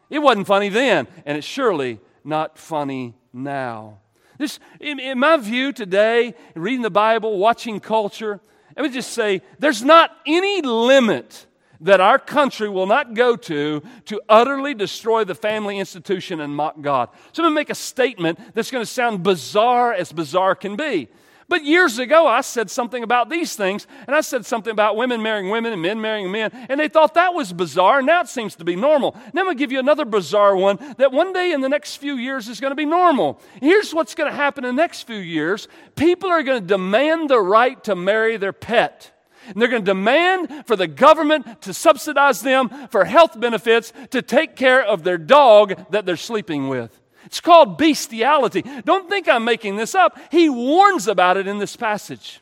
It 0.10 0.20
wasn't 0.20 0.48
funny 0.48 0.70
then, 0.70 1.08
and 1.26 1.38
it's 1.38 1.48
surely 1.48 2.00
not 2.24 2.58
funny 2.58 3.16
now. 3.32 4.00
This, 4.38 4.60
in, 4.80 5.00
in 5.00 5.20
my 5.20 5.38
view 5.38 5.72
today, 5.72 6.34
reading 6.56 6.82
the 6.82 6.90
Bible, 6.90 7.38
watching 7.38 7.80
culture, 7.80 8.40
let 8.76 8.84
me 8.84 8.90
just 8.90 9.12
say 9.12 9.42
there's 9.60 9.84
not 9.84 10.12
any 10.26 10.62
limit 10.62 11.46
that 11.82 12.02
our 12.02 12.20
country 12.20 12.70
will 12.70 12.88
not 12.88 13.14
go 13.14 13.36
to 13.36 13.82
to 14.06 14.22
utterly 14.28 14.74
destroy 14.74 15.24
the 15.24 15.36
family 15.36 15.80
institution 15.80 16.42
and 16.42 16.56
mock 16.56 16.82
God. 16.82 17.10
So 17.32 17.44
I'm 17.44 17.46
going 17.46 17.52
to 17.54 17.56
make 17.56 17.70
a 17.70 17.76
statement 17.76 18.40
that's 18.54 18.72
going 18.72 18.84
to 18.84 18.92
sound 18.92 19.24
bizarre 19.24 19.94
as 19.94 20.12
bizarre 20.12 20.56
can 20.56 20.76
be. 20.76 21.10
But 21.50 21.66
years 21.66 21.98
ago, 21.98 22.28
I 22.28 22.42
said 22.42 22.70
something 22.70 23.02
about 23.02 23.32
these 23.32 23.56
things, 23.56 23.88
and 24.06 24.16
I 24.16 24.22
said 24.22 24.46
something 24.46 24.70
about 24.70 24.96
women 24.96 25.24
marrying 25.24 25.50
women 25.50 25.74
and 25.74 25.82
men 25.82 26.00
marrying 26.00 26.32
men, 26.32 26.52
and 26.70 26.80
they 26.80 26.88
thought 26.88 27.16
that 27.16 27.34
was 27.34 27.52
bizarre, 27.52 27.98
and 27.98 28.08
now 28.08 28.22
it 28.22 28.28
seems 28.28 28.56
to 28.58 28.64
be 28.64 28.76
normal. 28.76 29.16
Now 29.34 29.42
I'm 29.42 29.48
going 29.48 29.58
to 29.58 29.60
give 29.60 29.72
you 29.72 29.80
another 29.80 30.06
bizarre 30.06 30.56
one 30.56 30.78
that 31.00 31.12
one 31.12 31.34
day 31.34 31.52
in 31.52 31.62
the 31.62 31.68
next 31.68 31.96
few 31.96 32.18
years 32.18 32.48
is 32.48 32.60
going 32.60 32.70
to 32.70 32.76
be 32.76 32.86
normal. 32.86 33.42
Here's 33.60 33.96
what's 33.96 34.14
going 34.14 34.30
to 34.30 34.36
happen 34.36 34.64
in 34.64 34.76
the 34.76 34.82
next 34.82 35.04
few 35.04 35.18
years 35.18 35.68
people 35.96 36.30
are 36.30 36.44
going 36.44 36.62
to 36.62 36.68
demand 36.68 37.32
the 37.32 37.42
right 37.42 37.84
to 37.86 37.96
marry 37.96 38.38
their 38.38 38.54
pet. 38.54 39.12
And 39.48 39.62
they're 39.62 39.70
going 39.70 39.84
to 39.84 39.92
demand 39.92 40.66
for 40.66 40.76
the 40.76 40.88
government 40.88 41.62
to 41.64 41.74
subsidize 41.74 42.42
them 42.42 42.70
for 42.90 43.06
health 43.06 43.40
benefits 43.40 43.94
to 44.12 44.22
take 44.22 44.56
care 44.56 44.84
of 44.84 45.04
their 45.04 45.18
dog 45.18 45.92
that 45.92 46.06
they're 46.06 46.18
sleeping 46.18 46.68
with. 46.68 47.00
It's 47.26 47.42
called 47.42 47.78
bestiality. 47.78 48.64
Don't 48.86 49.10
think 49.10 49.28
I'm 49.28 49.44
making 49.44 49.76
this 49.76 49.96
up. 49.96 50.18
He 50.32 50.50
warns 50.50 51.08
about 51.08 51.38
it 51.38 51.48
in 51.48 51.60
this 51.60 51.76
passage. 51.76 52.42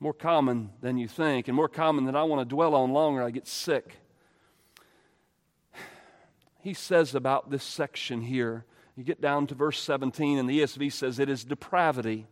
More 0.00 0.14
common 0.14 0.70
than 0.80 0.98
you 0.98 1.08
think, 1.08 1.48
and 1.48 1.56
more 1.56 1.68
common 1.68 2.04
than 2.04 2.16
I 2.16 2.24
want 2.24 2.40
to 2.40 2.54
dwell 2.54 2.74
on 2.74 2.92
longer. 2.92 3.22
I 3.22 3.30
get 3.30 3.46
sick. 3.46 3.96
He 6.60 6.74
says 6.74 7.14
about 7.14 7.50
this 7.50 7.62
section 7.62 8.22
here, 8.22 8.64
you 8.96 9.04
get 9.04 9.20
down 9.20 9.46
to 9.48 9.54
verse 9.54 9.80
17, 9.82 10.38
and 10.38 10.48
the 10.48 10.60
ESV 10.60 10.92
says 10.92 11.18
it 11.18 11.28
is 11.28 11.44
depravity. 11.44 12.26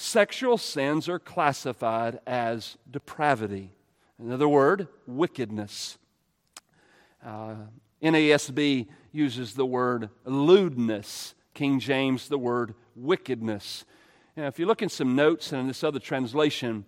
Sexual 0.00 0.58
sins 0.58 1.08
are 1.08 1.18
classified 1.18 2.20
as 2.24 2.76
depravity. 2.88 3.72
Another 4.16 4.48
word, 4.48 4.86
wickedness. 5.08 5.98
Uh, 7.26 7.56
NASB 8.00 8.86
uses 9.10 9.54
the 9.54 9.66
word 9.66 10.10
lewdness, 10.24 11.34
King 11.52 11.80
James, 11.80 12.28
the 12.28 12.38
word 12.38 12.76
wickedness. 12.94 13.84
Now, 14.36 14.46
if 14.46 14.60
you 14.60 14.66
look 14.66 14.82
in 14.82 14.88
some 14.88 15.16
notes 15.16 15.50
and 15.50 15.62
in 15.62 15.66
this 15.66 15.82
other 15.82 15.98
translation, 15.98 16.84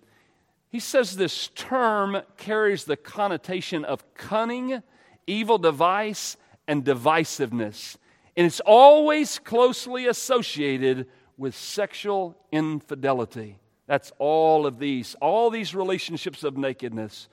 he 0.69 0.79
says 0.79 1.17
this 1.17 1.49
term 1.49 2.21
carries 2.37 2.85
the 2.85 2.95
connotation 2.95 3.83
of 3.83 4.05
cunning, 4.13 4.81
evil 5.27 5.57
device, 5.57 6.37
and 6.65 6.85
divisiveness. 6.85 7.97
And 8.37 8.47
it's 8.47 8.61
always 8.61 9.37
closely 9.37 10.07
associated 10.07 11.07
with 11.41 11.55
sexual 11.55 12.37
infidelity. 12.51 13.57
That's 13.87 14.11
all 14.19 14.67
of 14.67 14.77
these. 14.77 15.15
All 15.19 15.49
these 15.49 15.73
relationships 15.73 16.43
of 16.43 16.55
nakedness 16.55 17.27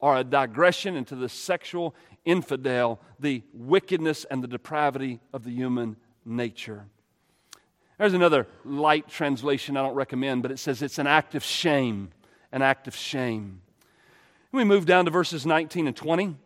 are 0.00 0.18
a 0.18 0.24
digression 0.24 0.96
into 0.96 1.14
the 1.14 1.28
sexual 1.28 1.94
infidel, 2.24 3.00
the 3.20 3.44
wickedness 3.54 4.24
and 4.24 4.42
the 4.42 4.48
depravity 4.48 5.20
of 5.32 5.44
the 5.44 5.52
human 5.52 5.94
nature. 6.24 6.86
There's 7.98 8.14
another 8.14 8.48
light 8.64 9.06
translation 9.08 9.76
I 9.76 9.82
don't 9.82 9.94
recommend, 9.94 10.42
but 10.42 10.50
it 10.50 10.58
says 10.58 10.82
it's 10.82 10.98
an 10.98 11.06
act 11.06 11.36
of 11.36 11.44
shame. 11.44 12.10
An 12.50 12.62
act 12.62 12.88
of 12.88 12.96
shame. 12.96 13.62
We 14.50 14.64
move 14.64 14.86
down 14.86 15.04
to 15.04 15.12
verses 15.12 15.46
19 15.46 15.86
and 15.86 15.94
20. 15.94 16.24
And 16.24 16.36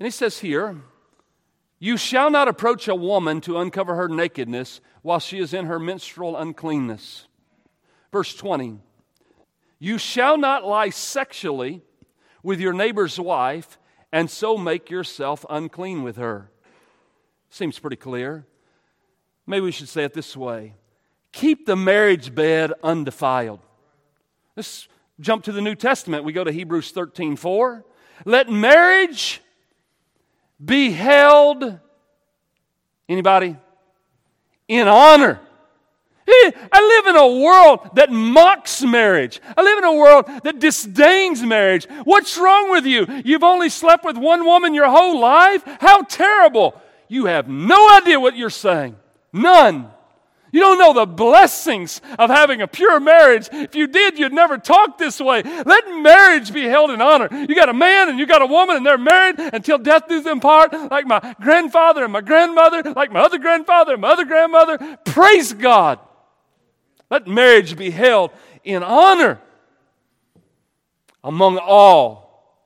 he 0.00 0.10
says 0.10 0.40
here, 0.40 0.76
You 1.78 1.96
shall 1.96 2.30
not 2.30 2.48
approach 2.48 2.88
a 2.88 2.94
woman 2.94 3.40
to 3.42 3.58
uncover 3.58 3.94
her 3.96 4.08
nakedness 4.08 4.80
while 5.02 5.20
she 5.20 5.38
is 5.38 5.52
in 5.52 5.66
her 5.66 5.78
menstrual 5.78 6.36
uncleanness. 6.36 7.26
Verse 8.12 8.34
20 8.34 8.78
You 9.78 9.98
shall 9.98 10.38
not 10.38 10.64
lie 10.64 10.90
sexually 10.90 11.82
with 12.42 12.60
your 12.60 12.72
neighbor's 12.72 13.20
wife 13.20 13.78
and 14.12 14.30
so 14.30 14.56
make 14.56 14.88
yourself 14.88 15.44
unclean 15.50 16.02
with 16.02 16.16
her. 16.16 16.50
Seems 17.50 17.78
pretty 17.78 17.96
clear. 17.96 18.46
Maybe 19.46 19.64
we 19.64 19.72
should 19.72 19.88
say 19.88 20.04
it 20.04 20.14
this 20.14 20.36
way 20.36 20.74
Keep 21.32 21.66
the 21.66 21.76
marriage 21.76 22.34
bed 22.34 22.72
undefiled. 22.82 23.60
Let's 24.56 24.88
jump 25.20 25.44
to 25.44 25.52
the 25.52 25.60
New 25.60 25.74
Testament. 25.74 26.24
We 26.24 26.32
go 26.32 26.44
to 26.44 26.52
Hebrews 26.52 26.90
13 26.92 27.36
4. 27.36 27.84
Let 28.24 28.48
marriage 28.48 29.42
be 30.64 30.90
held, 30.90 31.78
anybody? 33.08 33.56
In 34.68 34.88
honor. 34.88 35.40
I 36.28 37.02
live 37.04 37.14
in 37.14 37.16
a 37.16 37.44
world 37.44 37.90
that 37.94 38.10
mocks 38.10 38.82
marriage. 38.82 39.40
I 39.56 39.62
live 39.62 39.78
in 39.78 39.84
a 39.84 39.94
world 39.94 40.26
that 40.42 40.58
disdains 40.58 41.42
marriage. 41.42 41.86
What's 42.04 42.36
wrong 42.36 42.70
with 42.70 42.84
you? 42.84 43.06
You've 43.24 43.44
only 43.44 43.68
slept 43.68 44.04
with 44.04 44.16
one 44.16 44.44
woman 44.44 44.74
your 44.74 44.88
whole 44.88 45.20
life? 45.20 45.62
How 45.80 46.02
terrible. 46.02 46.80
You 47.08 47.26
have 47.26 47.48
no 47.48 47.96
idea 47.96 48.18
what 48.18 48.36
you're 48.36 48.50
saying. 48.50 48.96
None. 49.32 49.90
You 50.56 50.62
don't 50.62 50.78
know 50.78 50.94
the 50.94 51.04
blessings 51.04 52.00
of 52.18 52.30
having 52.30 52.62
a 52.62 52.66
pure 52.66 52.98
marriage. 52.98 53.46
If 53.52 53.74
you 53.74 53.86
did, 53.86 54.18
you'd 54.18 54.32
never 54.32 54.56
talk 54.56 54.96
this 54.96 55.20
way. 55.20 55.42
Let 55.42 55.86
marriage 56.00 56.50
be 56.50 56.64
held 56.64 56.90
in 56.92 57.02
honor. 57.02 57.28
You 57.30 57.54
got 57.54 57.68
a 57.68 57.74
man 57.74 58.08
and 58.08 58.18
you 58.18 58.24
got 58.24 58.40
a 58.40 58.46
woman, 58.46 58.76
and 58.76 58.86
they're 58.86 58.96
married 58.96 59.38
until 59.38 59.76
death 59.76 60.08
do 60.08 60.22
them 60.22 60.40
part, 60.40 60.72
like 60.90 61.06
my 61.06 61.34
grandfather 61.42 62.04
and 62.04 62.10
my 62.10 62.22
grandmother, 62.22 62.82
like 62.94 63.12
my 63.12 63.20
other 63.20 63.36
grandfather 63.36 63.92
and 63.92 64.00
my 64.00 64.08
other 64.08 64.24
grandmother. 64.24 64.96
Praise 65.04 65.52
God. 65.52 65.98
Let 67.10 67.26
marriage 67.26 67.76
be 67.76 67.90
held 67.90 68.30
in 68.64 68.82
honor 68.82 69.38
among 71.22 71.58
all, 71.58 72.64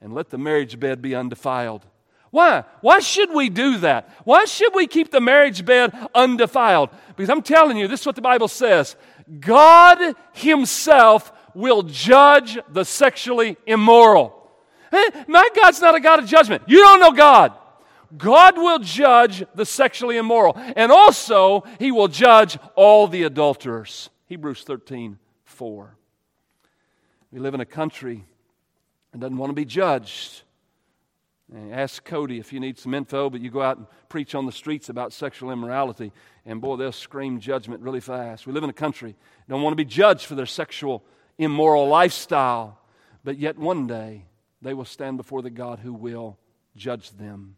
and 0.00 0.14
let 0.14 0.30
the 0.30 0.38
marriage 0.38 0.80
bed 0.80 1.02
be 1.02 1.14
undefiled. 1.14 1.84
Why? 2.32 2.64
Why 2.80 3.00
should 3.00 3.30
we 3.30 3.50
do 3.50 3.76
that? 3.78 4.08
Why 4.24 4.46
should 4.46 4.74
we 4.74 4.86
keep 4.86 5.10
the 5.10 5.20
marriage 5.20 5.66
bed 5.66 5.94
undefiled? 6.14 6.88
Because 7.14 7.28
I'm 7.28 7.42
telling 7.42 7.76
you, 7.76 7.86
this 7.86 8.00
is 8.00 8.06
what 8.06 8.16
the 8.16 8.22
Bible 8.22 8.48
says 8.48 8.96
God 9.38 10.16
Himself 10.32 11.30
will 11.54 11.82
judge 11.82 12.58
the 12.70 12.84
sexually 12.84 13.58
immoral. 13.66 14.50
Eh, 14.90 15.24
my 15.28 15.46
God's 15.54 15.82
not 15.82 15.94
a 15.94 16.00
God 16.00 16.20
of 16.20 16.26
judgment. 16.26 16.62
You 16.66 16.78
don't 16.78 17.00
know 17.00 17.12
God. 17.12 17.52
God 18.16 18.56
will 18.56 18.78
judge 18.78 19.44
the 19.54 19.66
sexually 19.66 20.16
immoral, 20.16 20.54
and 20.56 20.90
also 20.90 21.64
He 21.78 21.92
will 21.92 22.08
judge 22.08 22.58
all 22.74 23.08
the 23.08 23.24
adulterers. 23.24 24.08
Hebrews 24.26 24.64
13 24.64 25.18
4. 25.44 25.96
We 27.30 27.40
live 27.40 27.52
in 27.52 27.60
a 27.60 27.66
country 27.66 28.24
that 29.12 29.20
doesn't 29.20 29.36
want 29.36 29.50
to 29.50 29.54
be 29.54 29.66
judged. 29.66 30.44
Eh, 31.54 31.70
ask 31.72 32.02
Cody 32.04 32.38
if 32.38 32.52
you 32.52 32.60
need 32.60 32.78
some 32.78 32.94
info, 32.94 33.28
but 33.28 33.40
you 33.40 33.50
go 33.50 33.60
out 33.60 33.76
and 33.76 33.86
preach 34.08 34.34
on 34.34 34.46
the 34.46 34.52
streets 34.52 34.88
about 34.88 35.12
sexual 35.12 35.50
immorality, 35.50 36.10
and 36.46 36.62
boy, 36.62 36.76
they'll 36.76 36.92
scream 36.92 37.40
judgment 37.40 37.82
really 37.82 38.00
fast. 38.00 38.46
We 38.46 38.54
live 38.54 38.64
in 38.64 38.70
a 38.70 38.74
country 38.74 39.14
don't 39.48 39.60
want 39.60 39.72
to 39.72 39.76
be 39.76 39.84
judged 39.84 40.24
for 40.24 40.34
their 40.34 40.46
sexual 40.46 41.04
immoral 41.36 41.88
lifestyle, 41.88 42.78
but 43.22 43.38
yet 43.38 43.58
one 43.58 43.86
day 43.86 44.24
they 44.62 44.72
will 44.72 44.86
stand 44.86 45.18
before 45.18 45.42
the 45.42 45.50
God 45.50 45.80
who 45.80 45.92
will 45.92 46.38
judge 46.74 47.10
them. 47.10 47.56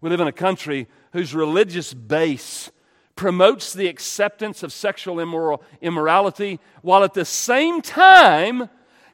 We 0.00 0.10
live 0.10 0.20
in 0.20 0.28
a 0.28 0.32
country 0.32 0.86
whose 1.12 1.34
religious 1.34 1.92
base 1.92 2.70
promotes 3.16 3.72
the 3.72 3.88
acceptance 3.88 4.62
of 4.62 4.72
sexual 4.72 5.18
immoral, 5.18 5.62
immorality 5.80 6.60
while 6.82 7.02
at 7.02 7.14
the 7.14 7.24
same 7.24 7.82
time 7.82 8.68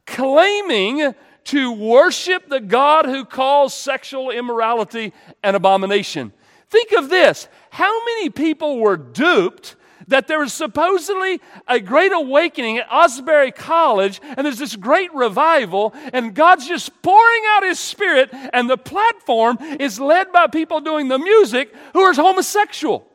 claiming 0.04 1.14
to 1.44 1.72
worship 1.72 2.48
the 2.48 2.60
God 2.60 3.06
who 3.06 3.24
calls 3.24 3.74
sexual 3.74 4.30
immorality 4.30 5.12
an 5.42 5.54
abomination. 5.54 6.32
Think 6.68 6.92
of 6.92 7.08
this 7.08 7.48
how 7.70 8.04
many 8.04 8.30
people 8.30 8.78
were 8.78 8.96
duped 8.96 9.76
that 10.08 10.26
there 10.26 10.40
was 10.40 10.52
supposedly 10.52 11.40
a 11.66 11.80
great 11.80 12.12
awakening 12.12 12.78
at 12.78 12.86
Asbury 12.90 13.52
College, 13.52 14.20
and 14.36 14.44
there's 14.44 14.58
this 14.58 14.76
great 14.76 15.12
revival, 15.14 15.94
and 16.12 16.34
God's 16.34 16.66
just 16.66 17.02
pouring 17.02 17.42
out 17.52 17.62
His 17.62 17.78
Spirit, 17.78 18.30
and 18.32 18.68
the 18.68 18.76
platform 18.76 19.58
is 19.80 19.98
led 19.98 20.32
by 20.32 20.46
people 20.46 20.80
doing 20.80 21.08
the 21.08 21.18
music 21.18 21.74
who 21.92 22.00
are 22.00 22.12
homosexual. 22.12 23.06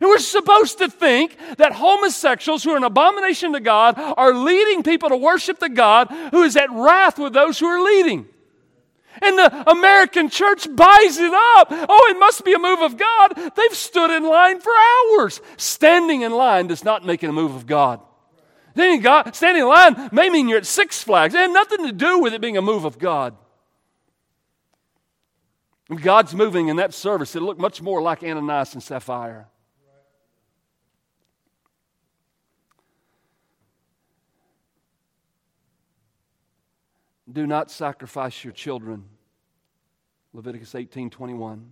And 0.00 0.10
we're 0.10 0.18
supposed 0.18 0.78
to 0.78 0.90
think 0.90 1.36
that 1.56 1.72
homosexuals 1.72 2.62
who 2.62 2.72
are 2.72 2.76
an 2.76 2.84
abomination 2.84 3.54
to 3.54 3.60
God 3.60 3.94
are 3.98 4.34
leading 4.34 4.82
people 4.82 5.08
to 5.08 5.16
worship 5.16 5.58
the 5.58 5.70
God 5.70 6.08
who 6.30 6.42
is 6.42 6.56
at 6.56 6.70
wrath 6.70 7.18
with 7.18 7.32
those 7.32 7.58
who 7.58 7.66
are 7.66 7.82
leading. 7.82 8.26
And 9.22 9.38
the 9.38 9.70
American 9.70 10.28
church 10.28 10.66
buys 10.76 11.16
it 11.16 11.32
up. 11.32 11.68
Oh, 11.70 12.08
it 12.10 12.18
must 12.18 12.44
be 12.44 12.52
a 12.52 12.58
move 12.58 12.80
of 12.82 12.98
God. 12.98 13.28
They've 13.56 13.74
stood 13.74 14.10
in 14.10 14.24
line 14.24 14.60
for 14.60 14.72
hours. 14.72 15.40
Standing 15.56 16.20
in 16.20 16.32
line 16.32 16.66
does 16.66 16.84
not 16.84 17.06
make 17.06 17.24
it 17.24 17.30
a 17.30 17.32
move 17.32 17.54
of 17.54 17.66
God. 17.66 18.00
Standing 18.74 19.62
in 19.62 19.68
line 19.68 20.10
may 20.12 20.28
mean 20.28 20.50
you're 20.50 20.58
at 20.58 20.66
Six 20.66 21.02
Flags. 21.02 21.34
It 21.34 21.38
had 21.38 21.50
nothing 21.50 21.86
to 21.86 21.92
do 21.92 22.18
with 22.18 22.34
it 22.34 22.42
being 22.42 22.58
a 22.58 22.62
move 22.62 22.84
of 22.84 22.98
God. 22.98 23.34
God's 25.88 26.34
moving 26.34 26.68
in 26.68 26.76
that 26.76 26.92
service, 26.92 27.34
it'll 27.34 27.48
look 27.48 27.58
much 27.58 27.80
more 27.80 28.02
like 28.02 28.22
Ananias 28.22 28.74
and 28.74 28.82
Sapphira. 28.82 29.46
Do 37.30 37.46
not 37.46 37.70
sacrifice 37.70 38.44
your 38.44 38.52
children. 38.52 39.04
Leviticus 40.32 40.74
18 40.74 41.10
21. 41.10 41.70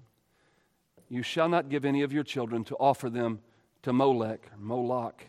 You 1.08 1.22
shall 1.22 1.48
not 1.48 1.68
give 1.68 1.84
any 1.84 2.02
of 2.02 2.12
your 2.12 2.24
children 2.24 2.64
to 2.64 2.76
offer 2.76 3.08
them 3.08 3.40
to 3.82 3.92
Molech, 3.92 4.50
Moloch, 4.58 5.26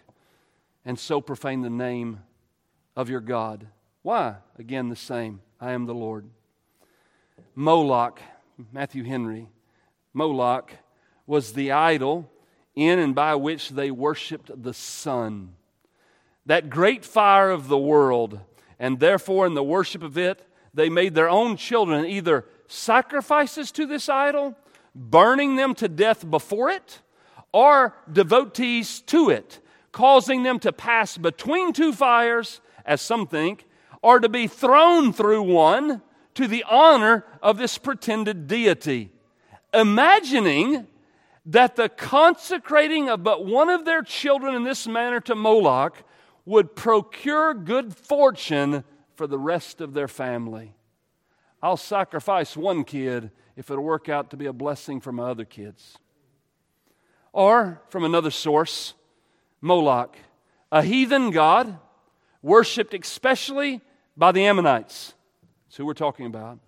and 0.86 0.97
so 0.97 1.21
profane 1.21 1.61
the 1.61 1.69
name 1.69 2.21
of 2.95 3.09
your 3.09 3.19
God. 3.19 3.67
Why? 4.01 4.38
Again, 4.57 4.89
the 4.89 4.95
same. 4.95 5.41
I 5.59 5.73
am 5.73 5.86
the 5.86 5.93
Lord. 5.93 6.30
Moloch, 7.53 8.19
Matthew 8.71 9.03
Henry, 9.03 9.49
Moloch 10.13 10.71
was 11.28 11.53
the 11.53 11.71
idol 11.71 12.32
in 12.76 12.99
and 12.99 13.13
by 13.13 13.36
which 13.36 13.69
they 13.69 13.91
worshiped 13.91 14.63
the 14.63 14.73
sun. 14.73 15.55
That 16.45 16.69
great 16.69 17.03
fire 17.03 17.51
of 17.51 17.67
the 17.67 17.78
world 17.78 18.39
and 18.80 18.99
therefore, 18.99 19.45
in 19.45 19.53
the 19.53 19.63
worship 19.63 20.03
of 20.03 20.17
it, 20.17 20.47
they 20.73 20.89
made 20.89 21.15
their 21.15 21.30
own 21.30 21.57
children 21.57 22.05
either 22.05 22.45
sacrifices 22.67 23.71
to 23.71 23.86
this 23.86 24.09
idol, 24.09 24.55
burning 24.93 25.55
them 25.55 25.73
to 25.76 25.88
death 25.88 26.30
before 26.30 26.69
it, 26.69 27.01
or 27.51 27.95
devotees 28.11 29.01
to 29.01 29.30
it, 29.30 29.59
causing 29.91 30.43
them 30.43 30.59
to 30.59 30.73
pass 30.73 31.17
between 31.17 31.71
two 31.71 31.93
fires, 31.93 32.59
as 32.86 33.01
some 33.01 33.26
think, 33.28 33.65
or 34.01 34.19
to 34.19 34.30
be 34.30 34.47
thrown 34.47 35.13
through 35.13 35.41
one 35.41 36.01
to 36.34 36.47
the 36.47 36.65
honor 36.69 37.26
of 37.41 37.57
this 37.57 37.78
pretended 37.78 38.47
deity. 38.47 39.09
Imagining 39.73 40.88
that 41.45 41.76
the 41.76 41.89
consecrating 41.89 43.09
of 43.09 43.23
but 43.23 43.45
one 43.45 43.69
of 43.69 43.86
their 43.86 44.01
children 44.01 44.55
in 44.55 44.63
this 44.63 44.88
manner 44.88 45.19
to 45.21 45.36
Moloch 45.36 46.03
would 46.46 46.76
procure 46.76 47.54
good 47.54 47.96
fortune 47.96 48.84
for 49.16 49.28
the 49.28 49.39
rest 49.39 49.82
of 49.82 49.93
their 49.93 50.08
family. 50.08 50.74
I'll 51.62 51.78
sacrifice 51.78 52.56
one 52.56 52.84
kid 52.84 53.32
if 53.56 53.72
it'll 53.72 53.84
work 53.84 54.10
out 54.10 54.30
to 54.32 54.38
be 54.38 54.46
a 54.46 54.54
blessing 54.54 55.02
for 55.02 55.12
my 55.12 55.30
other 55.30 55.46
kids. 55.46 55.98
Or 57.34 57.82
from 57.89 58.04
another 58.04 58.32
source, 58.32 58.93
Moloch, 59.62 60.16
a 60.72 60.84
heathen 60.84 61.32
god 61.32 61.80
worshipped 62.41 62.93
especially 62.93 63.82
by 64.16 64.32
the 64.32 64.46
Ammonites. 64.46 65.14
That's 65.66 65.78
who 65.78 65.86
we're 65.86 65.93
talking 65.93 66.28
about. 66.28 66.60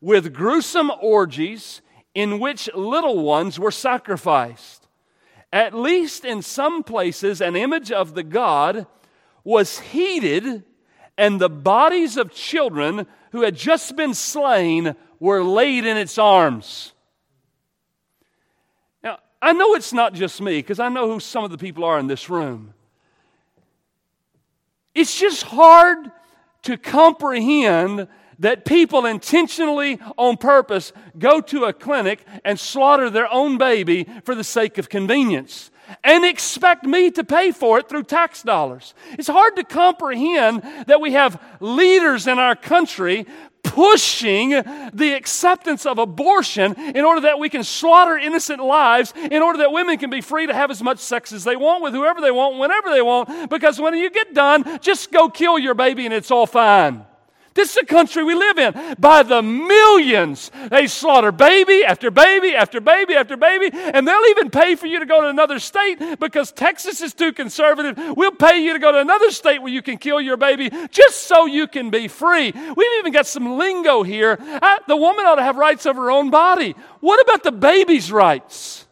With 0.00 0.32
gruesome 0.32 0.92
orgies 1.02 1.82
in 2.14 2.38
which 2.38 2.70
little 2.74 3.22
ones 3.22 3.58
were 3.58 3.70
sacrificed. 3.70 4.86
At 5.52 5.74
least 5.74 6.24
in 6.24 6.42
some 6.42 6.82
places, 6.82 7.40
an 7.40 7.56
image 7.56 7.90
of 7.90 8.14
the 8.14 8.22
god 8.22 8.86
was 9.48 9.78
heated, 9.78 10.62
and 11.16 11.40
the 11.40 11.48
bodies 11.48 12.18
of 12.18 12.30
children 12.30 13.06
who 13.32 13.40
had 13.40 13.56
just 13.56 13.96
been 13.96 14.12
slain 14.12 14.94
were 15.18 15.42
laid 15.42 15.86
in 15.86 15.96
its 15.96 16.18
arms. 16.18 16.92
Now, 19.02 19.20
I 19.40 19.54
know 19.54 19.74
it's 19.74 19.94
not 19.94 20.12
just 20.12 20.42
me, 20.42 20.58
because 20.58 20.78
I 20.78 20.90
know 20.90 21.10
who 21.10 21.18
some 21.18 21.44
of 21.44 21.50
the 21.50 21.56
people 21.56 21.82
are 21.82 21.98
in 21.98 22.08
this 22.08 22.28
room. 22.28 22.74
It's 24.94 25.18
just 25.18 25.44
hard 25.44 26.10
to 26.64 26.76
comprehend 26.76 28.06
that 28.40 28.66
people 28.66 29.06
intentionally, 29.06 29.98
on 30.18 30.36
purpose, 30.36 30.92
go 31.18 31.40
to 31.40 31.64
a 31.64 31.72
clinic 31.72 32.22
and 32.44 32.60
slaughter 32.60 33.08
their 33.08 33.32
own 33.32 33.56
baby 33.56 34.06
for 34.24 34.34
the 34.34 34.44
sake 34.44 34.76
of 34.76 34.90
convenience. 34.90 35.70
And 36.04 36.24
expect 36.24 36.84
me 36.84 37.10
to 37.10 37.24
pay 37.24 37.50
for 37.50 37.78
it 37.78 37.88
through 37.88 38.04
tax 38.04 38.42
dollars. 38.42 38.94
It's 39.12 39.28
hard 39.28 39.56
to 39.56 39.64
comprehend 39.64 40.62
that 40.86 41.00
we 41.00 41.12
have 41.12 41.42
leaders 41.60 42.26
in 42.26 42.38
our 42.38 42.56
country 42.56 43.26
pushing 43.62 44.50
the 44.50 45.12
acceptance 45.14 45.84
of 45.84 45.98
abortion 45.98 46.74
in 46.74 47.04
order 47.04 47.20
that 47.22 47.38
we 47.38 47.48
can 47.48 47.62
slaughter 47.62 48.16
innocent 48.16 48.62
lives, 48.62 49.12
in 49.16 49.42
order 49.42 49.58
that 49.58 49.72
women 49.72 49.98
can 49.98 50.10
be 50.10 50.20
free 50.20 50.46
to 50.46 50.54
have 50.54 50.70
as 50.70 50.82
much 50.82 50.98
sex 50.98 51.32
as 51.32 51.44
they 51.44 51.56
want 51.56 51.82
with 51.82 51.92
whoever 51.92 52.20
they 52.20 52.30
want, 52.30 52.58
whenever 52.58 52.90
they 52.90 53.02
want, 53.02 53.50
because 53.50 53.80
when 53.80 53.94
you 53.94 54.10
get 54.10 54.34
done, 54.34 54.78
just 54.80 55.12
go 55.12 55.28
kill 55.28 55.58
your 55.58 55.74
baby 55.74 56.04
and 56.04 56.14
it's 56.14 56.30
all 56.30 56.46
fine. 56.46 57.04
This 57.54 57.70
is 57.70 57.74
the 57.76 57.86
country 57.86 58.22
we 58.24 58.34
live 58.34 58.58
in. 58.58 58.94
By 58.98 59.22
the 59.22 59.42
millions, 59.42 60.50
they 60.70 60.86
slaughter 60.86 61.32
baby 61.32 61.84
after 61.84 62.10
baby 62.10 62.54
after 62.54 62.80
baby 62.80 63.14
after 63.14 63.36
baby, 63.36 63.70
and 63.72 64.06
they'll 64.06 64.26
even 64.30 64.50
pay 64.50 64.74
for 64.74 64.86
you 64.86 65.00
to 65.00 65.06
go 65.06 65.22
to 65.22 65.28
another 65.28 65.58
state 65.58 66.18
because 66.20 66.52
Texas 66.52 67.00
is 67.00 67.14
too 67.14 67.32
conservative. 67.32 67.98
We'll 68.16 68.32
pay 68.32 68.62
you 68.62 68.72
to 68.72 68.78
go 68.78 68.92
to 68.92 68.98
another 68.98 69.30
state 69.30 69.60
where 69.60 69.72
you 69.72 69.82
can 69.82 69.98
kill 69.98 70.20
your 70.20 70.36
baby 70.36 70.70
just 70.90 71.24
so 71.24 71.46
you 71.46 71.66
can 71.66 71.90
be 71.90 72.08
free. 72.08 72.52
We've 72.52 72.98
even 72.98 73.12
got 73.12 73.26
some 73.26 73.58
lingo 73.58 74.02
here. 74.02 74.38
Uh, 74.40 74.78
the 74.86 74.96
woman 74.96 75.26
ought 75.26 75.36
to 75.36 75.42
have 75.42 75.56
rights 75.56 75.86
over 75.86 76.02
her 76.02 76.10
own 76.10 76.30
body. 76.30 76.74
What 77.00 77.20
about 77.22 77.44
the 77.44 77.52
baby's 77.52 78.10
rights? 78.10 78.87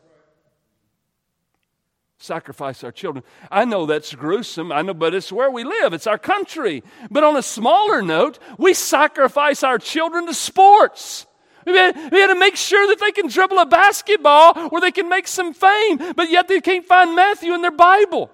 Sacrifice 2.27 2.85
our 2.85 2.93
children. 2.93 3.25
I 3.51 3.65
know 3.65 3.87
that's 3.87 4.15
gruesome. 4.15 4.73
I 4.73 4.83
know, 4.83 4.95
but 4.95 5.15
it's 5.15 5.33
where 5.33 5.51
we 5.51 5.65
live. 5.65 5.93
It's 5.93 6.07
our 6.07 6.19
country. 6.19 6.83
But 7.11 7.25
on 7.25 7.37
a 7.37 7.43
smaller 7.43 8.03
note, 8.03 8.39
we 8.59 8.75
sacrifice 8.75 9.63
our 9.63 9.79
children 9.79 10.27
to 10.27 10.35
sports. 10.35 11.27
We 11.65 11.77
had, 11.77 12.11
to 12.11 12.35
make 12.39 12.57
sure 12.57 12.87
that 12.89 13.01
they 13.01 13.11
can 13.11 13.29
dribble 13.29 13.59
a 13.59 13.67
basketball 13.67 14.69
or 14.71 14.81
they 14.81 14.93
can 14.93 15.09
make 15.09 15.27
some 15.27 15.53
fame, 15.53 15.99
but 16.15 16.31
yet 16.31 16.47
they 16.47 16.61
can't 16.61 16.85
find 16.85 17.17
Matthew 17.17 17.55
in 17.55 17.63
their 17.63 17.73
Bible. 17.73 18.31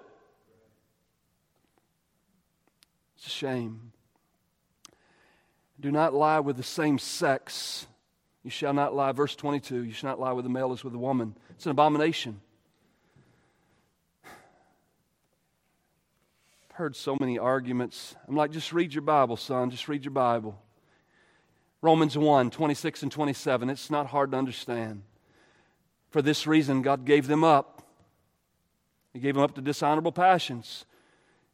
It's 3.16 3.26
a 3.26 3.30
shame. 3.30 3.92
Do 5.80 5.90
not 5.90 6.12
lie 6.12 6.40
with 6.40 6.56
the 6.56 6.62
same 6.62 6.98
sex. 6.98 7.86
You 8.42 8.50
shall 8.50 8.74
not 8.74 8.94
lie. 8.94 9.12
Verse 9.12 9.34
22 9.34 9.84
You 9.84 9.92
shall 9.92 10.10
not 10.10 10.20
lie 10.20 10.32
with 10.32 10.44
the 10.44 10.50
male 10.50 10.72
as 10.72 10.84
with 10.84 10.92
the 10.92 10.98
woman. 10.98 11.36
It's 11.50 11.64
an 11.64 11.70
abomination. 11.70 12.40
Heard 16.72 16.96
so 16.96 17.16
many 17.20 17.38
arguments. 17.38 18.14
I'm 18.26 18.34
like, 18.34 18.50
just 18.50 18.72
read 18.72 18.94
your 18.94 19.02
Bible, 19.02 19.36
son. 19.36 19.70
Just 19.70 19.88
read 19.88 20.04
your 20.04 20.12
Bible. 20.12 20.58
Romans 21.82 22.16
1 22.16 22.50
26 22.50 23.02
and 23.02 23.12
27. 23.12 23.68
It's 23.68 23.90
not 23.90 24.06
hard 24.06 24.32
to 24.32 24.38
understand. 24.38 25.02
For 26.10 26.22
this 26.22 26.46
reason, 26.46 26.82
God 26.82 27.04
gave 27.04 27.26
them 27.26 27.44
up. 27.44 27.86
He 29.12 29.20
gave 29.20 29.34
them 29.34 29.42
up 29.42 29.54
to 29.56 29.60
dishonorable 29.60 30.12
passions. 30.12 30.86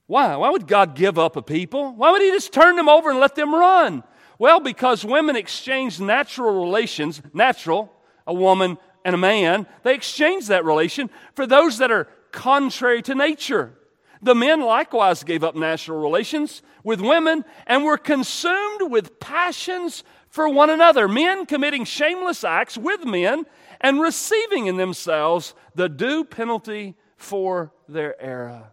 Why? 0.06 0.36
Why 0.36 0.50
would 0.50 0.66
God 0.66 0.94
give 0.94 1.18
up 1.18 1.36
a 1.36 1.42
people? 1.42 1.94
Why 1.94 2.12
would 2.12 2.22
He 2.22 2.30
just 2.30 2.52
turn 2.52 2.76
them 2.76 2.88
over 2.88 3.10
and 3.10 3.18
let 3.18 3.34
them 3.34 3.54
run? 3.54 4.04
Well, 4.38 4.60
because 4.60 5.04
women 5.04 5.34
exchange 5.34 5.98
natural 5.98 6.64
relations, 6.64 7.20
natural, 7.34 7.92
a 8.24 8.32
woman 8.32 8.78
and 9.04 9.14
a 9.14 9.18
man, 9.18 9.66
they 9.82 9.94
exchange 9.94 10.46
that 10.46 10.64
relation 10.64 11.10
for 11.34 11.46
those 11.46 11.78
that 11.78 11.90
are 11.90 12.06
contrary 12.30 13.02
to 13.02 13.14
nature. 13.16 13.77
The 14.22 14.34
men 14.34 14.60
likewise 14.60 15.22
gave 15.24 15.44
up 15.44 15.54
natural 15.54 16.00
relations 16.00 16.62
with 16.82 17.00
women 17.00 17.44
and 17.66 17.84
were 17.84 17.98
consumed 17.98 18.90
with 18.90 19.20
passions 19.20 20.02
for 20.28 20.48
one 20.48 20.70
another. 20.70 21.08
Men 21.08 21.46
committing 21.46 21.84
shameless 21.84 22.44
acts 22.44 22.76
with 22.76 23.04
men 23.04 23.46
and 23.80 24.00
receiving 24.00 24.66
in 24.66 24.76
themselves 24.76 25.54
the 25.74 25.88
due 25.88 26.24
penalty 26.24 26.96
for 27.16 27.72
their 27.88 28.20
error. 28.20 28.72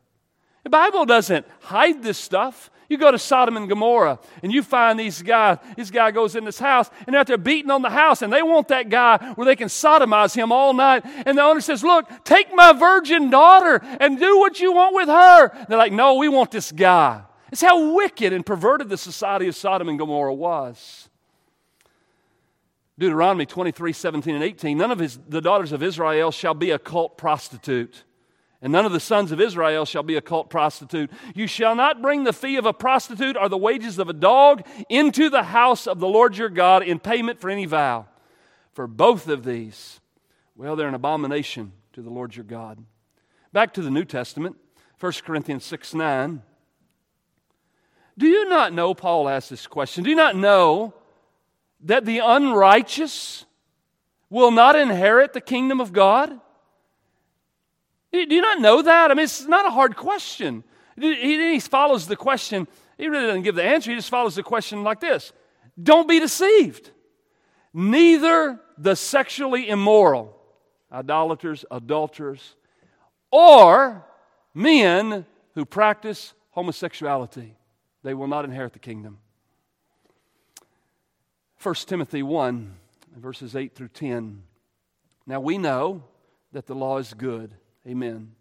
The 0.66 0.72
Bible 0.72 1.06
doesn't 1.06 1.46
hide 1.60 2.02
this 2.02 2.18
stuff. 2.18 2.72
You 2.90 2.98
go 2.98 3.12
to 3.12 3.20
Sodom 3.20 3.56
and 3.56 3.70
Gomorrah 3.70 4.18
and 4.42 4.52
you 4.52 4.64
find 4.64 5.00
these 5.00 5.22
guys, 5.22 5.60
this 5.78 5.92
guy 5.92 6.10
goes 6.10 6.36
in 6.36 6.44
this 6.44 6.58
house 6.58 6.90
and 7.06 7.14
they're 7.14 7.20
out 7.20 7.28
there 7.28 7.38
beating 7.38 7.70
on 7.70 7.84
the 7.84 7.90
house 7.92 8.24
and 8.24 8.34
they 8.34 8.42
want 8.42 8.70
that 8.70 8.90
guy 8.90 9.34
where 9.36 9.46
they 9.46 9.56
can 9.56 9.68
sodomize 9.68 10.36
him 10.36 10.52
all 10.52 10.74
night. 10.74 11.04
And 11.28 11.38
the 11.38 11.44
owner 11.44 11.62
says, 11.62 11.84
Look, 11.84 12.08
take 12.24 12.52
my 12.56 12.74
virgin 12.74 13.30
daughter 13.30 13.80
and 14.00 14.20
do 14.20 14.40
what 14.40 14.60
you 14.60 14.74
want 14.74 14.96
with 14.96 15.08
her. 15.08 15.66
They're 15.70 15.78
like, 15.78 15.94
No, 15.94 16.16
we 16.16 16.30
want 16.30 16.50
this 16.50 16.72
guy. 16.72 17.22
It's 17.52 17.62
how 17.62 17.94
wicked 17.94 18.34
and 18.34 18.44
perverted 18.44 18.90
the 18.90 18.98
society 18.98 19.48
of 19.48 19.56
Sodom 19.56 19.88
and 19.88 20.00
Gomorrah 20.00 20.34
was. 20.34 21.10
Deuteronomy 22.98 23.46
23, 23.46 23.94
17, 23.94 24.34
and 24.34 24.44
18. 24.44 24.80
None 24.80 24.90
of 24.90 24.98
his, 24.98 25.20
the 25.30 25.42
daughters 25.42 25.72
of 25.74 25.84
Israel 25.84 26.32
shall 26.32 26.56
be 26.56 26.72
a 26.72 26.80
cult 26.80 27.20
prostitute 27.20 28.04
and 28.66 28.72
none 28.72 28.84
of 28.84 28.92
the 28.92 29.00
sons 29.00 29.32
of 29.32 29.40
Israel 29.40 29.86
shall 29.86 30.02
be 30.02 30.16
a 30.16 30.22
cult 30.22 30.50
prostitute. 30.50 31.12
You 31.36 31.46
shall 31.46 31.76
not 31.76 32.02
bring 32.02 32.24
the 32.24 32.34
fee 32.34 32.56
of 32.56 32.66
a 32.66 32.74
prostitute 32.74 33.38
or 33.38 33.48
the 33.48 33.60
wages 33.60 34.00
of 34.00 34.10
a 34.10 34.14
dog 34.14 34.66
into 34.90 35.30
the 35.30 35.44
house 35.44 35.86
of 35.86 36.00
the 36.00 36.08
Lord 36.08 36.36
your 36.36 36.50
God 36.50 36.82
in 36.82 36.98
payment 36.98 37.40
for 37.40 37.52
any 37.52 37.68
vow. 37.68 38.08
For 38.74 38.88
both 38.88 39.28
of 39.28 39.46
these, 39.46 40.00
well, 40.56 40.76
they're 40.76 40.88
an 40.88 40.96
abomination 40.96 41.74
to 41.94 42.02
the 42.02 42.10
Lord 42.10 42.36
your 42.36 42.44
God. 42.44 42.84
Back 43.54 43.72
to 43.76 43.84
the 43.84 43.92
New 43.92 44.04
Testament, 44.04 44.56
1 45.00 45.12
Corinthians 45.24 45.64
6 45.64 45.94
9. 45.94 46.42
Do 48.18 48.26
you 48.26 48.50
not 48.50 48.74
know, 48.74 48.96
Paul 48.96 49.30
asked 49.30 49.52
this 49.52 49.68
question, 49.68 50.04
do 50.04 50.10
you 50.10 50.16
not 50.16 50.36
know 50.36 50.96
that 51.82 52.04
the 52.04 52.18
unrighteous 52.18 53.46
will 54.32 54.50
not 54.50 54.76
inherit 54.76 55.34
the 55.34 55.42
kingdom 55.42 55.80
of 55.80 55.94
God? 55.94 56.42
Do 58.24 58.36
you 58.36 58.42
not 58.42 58.62
know 58.62 58.82
that? 58.82 59.12
I 59.12 59.14
mean, 59.14 59.26
it's 59.26 59.46
not 59.46 59.66
a 59.66 59.72
hard 59.72 59.98
question. 59.98 60.64
He, 60.98 61.60
follows 61.60 62.08
the 62.08 62.16
question. 62.16 62.68
He 62.98 63.10
really 63.10 63.28
doesn't 63.28 63.42
give 63.42 63.56
the 63.56 63.64
answer. 63.64 63.92
He 63.92 63.98
just 63.98 64.10
follows 64.10 64.36
the 64.36 64.44
question 64.44 64.84
like 64.84 65.02
this 65.02 65.34
Don't 65.82 66.08
be 66.08 66.20
deceived. 66.20 66.92
Neither 67.74 68.62
the 68.78 68.96
sexually 68.96 69.68
immoral, 69.68 70.38
idolaters, 70.92 71.66
adulterers, 71.70 72.56
or 73.32 74.06
men 74.54 75.26
who 75.56 75.66
practice 75.66 76.34
homosexuality, 76.52 77.58
they 78.02 78.14
will 78.14 78.28
not 78.28 78.46
inherit 78.46 78.72
the 78.72 78.80
kingdom. 78.80 79.18
1 81.62 81.76
Timothy 81.88 82.24
1, 82.24 82.76
verses 83.18 83.56
8 83.58 83.76
through 83.76 83.90
10. 83.90 84.44
Now 85.28 85.42
we 85.42 85.58
know 85.58 86.04
that 86.54 86.68
the 86.68 86.76
law 86.76 87.00
is 87.00 87.14
good 87.14 87.56
Amen. 87.88 88.32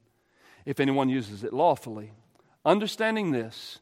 If 0.64 0.80
anyone 0.80 1.08
uses 1.08 1.44
it 1.44 1.52
lawfully. 1.52 2.12
Understanding 2.64 3.30
this, 3.30 3.80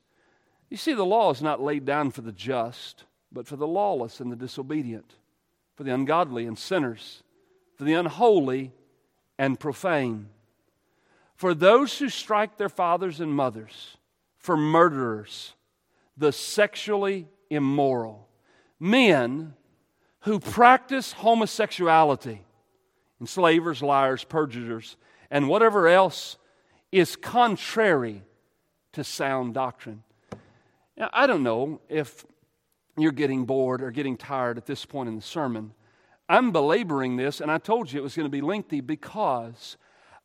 you 0.68 0.76
see, 0.76 0.94
the 0.94 1.04
law 1.04 1.30
is 1.30 1.42
not 1.42 1.62
laid 1.62 1.84
down 1.84 2.10
for 2.10 2.22
the 2.22 2.32
just, 2.32 3.04
but 3.30 3.46
for 3.46 3.56
the 3.56 3.66
lawless 3.66 4.20
and 4.20 4.32
the 4.32 4.36
disobedient, 4.36 5.14
for 5.76 5.84
the 5.84 5.94
ungodly 5.94 6.46
and 6.46 6.58
sinners, 6.58 7.22
for 7.76 7.84
the 7.84 7.94
unholy 7.94 8.72
and 9.38 9.60
profane, 9.60 10.28
for 11.34 11.54
those 11.54 11.98
who 11.98 12.08
strike 12.08 12.56
their 12.56 12.68
fathers 12.68 13.20
and 13.20 13.34
mothers, 13.34 13.96
for 14.38 14.56
murderers, 14.56 15.54
the 16.16 16.32
sexually 16.32 17.28
immoral, 17.50 18.28
men 18.78 19.54
who 20.20 20.38
practice 20.38 21.12
homosexuality, 21.12 22.42
enslavers, 23.20 23.82
liars, 23.82 24.24
perjurers 24.24 24.96
and 25.32 25.48
whatever 25.48 25.88
else 25.88 26.36
is 26.92 27.16
contrary 27.16 28.22
to 28.92 29.02
sound 29.02 29.54
doctrine. 29.54 30.04
Now, 30.94 31.08
I 31.10 31.26
don't 31.26 31.42
know 31.42 31.80
if 31.88 32.26
you're 32.98 33.12
getting 33.12 33.46
bored 33.46 33.82
or 33.82 33.90
getting 33.90 34.18
tired 34.18 34.58
at 34.58 34.66
this 34.66 34.84
point 34.84 35.08
in 35.08 35.16
the 35.16 35.22
sermon. 35.22 35.72
I'm 36.28 36.52
belaboring 36.52 37.16
this, 37.16 37.40
and 37.40 37.50
I 37.50 37.56
told 37.56 37.90
you 37.90 37.98
it 37.98 38.02
was 38.02 38.14
going 38.14 38.26
to 38.26 38.30
be 38.30 38.42
lengthy 38.42 38.82
because 38.82 39.78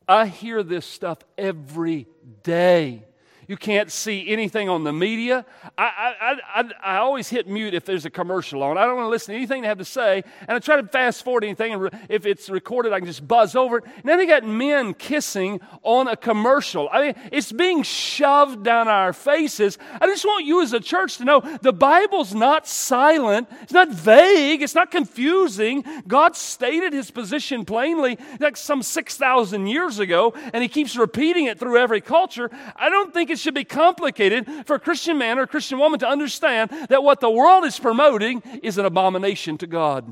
I 0.10 0.28
hear 0.28 0.62
this 0.62 0.86
stuff 0.86 1.20
every 1.38 2.06
day. 2.44 3.06
You 3.48 3.56
can't 3.56 3.90
see 3.90 4.28
anything 4.28 4.68
on 4.68 4.84
the 4.84 4.92
media. 4.92 5.46
I, 5.78 6.14
I, 6.20 6.36
I, 6.54 6.72
I, 6.84 6.98
always 6.98 7.30
hit 7.30 7.48
mute 7.48 7.74
if 7.74 7.86
there's 7.86 8.04
a 8.04 8.10
commercial 8.10 8.62
on. 8.62 8.78
I 8.78 8.86
don't 8.86 8.98
want 8.98 9.06
to 9.06 9.10
listen 9.10 9.32
to 9.32 9.38
anything 9.38 9.62
they 9.62 9.70
have 9.70 9.78
to 9.78 9.86
say. 9.86 10.26
And 10.42 10.52
I 10.52 10.60
try 10.60 10.82
to 10.82 10.86
fast 10.86 11.24
forward 11.24 11.46
anything. 11.46 11.74
And 11.74 11.90
if 12.10 12.26
it's 12.26 12.50
recorded, 12.50 12.92
I 12.92 13.00
can 13.00 13.08
just 13.08 13.26
buzz 13.26 13.56
over 13.56 13.78
it. 13.78 13.86
And 13.86 14.04
then 14.04 14.18
they 14.18 14.26
got 14.26 14.44
men 14.44 14.94
kissing 14.94 15.62
on 15.82 16.10
a 16.10 16.18
commercial. 16.18 16.90
I 16.92 17.02
mean, 17.02 17.16
it's 17.32 17.54
being 17.54 17.84
shoved 17.84 18.64
down 18.64 18.90
our 18.90 19.14
faces. 19.14 19.78
I 20.02 20.08
just 20.08 20.26
want 20.26 20.46
you 20.46 20.62
as 20.62 20.74
a 20.74 20.82
church 20.82 21.18
to 21.18 21.24
know 21.24 21.40
the 21.62 21.72
Bible's 21.72 22.36
not 22.36 22.68
silent. 22.68 23.48
It's 23.62 23.72
not 23.72 23.90
vague. 23.90 24.62
It's 24.62 24.76
not 24.76 24.92
confusing. 24.92 25.86
God 26.06 26.36
stated 26.36 26.92
his 26.92 27.12
position 27.12 27.64
plainly 27.64 28.18
like 28.42 28.58
some 28.58 28.84
6,000 28.84 29.68
years 29.68 30.00
ago. 30.00 30.34
And 30.52 30.62
he 30.62 30.68
keeps 30.68 30.98
repeating 30.98 31.46
it 31.46 31.60
through 31.60 31.78
every 31.78 32.02
culture. 32.02 32.52
I 32.76 32.90
don't 32.90 33.14
think 33.14 33.30
it's 33.30 33.37
it 33.38 33.40
should 33.40 33.54
be 33.54 33.64
complicated 33.64 34.48
for 34.66 34.78
a 34.78 34.80
Christian 34.80 35.20
man 35.20 35.38
or 35.38 35.44
a 35.44 35.48
Christian 35.48 35.78
woman 35.78 36.00
to 36.00 36.08
understand 36.08 36.72
that 36.90 37.04
what 37.04 37.20
the 37.20 37.30
world 37.30 37.66
is 37.66 37.78
promoting 37.78 38.42
is 38.64 38.80
an 38.80 38.86
abomination 38.86 39.60
to 39.60 39.68
God. 39.68 40.12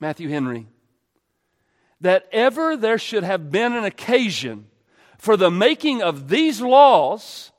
Matthew 0.00 0.30
Henry, 0.30 0.68
that 2.00 2.26
ever 2.32 2.78
there 2.78 2.96
should 2.96 3.22
have 3.22 3.50
been 3.50 3.74
an 3.74 3.84
occasion 3.84 4.68
for 5.18 5.36
the 5.36 5.50
making 5.50 6.00
of 6.02 6.30
these 6.30 6.62
laws, 6.62 7.52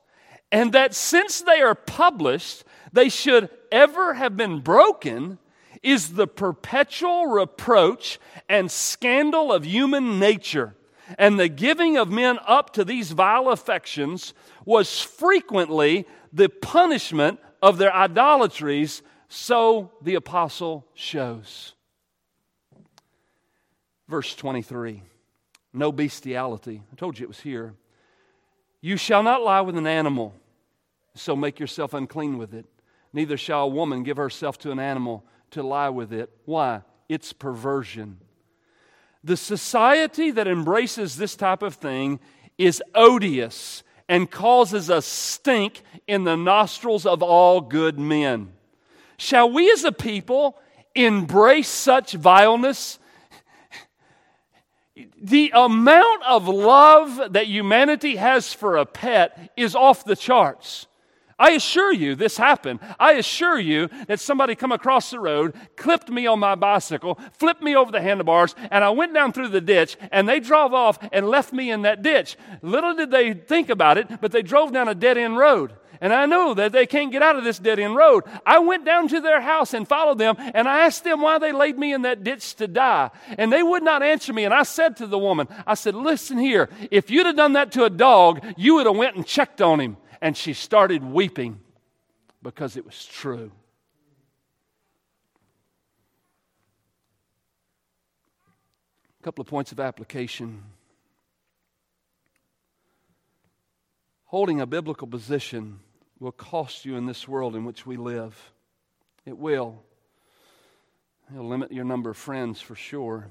and 0.50 0.72
that 0.72 0.96
since 0.96 1.42
they 1.42 1.60
are 1.60 1.76
published, 1.76 2.64
they 2.92 3.08
should 3.08 3.48
ever 3.70 4.14
have 4.14 4.36
been 4.36 4.58
broken, 4.58 5.38
is 5.80 6.14
the 6.14 6.26
perpetual 6.26 7.26
reproach 7.26 8.18
and 8.48 8.68
scandal 8.68 9.52
of 9.52 9.64
human 9.64 10.18
nature. 10.18 10.74
And 11.18 11.38
the 11.38 11.48
giving 11.48 11.96
of 11.96 12.10
men 12.10 12.38
up 12.46 12.72
to 12.74 12.84
these 12.84 13.12
vile 13.12 13.48
affections 13.48 14.34
was 14.64 15.00
frequently 15.00 16.06
the 16.32 16.48
punishment 16.48 17.40
of 17.60 17.78
their 17.78 17.94
idolatries, 17.94 19.02
so 19.28 19.92
the 20.02 20.14
apostle 20.14 20.86
shows. 20.94 21.74
Verse 24.08 24.34
23 24.34 25.02
No 25.72 25.92
bestiality. 25.92 26.82
I 26.92 26.94
told 26.96 27.18
you 27.18 27.24
it 27.24 27.28
was 27.28 27.40
here. 27.40 27.74
You 28.80 28.96
shall 28.96 29.22
not 29.22 29.42
lie 29.42 29.60
with 29.60 29.76
an 29.76 29.86
animal, 29.86 30.34
so 31.14 31.36
make 31.36 31.60
yourself 31.60 31.94
unclean 31.94 32.36
with 32.36 32.52
it. 32.52 32.66
Neither 33.12 33.36
shall 33.36 33.64
a 33.64 33.68
woman 33.68 34.02
give 34.02 34.16
herself 34.16 34.58
to 34.58 34.72
an 34.72 34.78
animal 34.78 35.24
to 35.52 35.62
lie 35.62 35.90
with 35.90 36.12
it. 36.12 36.30
Why? 36.44 36.82
It's 37.08 37.32
perversion. 37.32 38.18
The 39.24 39.36
society 39.36 40.30
that 40.32 40.48
embraces 40.48 41.16
this 41.16 41.36
type 41.36 41.62
of 41.62 41.74
thing 41.74 42.20
is 42.58 42.82
odious 42.94 43.82
and 44.08 44.30
causes 44.30 44.90
a 44.90 45.00
stink 45.00 45.82
in 46.06 46.24
the 46.24 46.36
nostrils 46.36 47.06
of 47.06 47.22
all 47.22 47.60
good 47.60 47.98
men. 47.98 48.52
Shall 49.16 49.50
we 49.50 49.70
as 49.70 49.84
a 49.84 49.92
people 49.92 50.58
embrace 50.94 51.68
such 51.68 52.12
vileness 52.12 52.98
the 55.22 55.52
amount 55.54 56.22
of 56.24 56.48
love 56.48 57.32
that 57.32 57.46
humanity 57.46 58.16
has 58.16 58.52
for 58.52 58.76
a 58.76 58.84
pet 58.84 59.52
is 59.56 59.74
off 59.74 60.04
the 60.04 60.16
charts. 60.16 60.86
I 61.38 61.52
assure 61.52 61.92
you 61.92 62.14
this 62.14 62.36
happened. 62.36 62.80
I 62.98 63.12
assure 63.12 63.58
you 63.58 63.88
that 64.06 64.20
somebody 64.20 64.54
come 64.54 64.72
across 64.72 65.10
the 65.10 65.20
road, 65.20 65.54
clipped 65.76 66.08
me 66.08 66.26
on 66.26 66.38
my 66.38 66.54
bicycle, 66.54 67.18
flipped 67.32 67.62
me 67.62 67.76
over 67.76 67.92
the 67.92 68.00
handlebars, 68.00 68.54
and 68.70 68.84
I 68.84 68.90
went 68.90 69.14
down 69.14 69.32
through 69.32 69.48
the 69.48 69.60
ditch, 69.60 69.96
and 70.10 70.28
they 70.28 70.40
drove 70.40 70.74
off 70.74 70.98
and 71.12 71.28
left 71.28 71.52
me 71.52 71.70
in 71.70 71.82
that 71.82 72.02
ditch. 72.02 72.36
Little 72.62 72.94
did 72.94 73.10
they 73.10 73.34
think 73.34 73.68
about 73.68 73.98
it, 73.98 74.20
but 74.20 74.32
they 74.32 74.42
drove 74.42 74.72
down 74.72 74.88
a 74.88 74.94
dead 74.94 75.18
end 75.18 75.36
road 75.36 75.72
and 76.02 76.12
I 76.12 76.26
know 76.26 76.52
that 76.54 76.72
they 76.72 76.84
can't 76.84 77.12
get 77.12 77.22
out 77.22 77.36
of 77.36 77.44
this 77.44 77.60
dead 77.60 77.78
end 77.78 77.94
road. 77.94 78.24
I 78.44 78.58
went 78.58 78.84
down 78.84 79.06
to 79.08 79.20
their 79.20 79.40
house 79.40 79.72
and 79.72 79.86
followed 79.86 80.18
them, 80.18 80.34
and 80.52 80.68
I 80.68 80.80
asked 80.80 81.04
them 81.04 81.22
why 81.22 81.38
they 81.38 81.52
laid 81.52 81.78
me 81.78 81.94
in 81.94 82.02
that 82.02 82.24
ditch 82.24 82.56
to 82.56 82.66
die. 82.66 83.10
And 83.38 83.52
they 83.52 83.62
would 83.62 83.84
not 83.84 84.02
answer 84.02 84.32
me. 84.32 84.44
And 84.44 84.52
I 84.52 84.64
said 84.64 84.96
to 84.96 85.06
the 85.06 85.16
woman, 85.16 85.46
I 85.64 85.74
said, 85.74 85.94
Listen 85.94 86.38
here, 86.38 86.68
if 86.90 87.08
you'd 87.08 87.26
have 87.26 87.36
done 87.36 87.52
that 87.52 87.70
to 87.72 87.84
a 87.84 87.90
dog, 87.90 88.44
you 88.56 88.74
would 88.74 88.86
have 88.86 88.96
went 88.96 89.14
and 89.14 89.24
checked 89.24 89.62
on 89.62 89.80
him. 89.80 89.96
And 90.22 90.36
she 90.36 90.52
started 90.52 91.02
weeping 91.02 91.58
because 92.44 92.76
it 92.76 92.86
was 92.86 93.04
true. 93.04 93.50
A 99.20 99.24
couple 99.24 99.42
of 99.42 99.48
points 99.48 99.72
of 99.72 99.80
application. 99.80 100.62
Holding 104.26 104.60
a 104.60 104.66
biblical 104.66 105.08
position 105.08 105.80
will 106.20 106.30
cost 106.30 106.84
you 106.84 106.94
in 106.94 107.06
this 107.06 107.26
world 107.26 107.56
in 107.56 107.64
which 107.64 107.84
we 107.84 107.96
live. 107.96 108.52
It 109.26 109.36
will. 109.36 109.82
It'll 111.32 111.48
limit 111.48 111.72
your 111.72 111.84
number 111.84 112.10
of 112.10 112.16
friends 112.16 112.60
for 112.60 112.76
sure. 112.76 113.26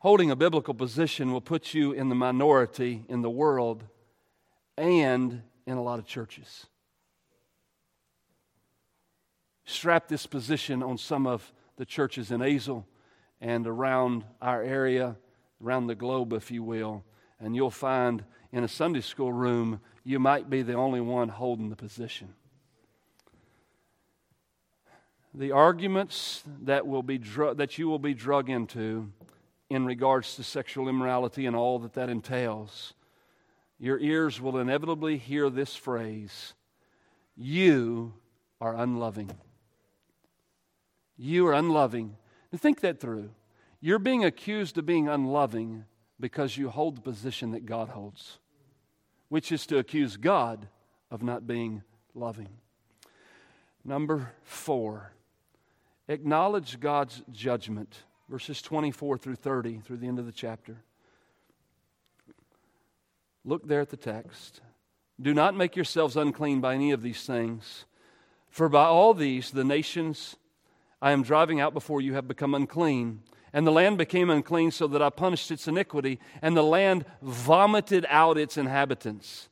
Holding 0.00 0.32
a 0.32 0.36
biblical 0.36 0.74
position 0.74 1.30
will 1.30 1.40
put 1.40 1.72
you 1.72 1.92
in 1.92 2.08
the 2.08 2.16
minority 2.16 3.04
in 3.08 3.22
the 3.22 3.30
world 3.30 3.84
and 4.76 5.42
in 5.66 5.76
a 5.76 5.82
lot 5.82 5.98
of 5.98 6.06
churches. 6.06 6.66
Strap 9.64 10.08
this 10.08 10.26
position 10.26 10.82
on 10.82 10.98
some 10.98 11.26
of 11.26 11.52
the 11.76 11.84
churches 11.84 12.30
in 12.30 12.40
Azle 12.40 12.84
and 13.40 13.66
around 13.66 14.24
our 14.42 14.62
area, 14.62 15.16
around 15.62 15.86
the 15.86 15.94
globe, 15.94 16.32
if 16.32 16.50
you 16.50 16.62
will, 16.62 17.04
and 17.38 17.54
you'll 17.54 17.70
find 17.70 18.24
in 18.52 18.64
a 18.64 18.68
Sunday 18.68 19.00
school 19.00 19.32
room 19.32 19.80
you 20.04 20.18
might 20.18 20.50
be 20.50 20.62
the 20.62 20.74
only 20.74 21.00
one 21.00 21.28
holding 21.28 21.70
the 21.70 21.76
position. 21.76 22.34
The 25.32 25.52
arguments 25.52 26.42
that, 26.62 26.86
will 26.86 27.04
be 27.04 27.18
dr- 27.18 27.56
that 27.58 27.78
you 27.78 27.88
will 27.88 28.00
be 28.00 28.14
drug 28.14 28.50
into 28.50 29.12
in 29.68 29.86
regards 29.86 30.34
to 30.34 30.42
sexual 30.42 30.88
immorality 30.88 31.46
and 31.46 31.54
all 31.54 31.78
that 31.78 31.92
that 31.92 32.08
entails, 32.08 32.94
your 33.80 33.98
ears 33.98 34.40
will 34.40 34.58
inevitably 34.58 35.16
hear 35.16 35.50
this 35.50 35.74
phrase 35.74 36.54
You 37.36 38.14
are 38.60 38.76
unloving. 38.76 39.30
You 41.16 41.48
are 41.48 41.54
unloving. 41.54 42.16
Now 42.52 42.58
think 42.58 42.80
that 42.80 43.00
through. 43.00 43.30
You're 43.80 43.98
being 43.98 44.24
accused 44.24 44.78
of 44.78 44.86
being 44.86 45.08
unloving 45.08 45.86
because 46.20 46.56
you 46.56 46.68
hold 46.68 46.96
the 46.96 47.00
position 47.00 47.50
that 47.50 47.66
God 47.66 47.88
holds 47.88 48.38
which 49.30 49.52
is 49.52 49.64
to 49.64 49.78
accuse 49.78 50.18
God 50.18 50.68
of 51.10 51.22
not 51.22 51.46
being 51.46 51.82
loving. 52.14 52.50
Number 53.82 54.32
four, 54.42 55.12
acknowledge 56.08 56.78
God's 56.78 57.22
judgment. 57.32 58.02
Verses 58.28 58.60
24 58.60 59.18
through 59.18 59.36
30, 59.36 59.78
through 59.78 59.96
the 59.96 60.06
end 60.06 60.18
of 60.18 60.26
the 60.26 60.32
chapter. 60.32 60.82
Look 63.44 63.66
there 63.66 63.80
at 63.80 63.90
the 63.90 63.96
text. 63.96 64.60
Do 65.20 65.34
not 65.34 65.54
make 65.54 65.76
yourselves 65.76 66.16
unclean 66.16 66.60
by 66.60 66.74
any 66.74 66.92
of 66.92 67.02
these 67.02 67.24
things, 67.24 67.84
for 68.48 68.68
by 68.68 68.84
all 68.84 69.14
these 69.14 69.50
the 69.50 69.64
nations 69.64 70.36
I 71.02 71.12
am 71.12 71.22
driving 71.22 71.60
out 71.60 71.74
before 71.74 72.00
you 72.00 72.14
have 72.14 72.28
become 72.28 72.54
unclean. 72.54 73.22
And 73.52 73.66
the 73.66 73.72
land 73.72 73.98
became 73.98 74.30
unclean, 74.30 74.70
so 74.70 74.86
that 74.86 75.02
I 75.02 75.10
punished 75.10 75.50
its 75.50 75.66
iniquity, 75.66 76.20
and 76.40 76.56
the 76.56 76.62
land 76.62 77.04
vomited 77.20 78.06
out 78.08 78.38
its 78.38 78.56
inhabitants. 78.56 79.48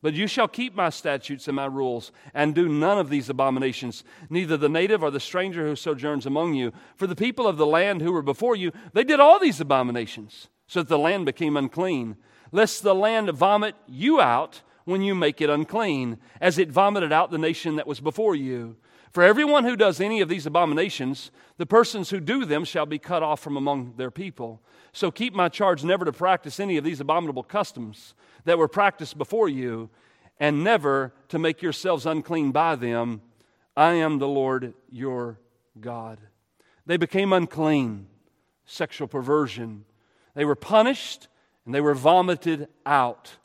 But 0.00 0.14
you 0.14 0.26
shall 0.26 0.48
keep 0.48 0.74
my 0.74 0.88
statutes 0.88 1.46
and 1.48 1.56
my 1.56 1.66
rules, 1.66 2.12
and 2.32 2.54
do 2.54 2.68
none 2.68 2.98
of 2.98 3.10
these 3.10 3.28
abominations, 3.28 4.04
neither 4.30 4.56
the 4.56 4.68
native 4.68 5.02
or 5.02 5.10
the 5.10 5.20
stranger 5.20 5.66
who 5.66 5.76
sojourns 5.76 6.24
among 6.24 6.54
you. 6.54 6.72
For 6.96 7.06
the 7.06 7.14
people 7.14 7.46
of 7.46 7.58
the 7.58 7.66
land 7.66 8.00
who 8.00 8.12
were 8.12 8.22
before 8.22 8.56
you, 8.56 8.72
they 8.94 9.04
did 9.04 9.20
all 9.20 9.38
these 9.38 9.60
abominations, 9.60 10.48
so 10.66 10.80
that 10.80 10.88
the 10.88 10.98
land 10.98 11.26
became 11.26 11.56
unclean, 11.56 12.16
lest 12.52 12.82
the 12.82 12.94
land 12.94 13.30
vomit 13.30 13.74
you 13.88 14.20
out 14.20 14.62
when 14.84 15.02
you 15.02 15.14
make 15.14 15.40
it 15.40 15.50
unclean, 15.50 16.18
as 16.40 16.58
it 16.58 16.70
vomited 16.70 17.12
out 17.12 17.30
the 17.30 17.38
nation 17.38 17.76
that 17.76 17.86
was 17.86 18.00
before 18.00 18.34
you. 18.34 18.76
For 19.12 19.22
everyone 19.22 19.64
who 19.64 19.76
does 19.76 20.00
any 20.00 20.20
of 20.20 20.28
these 20.28 20.46
abominations, 20.46 21.30
the 21.58 21.66
persons 21.66 22.10
who 22.10 22.18
do 22.18 22.44
them 22.44 22.64
shall 22.64 22.86
be 22.86 22.98
cut 22.98 23.22
off 23.22 23.40
from 23.40 23.56
among 23.56 23.94
their 23.96 24.10
people. 24.10 24.62
So 24.92 25.10
keep 25.10 25.34
my 25.34 25.48
charge 25.48 25.84
never 25.84 26.04
to 26.04 26.12
practice 26.12 26.58
any 26.58 26.76
of 26.76 26.84
these 26.84 27.00
abominable 27.00 27.42
customs 27.42 28.14
that 28.44 28.58
were 28.58 28.68
practiced 28.68 29.18
before 29.18 29.48
you, 29.48 29.90
and 30.40 30.64
never 30.64 31.12
to 31.28 31.38
make 31.38 31.62
yourselves 31.62 32.06
unclean 32.06 32.52
by 32.52 32.74
them. 32.74 33.20
I 33.76 33.92
am 33.94 34.18
the 34.18 34.28
Lord 34.28 34.74
your 34.90 35.38
God. 35.78 36.18
They 36.86 36.96
became 36.96 37.32
unclean, 37.32 38.06
sexual 38.64 39.08
perversion. 39.08 39.84
They 40.34 40.44
were 40.44 40.56
punished 40.56 41.28
and 41.64 41.74
they 41.74 41.80
were 41.80 41.94
vomited 41.94 42.68
out. 42.84 43.36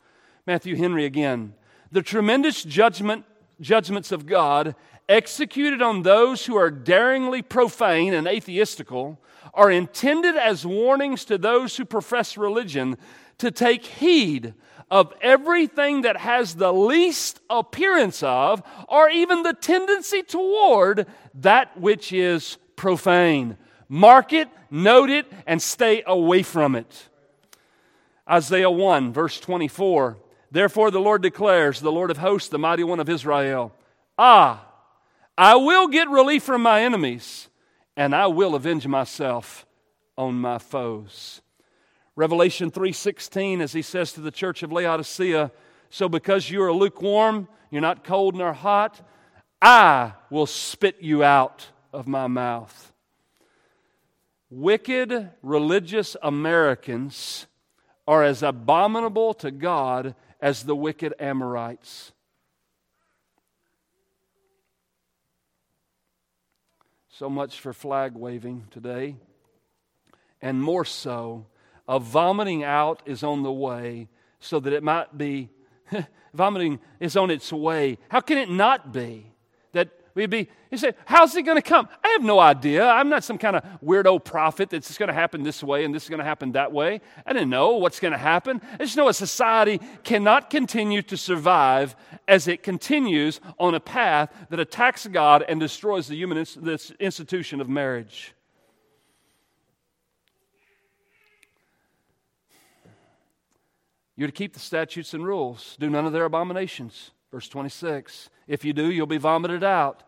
Matthew 0.46 0.76
Henry 0.76 1.04
again. 1.04 1.54
The 1.92 2.02
tremendous 2.02 2.62
judgment, 2.62 3.24
judgments 3.60 4.12
of 4.12 4.26
God 4.26 4.74
executed 5.08 5.80
on 5.80 6.02
those 6.02 6.46
who 6.46 6.56
are 6.56 6.70
daringly 6.70 7.42
profane 7.42 8.12
and 8.12 8.26
atheistical 8.26 9.18
are 9.54 9.70
intended 9.70 10.36
as 10.36 10.66
warnings 10.66 11.24
to 11.24 11.38
those 11.38 11.76
who 11.76 11.84
profess 11.84 12.36
religion 12.36 12.96
to 13.38 13.50
take 13.50 13.84
heed 13.84 14.54
of 14.90 15.12
everything 15.20 16.02
that 16.02 16.16
has 16.16 16.54
the 16.54 16.72
least 16.72 17.40
appearance 17.50 18.22
of 18.22 18.62
or 18.88 19.08
even 19.10 19.42
the 19.42 19.52
tendency 19.52 20.22
toward 20.22 21.06
that 21.34 21.78
which 21.78 22.12
is 22.12 22.58
profane. 22.76 23.56
Mark 23.88 24.32
it, 24.32 24.48
note 24.70 25.10
it, 25.10 25.26
and 25.46 25.60
stay 25.60 26.02
away 26.06 26.42
from 26.42 26.74
it. 26.74 27.07
Isaiah 28.30 28.70
1, 28.70 29.12
verse 29.12 29.40
24. 29.40 30.18
Therefore, 30.50 30.90
the 30.90 31.00
Lord 31.00 31.22
declares, 31.22 31.80
the 31.80 31.92
Lord 31.92 32.10
of 32.10 32.18
hosts, 32.18 32.48
the 32.48 32.58
mighty 32.58 32.84
one 32.84 33.00
of 33.00 33.08
Israel, 33.08 33.72
Ah, 34.18 34.66
I 35.36 35.54
will 35.56 35.86
get 35.88 36.08
relief 36.08 36.42
from 36.42 36.62
my 36.62 36.82
enemies, 36.82 37.48
and 37.96 38.14
I 38.14 38.26
will 38.26 38.54
avenge 38.54 38.86
myself 38.86 39.66
on 40.16 40.34
my 40.34 40.58
foes. 40.58 41.40
Revelation 42.16 42.72
3:16 42.72 43.60
as 43.60 43.72
he 43.72 43.82
says 43.82 44.12
to 44.12 44.20
the 44.20 44.32
church 44.32 44.64
of 44.64 44.72
Laodicea, 44.72 45.52
so 45.88 46.08
because 46.08 46.50
you 46.50 46.62
are 46.62 46.72
lukewarm, 46.72 47.46
you're 47.70 47.80
not 47.80 48.02
cold 48.02 48.34
nor 48.34 48.52
hot, 48.52 49.00
I 49.62 50.14
will 50.28 50.46
spit 50.46 51.00
you 51.00 51.22
out 51.22 51.68
of 51.92 52.08
my 52.08 52.26
mouth. 52.26 52.92
Wicked 54.50 55.30
religious 55.42 56.16
Americans 56.22 57.46
are 58.08 58.24
as 58.24 58.42
abominable 58.42 59.34
to 59.34 59.50
God 59.50 60.14
as 60.40 60.64
the 60.64 60.74
wicked 60.74 61.12
Amorites. 61.20 62.12
So 67.10 67.28
much 67.28 67.60
for 67.60 67.74
flag 67.74 68.14
waving 68.14 68.68
today. 68.70 69.16
And 70.40 70.62
more 70.62 70.86
so, 70.86 71.48
a 71.86 72.00
vomiting 72.00 72.64
out 72.64 73.02
is 73.04 73.22
on 73.22 73.42
the 73.42 73.52
way 73.52 74.08
so 74.40 74.58
that 74.58 74.72
it 74.72 74.82
might 74.82 75.18
be, 75.18 75.50
vomiting 76.32 76.80
is 77.00 77.14
on 77.14 77.30
its 77.30 77.52
way. 77.52 77.98
How 78.08 78.20
can 78.20 78.38
it 78.38 78.48
not 78.48 78.90
be? 78.90 79.34
We'd 80.18 80.30
be, 80.30 80.48
you 80.72 80.78
say, 80.78 80.94
how's 81.04 81.36
it 81.36 81.42
going 81.42 81.58
to 81.58 81.62
come? 81.62 81.88
I 82.02 82.08
have 82.08 82.24
no 82.24 82.40
idea. 82.40 82.84
I'm 82.84 83.08
not 83.08 83.22
some 83.22 83.38
kind 83.38 83.54
of 83.54 83.62
weirdo 83.80 84.24
prophet 84.24 84.68
that's 84.68 84.98
going 84.98 85.06
to 85.06 85.14
happen 85.14 85.44
this 85.44 85.62
way 85.62 85.84
and 85.84 85.94
this 85.94 86.02
is 86.02 86.08
going 86.08 86.18
to 86.18 86.24
happen 86.24 86.50
that 86.52 86.72
way. 86.72 87.00
I 87.24 87.32
didn't 87.32 87.50
know 87.50 87.76
what's 87.76 88.00
going 88.00 88.10
to 88.10 88.18
happen. 88.18 88.60
I 88.72 88.78
just 88.78 88.96
know 88.96 89.06
a 89.06 89.14
society 89.14 89.80
cannot 90.02 90.50
continue 90.50 91.02
to 91.02 91.16
survive 91.16 91.94
as 92.26 92.48
it 92.48 92.64
continues 92.64 93.40
on 93.60 93.76
a 93.76 93.80
path 93.80 94.34
that 94.50 94.58
attacks 94.58 95.06
God 95.06 95.44
and 95.48 95.60
destroys 95.60 96.08
the 96.08 96.16
human 96.16 96.44
this 96.56 96.90
institution 96.98 97.60
of 97.60 97.68
marriage. 97.68 98.34
You're 104.16 104.26
to 104.26 104.32
keep 104.32 104.52
the 104.52 104.58
statutes 104.58 105.14
and 105.14 105.24
rules, 105.24 105.76
do 105.78 105.88
none 105.88 106.06
of 106.06 106.12
their 106.12 106.24
abominations. 106.24 107.12
Verse 107.30 107.48
26. 107.48 108.30
If 108.46 108.64
you 108.64 108.72
do, 108.72 108.90
you'll 108.90 109.06
be 109.06 109.18
vomited 109.18 109.62
out. 109.62 110.02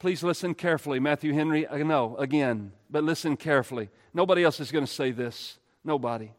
Please 0.00 0.22
listen 0.22 0.54
carefully. 0.54 0.98
Matthew 0.98 1.34
Henry, 1.34 1.66
uh, 1.66 1.76
I 1.76 1.82
know, 1.82 2.16
again, 2.16 2.72
but 2.88 3.04
listen 3.04 3.36
carefully. 3.36 3.90
Nobody 4.14 4.42
else 4.42 4.58
is 4.58 4.72
going 4.72 4.86
to 4.86 4.90
say 4.90 5.10
this. 5.10 5.58
Nobody. 5.84 6.32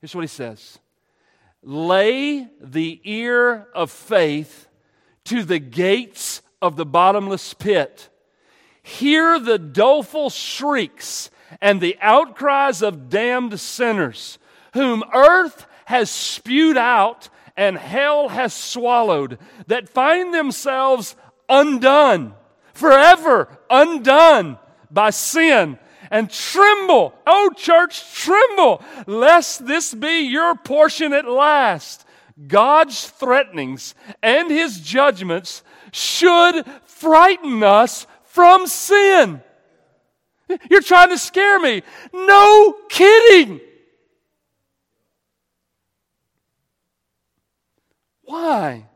Here's 0.00 0.14
what 0.14 0.22
he 0.22 0.28
says 0.28 0.80
Lay 1.62 2.48
the 2.60 3.00
ear 3.04 3.68
of 3.72 3.92
faith 3.92 4.68
to 5.26 5.44
the 5.44 5.60
gates 5.60 6.42
of 6.60 6.74
the 6.74 6.84
bottomless 6.84 7.54
pit. 7.54 8.08
Hear 8.82 9.38
the 9.38 9.58
doleful 9.58 10.28
shrieks 10.28 11.30
and 11.60 11.80
the 11.80 11.96
outcries 12.00 12.82
of 12.82 13.08
damned 13.08 13.60
sinners, 13.60 14.38
whom 14.74 15.04
earth 15.14 15.66
has 15.84 16.10
spewed 16.10 16.76
out 16.76 17.28
and 17.56 17.78
hell 17.78 18.28
has 18.28 18.52
swallowed, 18.54 19.38
that 19.68 19.88
find 19.88 20.34
themselves 20.34 21.14
undone, 21.48 22.34
forever 22.78 23.48
undone 23.68 24.56
by 24.90 25.10
sin. 25.10 25.78
And 26.10 26.30
tremble, 26.30 27.12
oh 27.26 27.50
church, 27.54 28.14
tremble, 28.14 28.82
lest 29.06 29.66
this 29.66 29.92
be 29.92 30.20
your 30.20 30.54
portion 30.54 31.12
at 31.12 31.28
last. 31.28 32.06
God's 32.46 33.10
threatenings 33.10 33.94
and 34.22 34.50
his 34.50 34.80
judgments 34.80 35.62
should 35.92 36.64
frighten 36.86 37.62
us 37.62 38.06
from 38.24 38.66
sin. 38.66 39.42
You're 40.70 40.80
trying 40.80 41.10
to 41.10 41.18
scare 41.18 41.58
me. 41.58 41.82
No 42.14 42.74
kidding. 42.88 43.60
Why? 48.22 48.86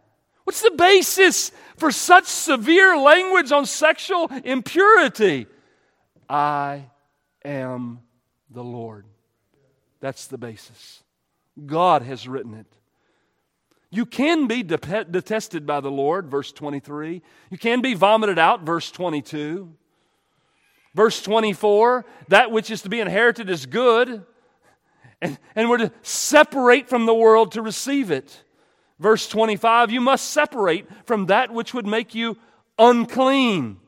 What's 0.45 0.62
the 0.62 0.72
basis 0.72 1.53
for 1.76 1.93
such 1.93 2.26
severe 2.26 2.97
language 2.97 3.53
on 3.53 3.66
sexual 3.66 4.30
impurity? 4.45 5.47
I 6.28 6.86
am 7.45 8.01
the 8.51 8.64
Lord. 8.64 9.07
That's 10.01 10.26
the 10.26 10.38
basis. 10.38 11.03
God 11.64 12.03
has 12.03 12.26
written 12.26 12.55
it. 12.55 12.66
You 13.90 14.07
can 14.07 14.47
be 14.47 14.62
de- 14.62 15.05
detested 15.05 15.66
by 15.66 15.80
the 15.80 15.90
Lord, 15.90 16.28
verse 16.28 16.51
23. 16.51 17.20
You 17.51 17.59
can 17.59 17.82
be 17.82 17.95
vomited 17.95 18.38
out, 18.38 18.62
verse 18.62 18.90
22. 18.90 19.70
Verse 20.95 21.22
24, 21.22 22.05
that 22.28 22.51
which 22.51 22.70
is 22.70 22.82
to 22.82 22.88
be 22.88 23.01
inherited 23.01 23.49
is 23.49 23.64
good, 23.64 24.24
and, 25.22 25.38
and 25.55 25.70
we're 25.70 25.78
to 25.78 25.93
separate 26.03 26.88
from 26.88 27.07
the 27.07 27.14
world 27.14 27.53
to 27.53 27.62
receive 27.62 28.11
it. 28.11 28.45
Verse 29.03 29.27
25, 29.27 29.91
you 29.91 30.01
must 30.01 30.31
separate 30.31 30.87
from 31.07 31.27
that 31.27 31.53
which 31.53 31.75
would 31.75 31.89
make 31.89 32.15
you 32.15 32.39
unclean. 32.79 33.79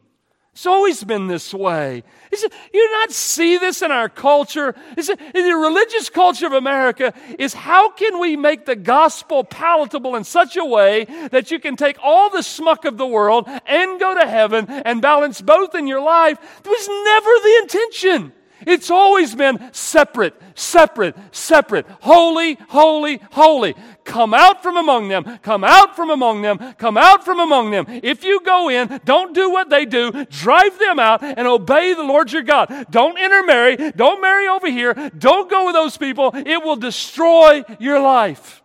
It's 0.55 0.67
always 0.67 1.05
been 1.05 1.29
this 1.29 1.55
way. 1.55 2.03
It, 2.33 2.43
you 2.43 2.89
do 2.89 2.93
not 2.95 3.13
see 3.13 3.57
this 3.57 3.81
in 3.81 3.93
our 3.93 4.09
culture? 4.09 4.75
Is 4.97 5.09
it, 5.09 5.21
in 5.21 5.49
the 5.49 5.57
religious 5.57 6.11
culture 6.11 6.47
of 6.47 6.53
America 6.53 7.15
is 7.39 7.55
how 7.55 7.91
can 7.91 8.19
we 8.19 8.37
make 8.37 8.67
the 8.67 8.75
gospel 8.75 9.45
palatable 9.45 10.17
in 10.17 10.25
such 10.25 10.57
a 10.57 10.65
way 10.65 11.05
that 11.31 11.53
you 11.53 11.61
can 11.61 11.77
take 11.77 11.97
all 12.03 12.29
the 12.29 12.43
smuck 12.43 12.85
of 12.85 12.99
the 12.99 13.07
world 13.07 13.49
and 13.67 14.01
go 14.01 14.19
to 14.21 14.27
heaven 14.27 14.67
and 14.69 15.01
balance 15.01 15.41
both 15.41 15.77
in 15.77 15.87
your 15.87 16.03
life? 16.03 16.39
It 16.41 16.69
was 16.69 16.89
never 16.89 17.31
the 17.43 17.59
intention. 17.63 18.33
It's 18.67 18.91
always 18.91 19.35
been 19.35 19.71
separate, 19.73 20.35
separate, 20.55 21.17
separate. 21.33 21.87
Holy, 22.01 22.55
holy, 22.69 23.21
holy. 23.33 23.75
Come 24.05 24.35
out 24.35 24.63
from 24.63 24.77
among 24.77 25.09
them. 25.09 25.39
Come 25.43 25.65
out 25.65 25.97
from 25.97 26.11
among 26.11 26.43
them. 26.43 26.75
Come 26.79 26.97
out 26.97 27.25
from 27.25 27.41
among 27.41 27.71
them. 27.71 27.87
If 27.89 28.25
you 28.25 28.41
go 28.41 28.69
in, 28.69 29.01
don't 29.05 29.35
do 29.35 29.51
what 29.51 29.71
they 29.71 29.85
do. 29.85 30.25
Drive 30.27 30.79
them 30.79 30.99
out 30.99 31.23
and 31.23 31.47
obey 31.47 31.95
the 31.95 32.03
Lord 32.03 32.33
your 32.33 32.43
God. 32.43 32.87
Don't 32.91 33.19
intermarry. 33.19 33.93
Don't 33.93 34.21
marry 34.21 34.49
over 34.49 34.71
here. 34.71 34.95
Don't 35.17 35.51
go 35.51 35.67
with 35.67 35.75
those 35.75 35.97
people. 35.97 36.31
It 36.35 36.63
will 36.63 36.77
destroy 36.77 37.65
your 37.79 38.01
life. 38.01 38.64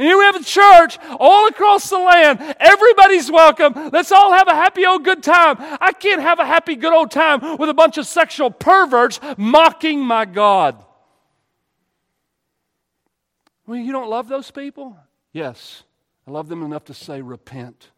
And 0.00 0.06
here 0.06 0.16
we 0.16 0.24
have 0.24 0.36
a 0.36 0.42
church 0.42 0.98
all 1.18 1.46
across 1.48 1.90
the 1.90 1.98
land. 1.98 2.40
Everybody's 2.58 3.30
welcome. 3.30 3.74
Let's 3.92 4.10
all 4.10 4.32
have 4.32 4.48
a 4.48 4.54
happy 4.54 4.86
old 4.86 5.04
good 5.04 5.22
time. 5.22 5.56
I 5.78 5.92
can't 5.92 6.22
have 6.22 6.38
a 6.38 6.46
happy 6.46 6.74
good 6.74 6.94
old 6.94 7.10
time 7.10 7.58
with 7.58 7.68
a 7.68 7.74
bunch 7.74 7.98
of 7.98 8.06
sexual 8.06 8.50
perverts 8.50 9.20
mocking 9.36 10.00
my 10.00 10.24
God. 10.24 10.82
Well, 13.66 13.76
you 13.76 13.92
don't 13.92 14.08
love 14.08 14.26
those 14.26 14.50
people? 14.50 14.96
Yes. 15.34 15.82
I 16.26 16.30
love 16.30 16.48
them 16.48 16.62
enough 16.62 16.86
to 16.86 16.94
say, 16.94 17.20
repent 17.20 17.90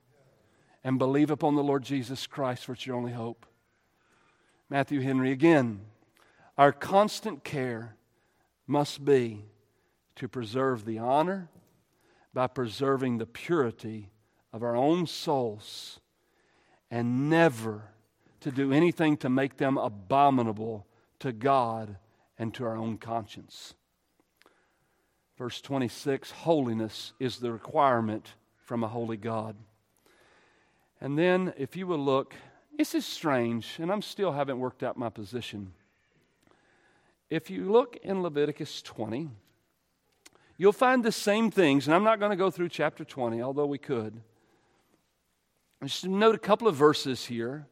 and 0.83 0.99
believe 0.99 1.31
upon 1.31 1.55
the 1.55 1.63
Lord 1.63 1.85
Jesus 1.85 2.27
Christ, 2.27 2.65
for 2.65 2.73
it's 2.73 2.85
your 2.85 2.97
only 2.97 3.13
hope. 3.13 3.47
Matthew 4.69 5.03
Henry 5.03 5.31
again. 5.31 5.83
Our 6.59 6.73
constant 6.73 7.45
care 7.45 7.95
must 8.67 9.05
be 9.05 9.45
to 10.17 10.27
preserve 10.27 10.85
the 10.85 10.99
honor 10.99 11.49
by 12.35 12.47
preserving 12.47 13.19
the 13.19 13.27
purity 13.27 14.11
of 14.53 14.63
our 14.63 14.77
own 14.77 15.07
souls 15.07 16.01
and 16.91 17.31
never 17.31 17.85
to 18.41 18.51
do 18.51 18.73
anything 18.73 19.17
to 19.19 19.29
make 19.29 19.57
them 19.57 19.79
abominable 19.79 20.87
to 21.19 21.33
God 21.33 21.97
and 22.39 22.53
to 22.55 22.65
our 22.65 22.77
own 22.77 22.99
conscience. 22.99 23.75
Verse 25.39 25.61
26 25.61 26.31
Holiness 26.31 27.13
is 27.19 27.39
the 27.39 27.53
requirement 27.53 28.35
from 28.57 28.85
a 28.85 28.89
holy 28.89 29.17
God. 29.17 29.57
And 31.01 31.19
then, 31.19 31.53
if 31.57 31.77
you 31.77 31.87
will 31.87 31.99
look, 31.99 32.35
this 32.77 32.95
is 32.95 33.05
strange, 33.05 33.77
and 33.79 33.91
I'm 33.91 34.03
still 34.03 34.33
haven't 34.33 34.59
worked 34.59 34.83
out 34.83 34.97
my 34.97 35.09
position. 35.09 35.73
If 37.29 37.51
you 37.51 37.71
look 37.71 37.97
in 38.03 38.23
Leviticus 38.23 38.83
20, 38.83 39.31
you'll 40.63 40.73
find 40.73 41.03
the 41.03 41.11
same 41.11 41.51
things, 41.51 41.89
and 41.89 41.95
I'm 41.95 42.05
not 42.05 42.21
going 42.21 42.31
to 42.31 42.37
go 42.37 42.49
through 42.49 42.69
chapter 42.69 43.05
20, 43.05 43.43
although 43.43 43.67
we 43.67 43.79
could. 43.79 44.21
Just 45.83 46.07
note 46.07 46.37
a 46.37 46.39
couple 46.39 46.69
of 46.69 46.77
verses 46.77 47.25
here. 47.25 47.67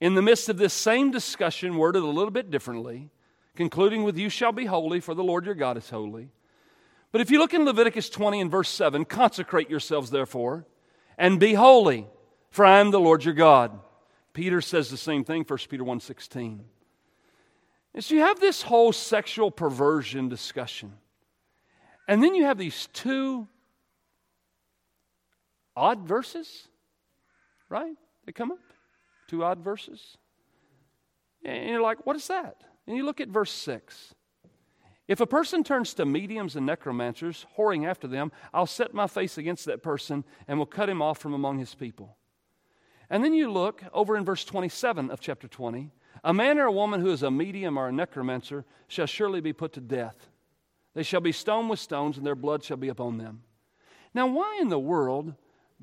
In 0.00 0.14
the 0.14 0.22
midst 0.22 0.48
of 0.48 0.56
this 0.56 0.72
same 0.72 1.10
discussion, 1.10 1.76
worded 1.76 2.04
a 2.04 2.06
little 2.06 2.30
bit 2.30 2.52
differently, 2.52 3.10
concluding 3.56 4.04
with, 4.04 4.16
You 4.16 4.28
shall 4.28 4.52
be 4.52 4.66
holy, 4.66 5.00
for 5.00 5.12
the 5.12 5.24
Lord 5.24 5.44
your 5.44 5.56
God 5.56 5.76
is 5.76 5.90
holy. 5.90 6.28
But 7.10 7.20
if 7.20 7.32
you 7.32 7.40
look 7.40 7.52
in 7.52 7.64
Leviticus 7.64 8.08
20 8.10 8.40
and 8.42 8.50
verse 8.50 8.68
7, 8.68 9.04
consecrate 9.06 9.68
yourselves 9.68 10.10
therefore, 10.10 10.66
and 11.18 11.40
be 11.40 11.54
holy, 11.54 12.06
for 12.50 12.64
I 12.64 12.78
am 12.78 12.92
the 12.92 13.00
Lord 13.00 13.24
your 13.24 13.34
God. 13.34 13.76
Peter 14.34 14.60
says 14.60 14.88
the 14.88 14.96
same 14.96 15.24
thing, 15.24 15.44
1 15.44 15.58
Peter 15.68 15.82
1.16. 15.82 16.60
And 17.92 18.04
so 18.04 18.14
you 18.14 18.20
have 18.20 18.38
this 18.38 18.62
whole 18.62 18.92
sexual 18.92 19.50
perversion 19.50 20.28
discussion. 20.28 20.92
And 22.08 22.22
then 22.22 22.34
you 22.34 22.44
have 22.44 22.58
these 22.58 22.88
two 22.92 23.48
odd 25.76 26.06
verses, 26.06 26.68
right? 27.68 27.96
They 28.24 28.32
come 28.32 28.52
up. 28.52 28.58
Two 29.28 29.44
odd 29.44 29.60
verses. 29.60 30.16
And 31.44 31.68
you're 31.70 31.82
like, 31.82 32.06
what 32.06 32.16
is 32.16 32.28
that? 32.28 32.62
And 32.86 32.96
you 32.96 33.04
look 33.04 33.20
at 33.20 33.28
verse 33.28 33.52
6. 33.52 34.14
If 35.08 35.20
a 35.20 35.26
person 35.26 35.62
turns 35.62 35.94
to 35.94 36.04
mediums 36.04 36.56
and 36.56 36.66
necromancers, 36.66 37.46
whoring 37.56 37.86
after 37.86 38.08
them, 38.08 38.32
I'll 38.52 38.66
set 38.66 38.92
my 38.92 39.06
face 39.06 39.38
against 39.38 39.64
that 39.66 39.82
person 39.82 40.24
and 40.48 40.58
will 40.58 40.66
cut 40.66 40.88
him 40.88 41.00
off 41.00 41.18
from 41.18 41.32
among 41.32 41.58
his 41.58 41.74
people. 41.74 42.16
And 43.08 43.22
then 43.22 43.32
you 43.32 43.50
look 43.50 43.84
over 43.92 44.16
in 44.16 44.24
verse 44.24 44.44
27 44.44 45.10
of 45.10 45.20
chapter 45.20 45.46
20 45.46 45.90
A 46.24 46.34
man 46.34 46.58
or 46.58 46.64
a 46.64 46.72
woman 46.72 47.00
who 47.00 47.10
is 47.10 47.22
a 47.22 47.30
medium 47.30 47.78
or 47.78 47.88
a 47.88 47.92
necromancer 47.92 48.64
shall 48.88 49.06
surely 49.06 49.40
be 49.40 49.52
put 49.52 49.72
to 49.74 49.80
death. 49.80 50.28
They 50.96 51.02
shall 51.02 51.20
be 51.20 51.30
stoned 51.30 51.68
with 51.68 51.78
stones, 51.78 52.16
and 52.16 52.26
their 52.26 52.34
blood 52.34 52.64
shall 52.64 52.78
be 52.78 52.88
upon 52.88 53.18
them. 53.18 53.42
Now, 54.14 54.28
why 54.28 54.56
in 54.62 54.70
the 54.70 54.78
world 54.78 55.34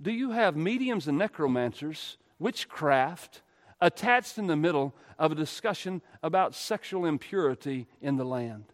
do 0.01 0.11
you 0.11 0.31
have 0.31 0.55
mediums 0.55 1.07
and 1.07 1.19
necromancers, 1.19 2.17
witchcraft, 2.39 3.43
attached 3.79 4.39
in 4.39 4.47
the 4.47 4.55
middle 4.55 4.95
of 5.19 5.31
a 5.31 5.35
discussion 5.35 6.01
about 6.23 6.55
sexual 6.55 7.05
impurity 7.05 7.85
in 8.01 8.17
the 8.17 8.25
land? 8.25 8.65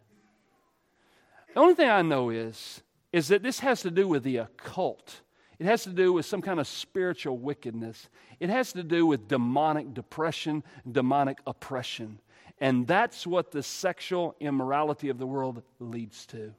The 1.52 1.60
only 1.60 1.74
thing 1.74 1.90
I 1.90 2.00
know 2.00 2.30
is, 2.30 2.80
is 3.12 3.28
that 3.28 3.42
this 3.42 3.60
has 3.60 3.82
to 3.82 3.90
do 3.90 4.08
with 4.08 4.22
the 4.22 4.38
occult. 4.38 5.20
It 5.58 5.66
has 5.66 5.82
to 5.82 5.90
do 5.90 6.10
with 6.10 6.24
some 6.24 6.40
kind 6.40 6.58
of 6.58 6.66
spiritual 6.66 7.36
wickedness. 7.36 8.08
It 8.38 8.48
has 8.48 8.72
to 8.72 8.82
do 8.82 9.04
with 9.04 9.28
demonic 9.28 9.92
depression, 9.92 10.64
demonic 10.90 11.36
oppression. 11.46 12.18
And 12.60 12.86
that's 12.86 13.26
what 13.26 13.50
the 13.50 13.62
sexual 13.62 14.36
immorality 14.38 15.08
of 15.08 15.18
the 15.18 15.26
world 15.26 15.62
leads 15.78 16.26
to 16.26 16.54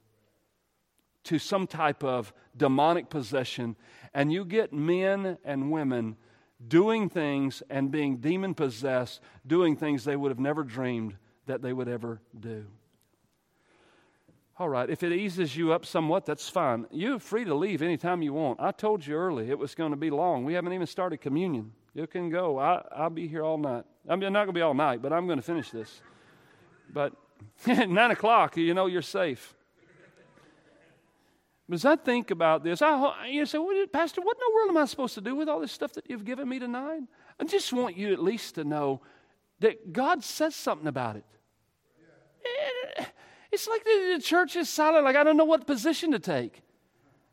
to 1.24 1.40
some 1.40 1.68
type 1.68 2.04
of 2.04 2.34
demonic 2.58 3.10
possession. 3.10 3.76
And 4.14 4.32
you 4.32 4.46
get 4.46 4.74
men 4.74 5.38
and 5.46 5.72
women 5.72 6.16
doing 6.68 7.10
things 7.10 7.64
and 7.70 7.92
being 7.92 8.18
demon 8.18 8.54
possessed, 8.54 9.22
doing 9.46 9.76
things 9.76 10.04
they 10.04 10.16
would 10.16 10.30
have 10.30 10.40
never 10.40 10.64
dreamed 10.64 11.16
that 11.46 11.62
they 11.62 11.74
would 11.74 11.88
ever 11.88 12.22
do. 12.40 12.66
All 14.60 14.70
right, 14.70 14.90
if 14.90 15.02
it 15.02 15.12
eases 15.12 15.56
you 15.56 15.74
up 15.74 15.86
somewhat, 15.86 16.26
that's 16.26 16.48
fine. 16.48 16.86
You're 16.92 17.20
free 17.20 17.46
to 17.46 17.56
leave 17.56 17.82
anytime 17.82 18.22
you 18.22 18.34
want. 18.34 18.60
I 18.60 18.72
told 18.72 19.06
you 19.06 19.16
early 19.16 19.50
it 19.50 19.58
was 19.58 19.74
going 19.74 19.92
to 19.92 19.98
be 19.98 20.12
long. 20.12 20.46
We 20.46 20.54
haven't 20.54 20.74
even 20.74 20.86
started 20.86 21.18
communion. 21.18 21.72
You 21.96 22.06
can 22.06 22.30
go. 22.30 22.60
I, 22.60 22.84
I'll 22.96 23.10
be 23.10 23.28
here 23.28 23.44
all 23.44 23.58
night. 23.58 23.86
I'm 24.08 24.20
not 24.20 24.32
going 24.32 24.48
to 24.48 24.54
be 24.54 24.62
all 24.62 24.74
night, 24.74 25.02
but 25.02 25.14
I'm 25.14 25.26
going 25.28 25.38
to 25.38 25.44
finish 25.44 25.70
this. 25.70 26.02
But 26.92 27.14
at 27.68 27.90
9 27.90 28.12
o'clock, 28.12 28.58
you 28.58 28.74
know 28.74 28.88
you're 28.88 29.02
safe. 29.02 29.56
But 31.70 31.76
as 31.76 31.86
I 31.86 31.96
think 31.96 32.32
about 32.32 32.64
this, 32.64 32.82
I 32.82 33.28
you 33.28 33.46
say, 33.46 33.58
well, 33.58 33.88
Pastor, 33.88 34.22
what 34.22 34.36
in 34.36 34.40
the 34.40 34.56
world 34.56 34.70
am 34.72 34.78
I 34.78 34.86
supposed 34.86 35.14
to 35.14 35.22
do 35.22 35.36
with 35.36 35.48
all 35.48 35.62
this 35.62 35.72
stuff 35.72 35.94
that 35.94 36.10
you've 36.10 36.26
given 36.26 36.50
me 36.50 36.60
tonight? 36.60 37.04
I 37.40 37.44
just 37.46 37.72
want 37.72 37.96
you 37.96 38.12
at 38.12 38.22
least 38.22 38.56
to 38.56 38.66
know 38.66 39.02
that 39.60 39.94
God 39.94 40.24
says 40.24 40.56
something 40.56 40.88
about 40.88 41.16
it. 41.16 41.24
Eh, 42.98 43.06
it's 43.52 43.68
like 43.68 43.84
the, 43.84 44.16
the 44.18 44.22
church 44.22 44.56
is 44.56 44.70
silent, 44.70 45.06
like 45.06 45.16
I 45.16 45.24
don't 45.24 45.38
know 45.38 45.46
what 45.46 45.66
position 45.66 46.12
to 46.12 46.20
take. 46.20 46.62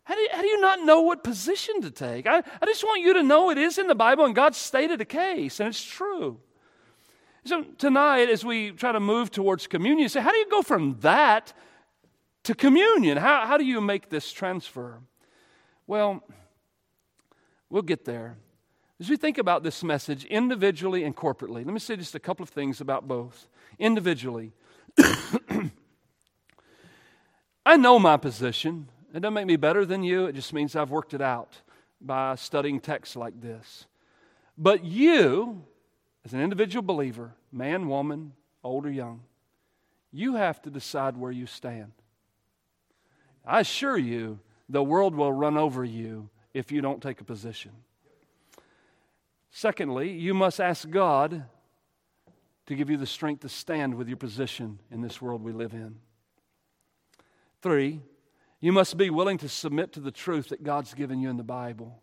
How 0.05 0.15
do, 0.15 0.21
you, 0.21 0.29
how 0.33 0.41
do 0.41 0.47
you 0.47 0.61
not 0.61 0.85
know 0.85 1.01
what 1.01 1.25
position 1.25 1.83
to 1.83 1.91
take? 1.91 2.27
I, 2.27 2.39
I 2.39 2.67
just 2.67 2.85
want 2.85 3.03
you 3.03 3.15
to 3.15 3.23
know 3.23 3.51
it 3.51 3.59
is 3.59 3.77
in 3.77 3.89
the 3.89 3.95
Bible 3.95 4.25
and 4.25 4.35
God 4.35 4.55
stated 4.55 5.01
a 5.01 5.05
case, 5.05 5.59
and 5.59 5.69
it's 5.69 5.83
true. 5.83 6.41
So 7.49 7.63
tonight, 7.79 8.29
as 8.29 8.45
we 8.45 8.73
try 8.73 8.93
to 8.93 9.01
move 9.01 9.31
towards 9.31 9.67
communion, 9.67 10.01
you 10.01 10.11
say, 10.11 10.21
how 10.21 10.33
do 10.33 10.37
you 10.37 10.51
go 10.51 10.61
from 10.61 10.99
that 11.01 11.55
to 12.45 12.55
communion? 12.55 13.17
How, 13.17 13.47
how 13.47 13.57
do 13.57 13.65
you 13.65 13.81
make 13.81 14.11
this 14.11 14.31
transfer? 14.31 15.01
Well, 15.87 16.23
we'll 17.71 17.81
get 17.81 18.05
there. 18.05 18.37
As 19.01 19.09
we 19.09 19.17
think 19.17 19.39
about 19.39 19.63
this 19.63 19.83
message 19.83 20.27
individually 20.27 21.05
and 21.05 21.17
corporately, 21.17 21.65
let 21.65 21.73
me 21.73 21.79
say 21.79 21.97
just 21.97 22.15
a 22.15 22.21
couple 22.21 22.43
of 22.43 22.51
things 22.51 22.83
about 22.83 23.09
both. 23.09 23.49
Individually, 23.79 24.53
I 27.65 27.79
know 27.79 27.99
my 27.99 28.19
position. 28.19 28.91
It 29.15 29.21
doesn't 29.21 29.33
make 29.33 29.47
me 29.47 29.57
better 29.57 29.87
than 29.87 30.03
you, 30.03 30.27
it 30.27 30.35
just 30.35 30.53
means 30.53 30.77
I've 30.77 30.91
worked 30.91 31.15
it 31.15 31.23
out 31.23 31.63
by 31.99 32.35
studying 32.35 32.79
texts 32.79 33.17
like 33.17 33.41
this. 33.41 33.87
But 34.59 34.85
you, 34.85 35.65
as 36.27 36.35
an 36.35 36.43
individual 36.43 36.83
believer, 36.83 37.33
man, 37.53 37.89
woman, 37.89 38.33
old 38.63 38.87
or 38.87 38.91
young, 38.91 39.21
you 40.13 40.37
have 40.37 40.61
to 40.63 40.71
decide 40.71 41.17
where 41.17 41.33
you 41.33 41.47
stand. 41.47 41.93
I 43.45 43.61
assure 43.61 43.97
you, 43.97 44.41
the 44.69 44.83
world 44.83 45.15
will 45.15 45.33
run 45.33 45.57
over 45.57 45.85
you 45.85 46.29
if 46.53 46.71
you 46.71 46.81
don't 46.81 47.03
take 47.03 47.21
a 47.21 47.25
position. 47.25 47.73
Secondly, 49.51 50.11
you 50.11 50.35
must 50.35 50.61
ask 50.61 50.89
God 50.89 51.45
to 52.67 52.75
give 52.75 52.91
you 52.91 52.99
the 52.99 53.07
strength 53.07 53.41
to 53.41 53.49
stand 53.49 53.95
with 53.95 54.09
your 54.09 54.19
position 54.19 54.79
in 54.91 55.01
this 55.01 55.23
world 55.23 55.43
we 55.43 55.53
live 55.53 55.73
in. 55.73 55.97
Three, 57.63 58.01
you 58.61 58.73
must 58.73 58.97
be 58.97 59.09
willing 59.09 59.39
to 59.39 59.49
submit 59.49 59.93
to 59.95 60.01
the 60.01 60.11
truth 60.11 60.51
that 60.51 60.63
God's 60.63 60.93
given 60.93 61.21
you 61.21 61.31
in 61.31 61.39
the 61.39 61.43
Bible. 61.43 62.03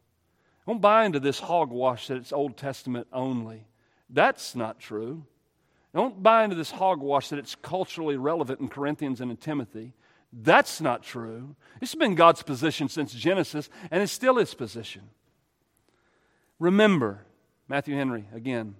Don't 0.65 0.81
buy 0.81 1.05
into 1.05 1.19
this 1.19 1.39
hogwash 1.39 2.07
that 2.07 2.17
it's 2.17 2.33
Old 2.33 2.57
Testament 2.57 3.07
only. 3.13 3.67
That's 4.09 4.55
not 4.55 4.79
true. 4.79 5.25
Don't 5.95 6.21
buy 6.21 6.43
into 6.43 6.57
this 6.57 6.71
hogwash 6.71 7.29
that 7.29 7.39
it's 7.39 7.55
culturally 7.55 8.17
relevant 8.17 8.59
in 8.59 8.67
Corinthians 8.67 9.21
and 9.21 9.31
in 9.31 9.37
Timothy. 9.37 9.93
That's 10.33 10.81
not 10.81 11.03
true. 11.03 11.55
Has 11.79 11.95
been 11.95 12.15
God's 12.15 12.43
position 12.43 12.89
since 12.89 13.13
Genesis, 13.13 13.69
and 13.89 14.03
it's 14.03 14.11
still 14.11 14.35
his 14.35 14.53
position. 14.53 15.03
Remember, 16.59 17.21
Matthew 17.69 17.95
Henry 17.95 18.25
again, 18.33 18.75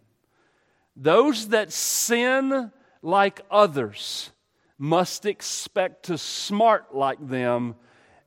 those 0.98 1.48
that 1.50 1.72
sin 1.72 2.74
like 3.02 3.40
others 3.50 4.32
must 4.78 5.26
expect 5.26 6.04
to 6.08 6.18
smart 6.18 6.94
like 6.94 7.26
them, 7.26 7.76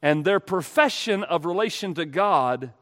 and 0.00 0.24
their 0.24 0.40
profession 0.40 1.24
of 1.24 1.44
relation 1.44 1.92
to 1.92 2.06
God 2.06 2.72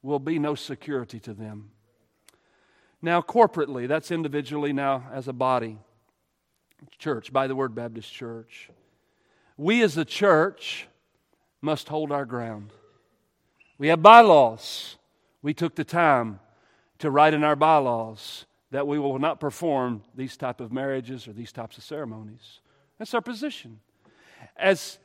will 0.00 0.20
be 0.20 0.38
no 0.38 0.54
security 0.54 1.18
to 1.18 1.34
them. 1.34 1.72
Now, 3.00 3.22
corporately, 3.22 3.86
that's 3.86 4.10
individually, 4.10 4.72
now 4.72 5.04
as 5.12 5.28
a 5.28 5.32
body. 5.32 5.78
Church, 6.98 7.32
by 7.32 7.46
the 7.46 7.54
word 7.54 7.74
Baptist 7.74 8.12
Church. 8.12 8.70
We 9.56 9.82
as 9.82 9.96
a 9.96 10.04
church 10.04 10.88
must 11.60 11.88
hold 11.88 12.12
our 12.12 12.24
ground. 12.24 12.70
We 13.78 13.88
have 13.88 14.02
bylaws. 14.02 14.96
We 15.42 15.54
took 15.54 15.76
the 15.76 15.84
time 15.84 16.40
to 16.98 17.10
write 17.10 17.34
in 17.34 17.44
our 17.44 17.56
bylaws 17.56 18.46
that 18.70 18.86
we 18.86 18.98
will 18.98 19.18
not 19.18 19.40
perform 19.40 20.02
these 20.14 20.36
type 20.36 20.60
of 20.60 20.72
marriages 20.72 21.26
or 21.26 21.32
these 21.32 21.52
types 21.52 21.78
of 21.78 21.84
ceremonies. 21.84 22.60
That's 22.98 23.14
our 23.14 23.20
position. 23.20 23.80
As 24.56 24.98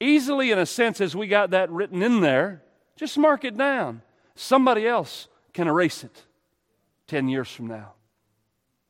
easily, 0.00 0.50
in 0.50 0.58
a 0.58 0.66
sense, 0.66 1.00
as 1.00 1.14
we 1.14 1.26
got 1.26 1.50
that 1.50 1.70
written 1.70 2.02
in 2.02 2.20
there, 2.20 2.62
just 2.96 3.18
mark 3.18 3.44
it 3.44 3.56
down. 3.56 4.02
Somebody 4.34 4.86
else 4.86 5.28
can 5.52 5.68
erase 5.68 6.04
it 6.04 6.24
10 7.12 7.28
years 7.28 7.50
from 7.50 7.66
now. 7.66 7.92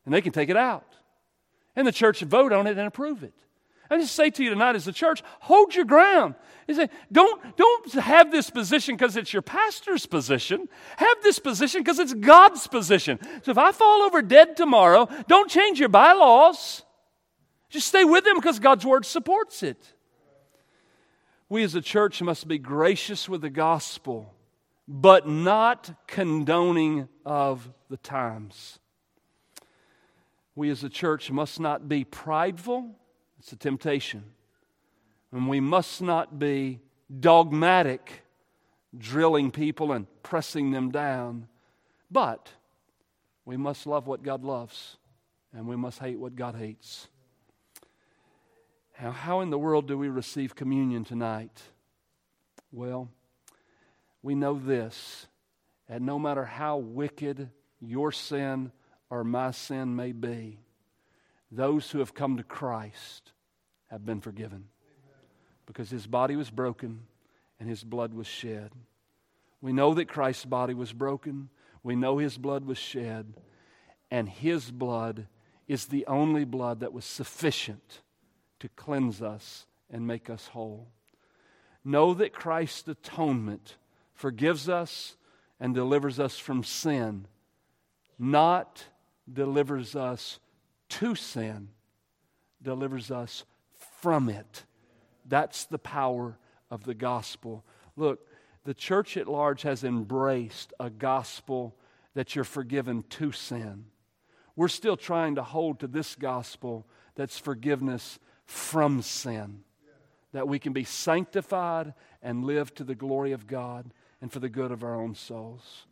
And 0.04 0.14
they 0.14 0.20
can 0.20 0.30
take 0.30 0.48
it 0.48 0.56
out. 0.56 0.86
And 1.74 1.84
the 1.84 1.90
church 1.90 2.20
vote 2.20 2.52
on 2.52 2.68
it 2.68 2.78
and 2.78 2.86
approve 2.86 3.24
it. 3.24 3.34
I 3.90 3.98
just 3.98 4.14
say 4.14 4.30
to 4.30 4.44
you 4.44 4.50
tonight 4.50 4.76
as 4.76 4.86
a 4.86 4.92
church, 4.92 5.24
hold 5.40 5.74
your 5.74 5.84
ground. 5.84 6.36
You 6.68 6.74
say, 6.76 6.88
don't, 7.10 7.56
don't 7.56 7.92
have 7.94 8.30
this 8.30 8.48
position 8.48 8.94
because 8.94 9.16
it's 9.16 9.32
your 9.32 9.42
pastor's 9.42 10.06
position. 10.06 10.68
Have 10.98 11.16
this 11.24 11.40
position 11.40 11.80
because 11.80 11.98
it's 11.98 12.14
God's 12.14 12.68
position. 12.68 13.18
So 13.42 13.50
if 13.50 13.58
I 13.58 13.72
fall 13.72 14.02
over 14.02 14.22
dead 14.22 14.56
tomorrow, 14.56 15.08
don't 15.26 15.50
change 15.50 15.80
your 15.80 15.88
bylaws. 15.88 16.82
Just 17.70 17.88
stay 17.88 18.04
with 18.04 18.22
them 18.22 18.36
because 18.36 18.60
God's 18.60 18.86
Word 18.86 19.04
supports 19.04 19.64
it. 19.64 19.94
We 21.48 21.64
as 21.64 21.74
a 21.74 21.82
church 21.82 22.22
must 22.22 22.46
be 22.46 22.58
gracious 22.58 23.28
with 23.28 23.40
the 23.40 23.50
gospel, 23.50 24.32
but 24.94 25.26
not 25.26 26.06
condoning 26.06 27.08
of 27.24 27.72
the 27.88 27.96
times. 27.96 28.78
We 30.54 30.68
as 30.68 30.84
a 30.84 30.90
church 30.90 31.30
must 31.30 31.58
not 31.58 31.88
be 31.88 32.04
prideful, 32.04 32.90
it's 33.38 33.50
a 33.52 33.56
temptation. 33.56 34.22
And 35.32 35.48
we 35.48 35.60
must 35.60 36.02
not 36.02 36.38
be 36.38 36.80
dogmatic, 37.20 38.24
drilling 38.96 39.50
people 39.50 39.92
and 39.92 40.06
pressing 40.22 40.72
them 40.72 40.90
down. 40.90 41.48
But 42.10 42.50
we 43.46 43.56
must 43.56 43.86
love 43.86 44.06
what 44.06 44.22
God 44.22 44.44
loves, 44.44 44.98
and 45.54 45.66
we 45.66 45.74
must 45.74 46.00
hate 46.00 46.18
what 46.18 46.36
God 46.36 46.54
hates. 46.54 47.08
Now, 49.00 49.10
how 49.10 49.40
in 49.40 49.48
the 49.48 49.58
world 49.58 49.88
do 49.88 49.96
we 49.96 50.08
receive 50.08 50.54
communion 50.54 51.02
tonight? 51.02 51.62
Well, 52.70 53.08
we 54.22 54.34
know 54.34 54.58
this, 54.58 55.26
that 55.88 56.00
no 56.00 56.18
matter 56.18 56.44
how 56.44 56.78
wicked 56.78 57.50
your 57.80 58.12
sin 58.12 58.72
or 59.10 59.24
my 59.24 59.50
sin 59.50 59.96
may 59.96 60.12
be, 60.12 60.58
those 61.50 61.90
who 61.90 61.98
have 61.98 62.14
come 62.14 62.36
to 62.36 62.42
Christ 62.42 63.32
have 63.90 64.06
been 64.06 64.20
forgiven 64.20 64.68
because 65.66 65.90
his 65.90 66.06
body 66.06 66.36
was 66.36 66.50
broken 66.50 67.02
and 67.60 67.68
his 67.68 67.84
blood 67.84 68.14
was 68.14 68.26
shed. 68.26 68.72
We 69.60 69.72
know 69.72 69.94
that 69.94 70.08
Christ's 70.08 70.44
body 70.44 70.74
was 70.74 70.92
broken, 70.92 71.50
we 71.82 71.94
know 71.94 72.18
his 72.18 72.38
blood 72.38 72.64
was 72.64 72.78
shed, 72.78 73.34
and 74.10 74.28
his 74.28 74.70
blood 74.70 75.26
is 75.68 75.86
the 75.86 76.06
only 76.06 76.44
blood 76.44 76.80
that 76.80 76.92
was 76.92 77.04
sufficient 77.04 78.02
to 78.60 78.68
cleanse 78.70 79.22
us 79.22 79.66
and 79.90 80.06
make 80.06 80.30
us 80.30 80.48
whole. 80.48 80.88
Know 81.84 82.14
that 82.14 82.32
Christ's 82.32 82.88
atonement 82.88 83.76
forgives 84.22 84.68
us 84.68 85.16
and 85.58 85.74
delivers 85.74 86.20
us 86.20 86.38
from 86.38 86.62
sin, 86.62 87.26
not 88.20 88.84
delivers 89.30 89.96
us 89.96 90.38
to 90.88 91.16
sin, 91.16 91.66
delivers 92.62 93.10
us 93.10 93.44
from 94.00 94.28
it. 94.28 94.64
That's 95.28 95.64
the 95.64 95.78
power 95.78 96.38
of 96.70 96.84
the 96.84 96.94
gospel. 96.94 97.64
Look, 97.96 98.20
the 98.62 98.74
church 98.74 99.16
at 99.16 99.26
large 99.26 99.62
has 99.62 99.82
embraced 99.82 100.72
a 100.78 100.88
gospel 100.88 101.74
that 102.14 102.36
you're 102.36 102.44
forgiven 102.44 103.02
to 103.10 103.32
sin. 103.32 103.86
We're 104.54 104.68
still 104.68 104.96
trying 104.96 105.34
to 105.34 105.42
hold 105.42 105.80
to 105.80 105.88
this 105.88 106.14
gospel 106.14 106.86
that's 107.16 107.40
forgiveness 107.40 108.20
from 108.44 109.02
sin, 109.02 109.64
that 110.32 110.46
we 110.46 110.60
can 110.60 110.72
be 110.72 110.84
sanctified 110.84 111.94
and 112.22 112.44
live 112.44 112.72
to 112.76 112.84
the 112.84 112.94
glory 112.94 113.32
of 113.32 113.48
God 113.48 113.92
and 114.22 114.32
for 114.32 114.38
the 114.38 114.48
good 114.48 114.70
of 114.70 114.82
our 114.82 114.94
own 114.94 115.14
souls. 115.14 115.84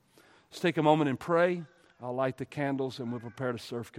Let's 0.51 0.61
take 0.61 0.79
a 0.79 0.83
moment 0.83 1.11
and 1.11 1.21
pray. 1.21 1.65
I'll 2.01 2.15
light 2.15 2.39
the 2.39 2.47
candles 2.47 2.99
and 2.99 3.11
we'll 3.11 3.21
prepare 3.21 3.53
to 3.53 3.59
serve. 3.59 3.93